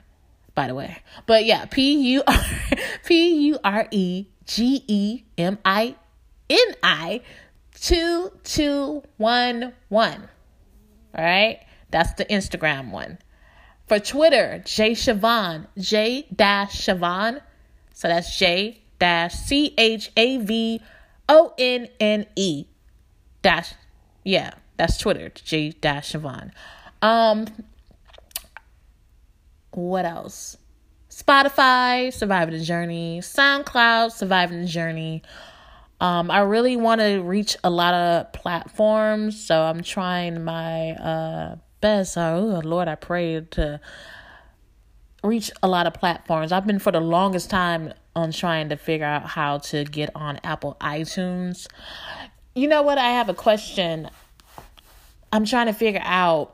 by 0.57 0.67
the 0.67 0.75
way. 0.75 0.97
But 1.27 1.45
yeah, 1.45 1.67
P 1.67 1.95
U 2.15 2.25
R 2.27 2.45
P 3.05 3.47
U 3.49 3.59
R 3.63 3.87
E 3.93 4.27
G 4.47 4.83
E 4.89 5.23
M 5.39 5.61
I 5.65 5.95
N 6.51 6.75
I 6.83 7.21
2211. 7.75 10.29
All 11.17 11.25
right? 11.25 11.61
That's 11.91 12.13
the 12.15 12.25
Instagram 12.27 12.91
one. 12.91 13.19
For 13.87 13.99
Twitter, 13.99 14.63
J 14.65 14.93
Chavonne, 14.93 15.67
J 15.79 16.27
dash 16.35 16.87
Chavonne. 16.87 17.41
So 17.95 18.09
that's 18.09 18.37
J 18.37 18.81
dash 18.99 19.35
C 19.35 19.75
H 19.79 20.11
A 20.17 20.39
V 20.39 20.81
O 21.29 21.55
N 21.57 21.89
N 22.01 22.27
E 22.35 22.67
dash. 23.43 23.75
Yeah, 24.25 24.55
that's 24.77 24.99
Twitter, 24.99 25.31
J 25.31 25.71
dash 25.71 26.13
Chavonne. 26.13 26.51
Um, 27.01 27.47
what 29.71 30.05
else? 30.05 30.57
Spotify, 31.09 32.13
Surviving 32.13 32.59
the 32.59 32.65
Journey, 32.65 33.21
SoundCloud, 33.21 34.13
Surviving 34.13 34.63
the 34.63 34.67
Journey. 34.67 35.23
Um, 36.01 36.31
I 36.31 36.41
really 36.41 36.77
want 36.77 37.01
to 37.01 37.23
reach 37.23 37.57
a 37.65 37.71
lot 37.71 37.95
of 37.95 38.33
platforms, 38.33 39.43
so 39.43 39.63
I'm 39.63 39.83
trying 39.83 40.45
my 40.45 40.91
uh, 40.93 41.57
best. 41.81 42.19
Oh 42.19 42.61
Lord, 42.65 42.89
I 42.89 42.97
pray 42.97 43.41
to 43.53 43.81
reach 45.25 45.51
a 45.63 45.69
lot 45.69 45.87
of 45.87 45.95
platforms. 45.95 46.53
I've 46.53 46.67
been 46.67 46.79
for 46.79 46.93
the 46.93 47.01
longest 47.01 47.49
time 47.49 47.93
on 48.15 48.33
trying 48.33 48.69
to 48.69 48.77
figure 48.77 49.07
out 49.07 49.27
how 49.27 49.59
to 49.59 49.85
get 49.85 50.11
on 50.15 50.39
Apple 50.45 50.77
iTunes. 50.81 51.67
You 52.55 52.69
know 52.69 52.83
what? 52.83 52.99
I 52.99 53.11
have 53.11 53.29
a 53.29 53.35
question. 53.35 54.11
I'm 55.33 55.45
trying 55.45 55.67
to 55.67 55.73
figure 55.73 56.01
out 56.05 56.53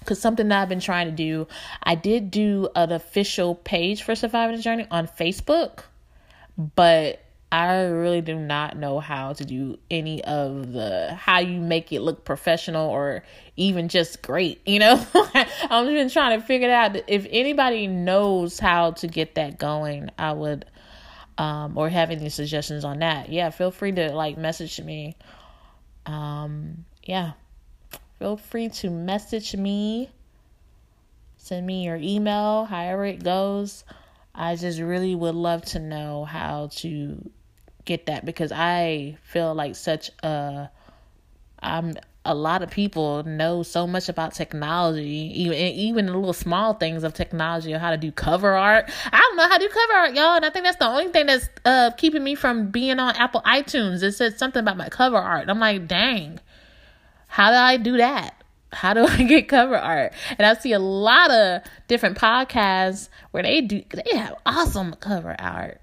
because 0.00 0.20
something 0.20 0.48
that 0.48 0.62
I've 0.62 0.68
been 0.68 0.80
trying 0.80 1.06
to 1.06 1.12
do, 1.12 1.46
I 1.82 1.94
did 1.94 2.30
do 2.30 2.68
an 2.74 2.92
official 2.92 3.54
page 3.54 4.02
for 4.02 4.14
Surviving 4.14 4.56
the 4.56 4.62
Journey 4.62 4.86
on 4.90 5.06
Facebook, 5.06 5.80
but 6.56 7.22
I 7.50 7.84
really 7.84 8.20
do 8.20 8.34
not 8.34 8.76
know 8.76 9.00
how 9.00 9.32
to 9.32 9.44
do 9.44 9.78
any 9.90 10.22
of 10.24 10.72
the 10.72 11.14
how 11.14 11.38
you 11.38 11.60
make 11.60 11.92
it 11.92 12.00
look 12.00 12.24
professional 12.24 12.90
or 12.90 13.24
even 13.56 13.88
just 13.88 14.22
great. 14.22 14.60
You 14.66 14.80
know, 14.80 15.06
I'm 15.14 15.86
just 15.86 16.12
trying 16.12 16.38
to 16.38 16.46
figure 16.46 16.68
it 16.68 16.72
out. 16.72 16.96
If 17.08 17.26
anybody 17.30 17.86
knows 17.86 18.58
how 18.58 18.92
to 18.92 19.06
get 19.06 19.36
that 19.36 19.58
going, 19.58 20.10
I 20.18 20.32
would, 20.32 20.66
um, 21.38 21.78
or 21.78 21.88
have 21.88 22.10
any 22.10 22.28
suggestions 22.28 22.84
on 22.84 22.98
that. 22.98 23.30
Yeah, 23.30 23.50
feel 23.50 23.70
free 23.70 23.92
to 23.92 24.12
like 24.12 24.36
message 24.36 24.80
me. 24.80 25.16
Um, 26.06 26.84
yeah 27.02 27.32
feel 28.18 28.36
free 28.36 28.68
to 28.68 28.90
message 28.90 29.54
me, 29.54 30.10
send 31.36 31.66
me 31.66 31.84
your 31.84 31.96
email, 31.96 32.64
however 32.64 33.04
it 33.04 33.22
goes. 33.22 33.84
I 34.34 34.56
just 34.56 34.80
really 34.80 35.14
would 35.14 35.34
love 35.34 35.64
to 35.66 35.78
know 35.78 36.24
how 36.24 36.68
to 36.76 37.30
get 37.88 38.06
that 38.06 38.24
because 38.24 38.52
I 38.52 39.16
feel 39.22 39.54
like 39.54 39.74
such 39.74 40.10
a 40.22 40.70
I'm 41.60 41.94
a 42.24 42.34
lot 42.34 42.62
of 42.62 42.70
people 42.70 43.22
know 43.22 43.62
so 43.62 43.86
much 43.86 44.10
about 44.10 44.34
technology, 44.34 45.32
even 45.34 45.56
even 45.56 46.06
the 46.06 46.12
little 46.12 46.34
small 46.34 46.74
things 46.74 47.02
of 47.02 47.14
technology 47.14 47.72
or 47.72 47.78
how 47.78 47.90
to 47.90 47.96
do 47.96 48.12
cover 48.12 48.52
art. 48.52 48.90
I 49.10 49.18
don't 49.18 49.36
know 49.36 49.48
how 49.48 49.56
to 49.56 49.66
do 49.66 49.72
cover 49.72 49.92
art, 49.94 50.14
y'all, 50.14 50.36
and 50.36 50.44
I 50.44 50.50
think 50.50 50.66
that's 50.66 50.76
the 50.76 50.86
only 50.86 51.08
thing 51.08 51.26
that's 51.26 51.48
uh, 51.64 51.90
keeping 51.96 52.22
me 52.22 52.34
from 52.34 52.70
being 52.70 53.00
on 53.00 53.16
Apple 53.16 53.40
iTunes. 53.46 54.02
It 54.02 54.12
said 54.12 54.38
something 54.38 54.60
about 54.60 54.76
my 54.76 54.90
cover 54.90 55.16
art. 55.16 55.48
I'm 55.48 55.58
like, 55.58 55.88
dang, 55.88 56.38
how 57.28 57.50
do 57.50 57.56
I 57.56 57.78
do 57.78 57.96
that? 57.96 58.34
How 58.72 58.92
do 58.92 59.06
I 59.08 59.22
get 59.22 59.48
cover 59.48 59.78
art? 59.78 60.12
And 60.38 60.46
I 60.46 60.52
see 60.52 60.74
a 60.74 60.78
lot 60.78 61.30
of 61.30 61.62
different 61.88 62.18
podcasts 62.18 63.08
where 63.30 63.42
they 63.42 63.62
do 63.62 63.82
they 63.94 64.18
have 64.18 64.34
awesome 64.44 64.94
cover 65.00 65.34
art. 65.38 65.80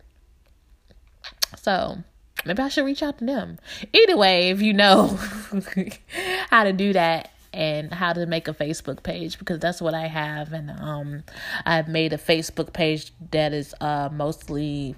So 1.65 1.97
maybe 2.45 2.61
I 2.61 2.69
should 2.69 2.85
reach 2.85 3.01
out 3.01 3.17
to 3.17 3.25
them. 3.25 3.57
Either 3.91 4.15
way, 4.15 4.51
if 4.51 4.61
you 4.61 4.71
know 4.71 5.07
how 6.51 6.63
to 6.63 6.71
do 6.71 6.93
that 6.93 7.31
and 7.51 7.91
how 7.91 8.13
to 8.13 8.27
make 8.27 8.47
a 8.47 8.53
Facebook 8.53 9.01
page 9.01 9.39
because 9.39 9.57
that's 9.57 9.81
what 9.81 9.95
I 9.95 10.05
have 10.05 10.53
and 10.53 10.69
um 10.69 11.23
I've 11.65 11.87
made 11.87 12.13
a 12.13 12.17
Facebook 12.17 12.71
page 12.71 13.13
that 13.31 13.51
is 13.51 13.73
uh 13.81 14.09
mostly 14.11 14.95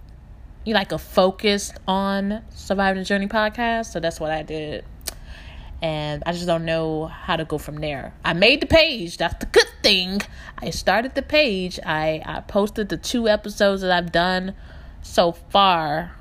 you 0.65 0.74
like 0.74 0.91
a 0.91 0.97
focused 0.97 1.76
on 1.88 2.43
surviving 2.49 3.01
the 3.01 3.05
journey 3.05 3.28
podcast. 3.28 3.93
So 3.93 4.01
that's 4.01 4.20
what 4.20 4.32
I 4.32 4.43
did 4.43 4.84
and 5.82 6.22
I 6.26 6.34
just 6.34 6.47
don't 6.47 6.65
know 6.65 7.05
how 7.05 7.38
to 7.38 7.45
go 7.45 7.57
from 7.57 7.78
there. 7.78 8.13
I 8.26 8.34
made 8.34 8.59
the 8.59 8.68
page. 8.68 9.15
That's 9.15 9.36
the 9.39 9.45
good 9.45 9.72
thing. 9.82 10.20
I 10.57 10.72
started 10.72 11.15
the 11.15 11.22
page. 11.22 11.80
I, 11.86 12.22
I 12.26 12.41
posted 12.41 12.89
the 12.89 12.97
two 12.97 13.30
episodes 13.30 13.84
that 13.84 13.91
I've 13.91 14.11
done 14.11 14.53
so 15.01 15.32
far 15.32 16.16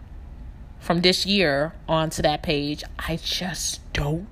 from 0.87 1.01
this 1.01 1.26
year 1.26 1.72
onto 1.89 2.22
that 2.22 2.45
page. 2.45 2.84
I 2.97 3.16
just 3.16 3.80
don't 3.93 4.28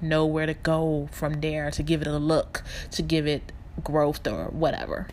know 0.00 0.24
where 0.24 0.46
to 0.46 0.54
go 0.54 1.10
from 1.12 1.42
there 1.42 1.70
to 1.72 1.82
give 1.82 2.00
it 2.00 2.06
a 2.06 2.16
look, 2.16 2.62
to 2.92 3.02
give 3.02 3.26
it 3.26 3.52
growth 3.84 4.26
or 4.26 4.46
whatever. 4.46 5.08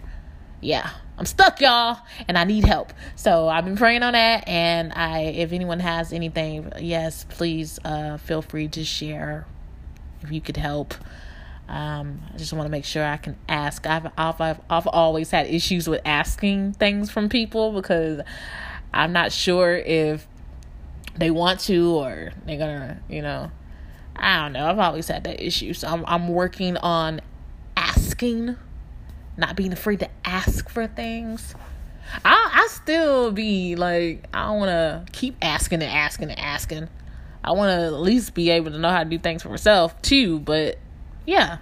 Yeah. 0.61 0.91
I'm 1.17 1.25
stuck, 1.25 1.59
y'all, 1.59 1.99
and 2.27 2.37
I 2.37 2.45
need 2.45 2.63
help. 2.63 2.93
So 3.15 3.49
I've 3.49 3.65
been 3.65 3.75
praying 3.75 4.01
on 4.01 4.13
that, 4.13 4.47
and 4.47 4.93
I, 4.93 5.19
if 5.19 5.51
anyone 5.51 5.79
has 5.79 6.11
anything, 6.11 6.71
yes, 6.79 7.25
please 7.29 7.77
uh, 7.85 8.17
feel 8.17 8.41
free 8.41 8.69
to 8.69 8.83
share 8.83 9.45
if 10.21 10.31
you 10.31 10.41
could 10.41 10.57
help. 10.57 10.95
Um, 11.67 12.21
I 12.33 12.37
just 12.37 12.51
want 12.53 12.65
to 12.65 12.71
make 12.71 12.85
sure 12.85 13.05
I 13.05 13.17
can 13.17 13.37
ask. 13.47 13.85
I've, 13.85 14.07
I've 14.17 14.41
I've 14.41 14.59
I've 14.69 14.87
always 14.87 15.31
had 15.31 15.47
issues 15.47 15.87
with 15.87 16.01
asking 16.03 16.73
things 16.73 17.09
from 17.11 17.29
people 17.29 17.71
because 17.73 18.21
I'm 18.93 19.13
not 19.13 19.31
sure 19.31 19.75
if 19.75 20.27
they 21.15 21.31
want 21.31 21.59
to 21.61 21.91
or 21.91 22.31
they're 22.45 22.57
gonna, 22.57 23.01
you 23.09 23.21
know. 23.21 23.51
I 24.15 24.43
don't 24.43 24.53
know. 24.53 24.67
I've 24.67 24.79
always 24.79 25.07
had 25.07 25.23
that 25.23 25.41
issue, 25.41 25.73
so 25.73 25.87
I'm 25.87 26.05
I'm 26.05 26.27
working 26.27 26.77
on 26.77 27.21
asking 27.75 28.55
not 29.37 29.55
being 29.55 29.73
afraid 29.73 29.99
to 29.99 30.09
ask 30.23 30.69
for 30.69 30.87
things. 30.87 31.55
I 32.23 32.51
I 32.53 32.67
still 32.69 33.31
be 33.31 33.75
like 33.75 34.25
I 34.33 34.51
want 34.51 34.69
to 34.69 35.05
keep 35.11 35.35
asking 35.41 35.81
and 35.81 35.91
asking 35.91 36.29
and 36.29 36.39
asking. 36.39 36.89
I 37.43 37.51
want 37.51 37.69
to 37.71 37.85
at 37.87 37.93
least 37.93 38.33
be 38.33 38.51
able 38.51 38.71
to 38.71 38.77
know 38.77 38.89
how 38.89 39.03
to 39.03 39.09
do 39.09 39.17
things 39.17 39.43
for 39.43 39.49
myself 39.49 39.99
too. 40.01 40.39
But 40.39 40.77
yeah, 41.25 41.57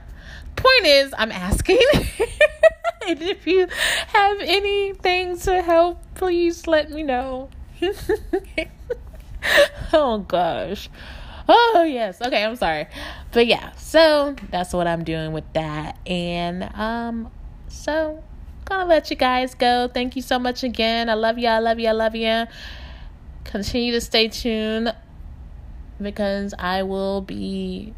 point 0.56 0.86
is 0.86 1.14
I'm 1.18 1.32
asking. 1.32 1.80
and 3.08 3.22
if 3.22 3.48
you 3.48 3.68
have 4.08 4.38
anything 4.42 5.38
to 5.40 5.62
help, 5.62 6.02
please 6.16 6.68
let 6.68 6.92
me 6.92 7.04
know. 7.04 7.50
oh 9.94 10.20
gosh. 10.20 10.90
Oh 11.50 11.84
yes. 11.88 12.22
Okay, 12.22 12.44
I'm 12.44 12.56
sorry. 12.56 12.88
But 13.32 13.48
yeah, 13.48 13.72
so 13.74 14.36
that's 14.52 14.74
what 14.74 14.88
I'm 14.88 15.04
doing 15.04 15.34
with 15.34 15.52
that. 15.54 15.98
And 16.06 16.70
um 16.76 17.32
so 17.68 18.24
gonna 18.66 18.86
let 18.86 19.10
you 19.10 19.16
guys 19.16 19.56
go. 19.56 19.90
Thank 19.92 20.16
you 20.16 20.22
so 20.22 20.38
much 20.38 20.64
again. 20.64 21.10
I 21.10 21.16
love 21.16 21.38
you. 21.38 21.48
I 21.48 21.60
love 21.60 21.80
you. 21.80 21.90
I 21.90 21.94
love 21.94 22.16
you. 22.16 22.46
Continue 23.44 23.92
to 23.94 24.02
stay 24.02 24.28
tuned 24.28 24.96
because 26.00 26.54
I 26.58 26.84
will 26.84 27.22
be 27.22 27.94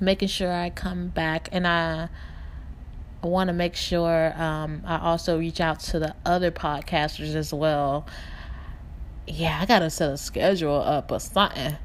making 0.00 0.28
sure 0.28 0.52
I 0.52 0.70
come 0.70 1.08
back 1.08 1.48
and 1.52 1.66
I 1.66 2.08
I 3.22 3.26
want 3.26 3.48
to 3.48 3.54
make 3.54 3.74
sure 3.74 4.32
um, 4.40 4.82
I 4.84 4.98
also 4.98 5.38
reach 5.38 5.60
out 5.60 5.80
to 5.80 5.98
the 5.98 6.14
other 6.24 6.50
podcasters 6.50 7.34
as 7.34 7.52
well. 7.52 8.06
Yeah, 9.26 9.58
I 9.60 9.66
gotta 9.66 9.90
set 9.90 10.10
a 10.10 10.16
schedule 10.16 10.76
up 10.76 11.10
or 11.10 11.18
something. 11.18 11.76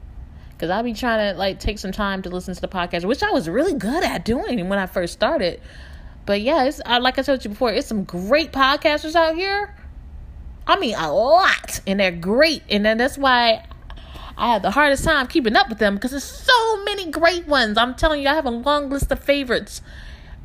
Cause 0.59 0.69
I'll 0.69 0.83
be 0.83 0.93
trying 0.93 1.33
to 1.33 1.39
like 1.39 1.59
take 1.59 1.79
some 1.79 1.91
time 1.91 2.21
to 2.21 2.29
listen 2.29 2.53
to 2.53 2.61
the 2.61 2.67
podcast, 2.67 3.05
which 3.05 3.23
I 3.23 3.31
was 3.31 3.49
really 3.49 3.73
good 3.73 4.03
at 4.03 4.23
doing 4.23 4.69
when 4.69 4.77
I 4.77 4.85
first 4.85 5.13
started. 5.13 5.59
But 6.27 6.41
yeah, 6.41 6.65
it's 6.65 6.79
like 6.85 7.17
I 7.17 7.23
told 7.23 7.43
you 7.43 7.49
before, 7.49 7.71
it's 7.71 7.87
some 7.87 8.03
great 8.03 8.51
podcasters 8.51 9.15
out 9.15 9.35
here. 9.35 9.75
I 10.67 10.79
mean, 10.79 10.93
a 10.95 11.11
lot, 11.11 11.81
and 11.87 11.99
they're 11.99 12.11
great, 12.11 12.61
and 12.69 12.85
then 12.85 12.99
that's 12.99 13.17
why 13.17 13.65
I 14.37 14.53
have 14.53 14.61
the 14.61 14.71
hardest 14.71 15.03
time 15.03 15.27
keeping 15.27 15.55
up 15.55 15.69
with 15.69 15.79
them 15.79 15.95
because 15.95 16.11
there's 16.11 16.23
so 16.23 16.83
many 16.83 17.09
great 17.09 17.47
ones. 17.47 17.77
I'm 17.77 17.95
telling 17.95 18.21
you, 18.21 18.27
I 18.27 18.35
have 18.35 18.45
a 18.45 18.51
long 18.51 18.89
list 18.89 19.11
of 19.11 19.19
favorites, 19.19 19.81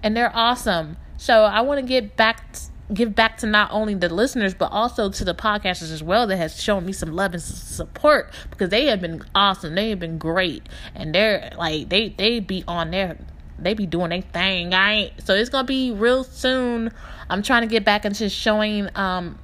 and 0.07 0.17
they're 0.17 0.31
awesome. 0.37 0.97
So 1.17 1.43
I 1.43 1.63
want 1.63 1.81
to 1.81 1.87
get 1.87 2.17
back. 2.17 2.53
To, 2.53 2.61
give 2.95 3.17
back 3.17 3.37
to 3.39 3.47
not 3.49 3.69
only 3.73 3.95
the 3.95 4.09
listeners 4.09 4.55
but 4.55 4.71
also 4.71 5.11
to 5.11 5.25
the 5.25 5.35
podcasters 5.35 5.91
as 5.91 6.05
well 6.05 6.25
that 6.29 6.37
has 6.37 6.63
shown 6.63 6.87
me 6.87 6.93
some 6.93 7.13
love 7.13 7.35
and 7.35 7.43
support 7.43 8.33
because 8.49 8.69
they 8.69 8.87
have 8.87 9.01
been 9.01 9.21
awesome. 9.35 9.75
They 9.75 9.91
have 9.91 9.99
been 9.99 10.19
great. 10.19 10.69
And 10.95 11.13
they're 11.13 11.51
like 11.59 11.89
they 11.89 12.11
they 12.11 12.39
be 12.39 12.63
on 12.69 12.93
there. 12.93 13.19
They 13.59 13.75
be 13.75 13.87
doing 13.87 14.11
their 14.11 14.21
thing 14.23 14.71
right? 14.71 15.11
So 15.25 15.35
it's 15.35 15.51
gonna 15.51 15.67
be 15.67 15.91
real 15.91 16.23
soon. 16.23 16.93
I'm 17.29 17.43
trying 17.43 17.63
to 17.63 17.69
get 17.69 17.85
back 17.85 18.05
into 18.05 18.29
showing 18.29 18.89
um 18.95 19.41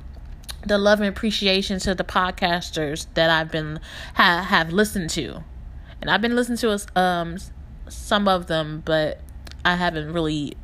the 0.65 0.79
love 0.79 1.01
and 1.01 1.09
appreciation 1.09 1.81
to 1.81 1.97
the 1.97 2.05
podcasters 2.05 3.07
that 3.15 3.29
i've 3.29 3.51
been 3.51 3.81
ha- 4.15 4.47
have 4.49 4.73
listened 4.73 5.11
to. 5.11 5.43
And 6.01 6.09
i've 6.09 6.23
been 6.23 6.37
listening 6.37 6.59
to 6.59 6.79
um 6.95 7.39
some 7.89 8.29
of 8.29 8.47
them 8.47 8.83
but 8.85 9.21
i 9.65 9.77
haven't 9.77 10.13
really 10.13 10.57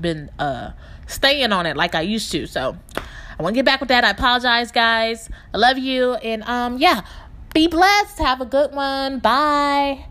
been 0.00 0.30
uh 0.38 0.70
staying 1.10 1.52
on 1.52 1.66
it 1.66 1.76
like 1.76 1.94
I 1.94 2.02
used 2.02 2.30
to. 2.32 2.46
So 2.46 2.76
I 2.96 3.42
want 3.42 3.54
to 3.54 3.58
get 3.58 3.64
back 3.64 3.80
with 3.80 3.88
that. 3.88 4.04
I 4.04 4.10
apologize, 4.10 4.70
guys. 4.70 5.28
I 5.52 5.58
love 5.58 5.78
you. 5.78 6.14
And 6.14 6.42
um, 6.44 6.78
yeah, 6.78 7.02
be 7.52 7.66
blessed. 7.66 8.18
Have 8.18 8.40
a 8.40 8.46
good 8.46 8.72
one. 8.72 9.18
Bye. 9.18 10.06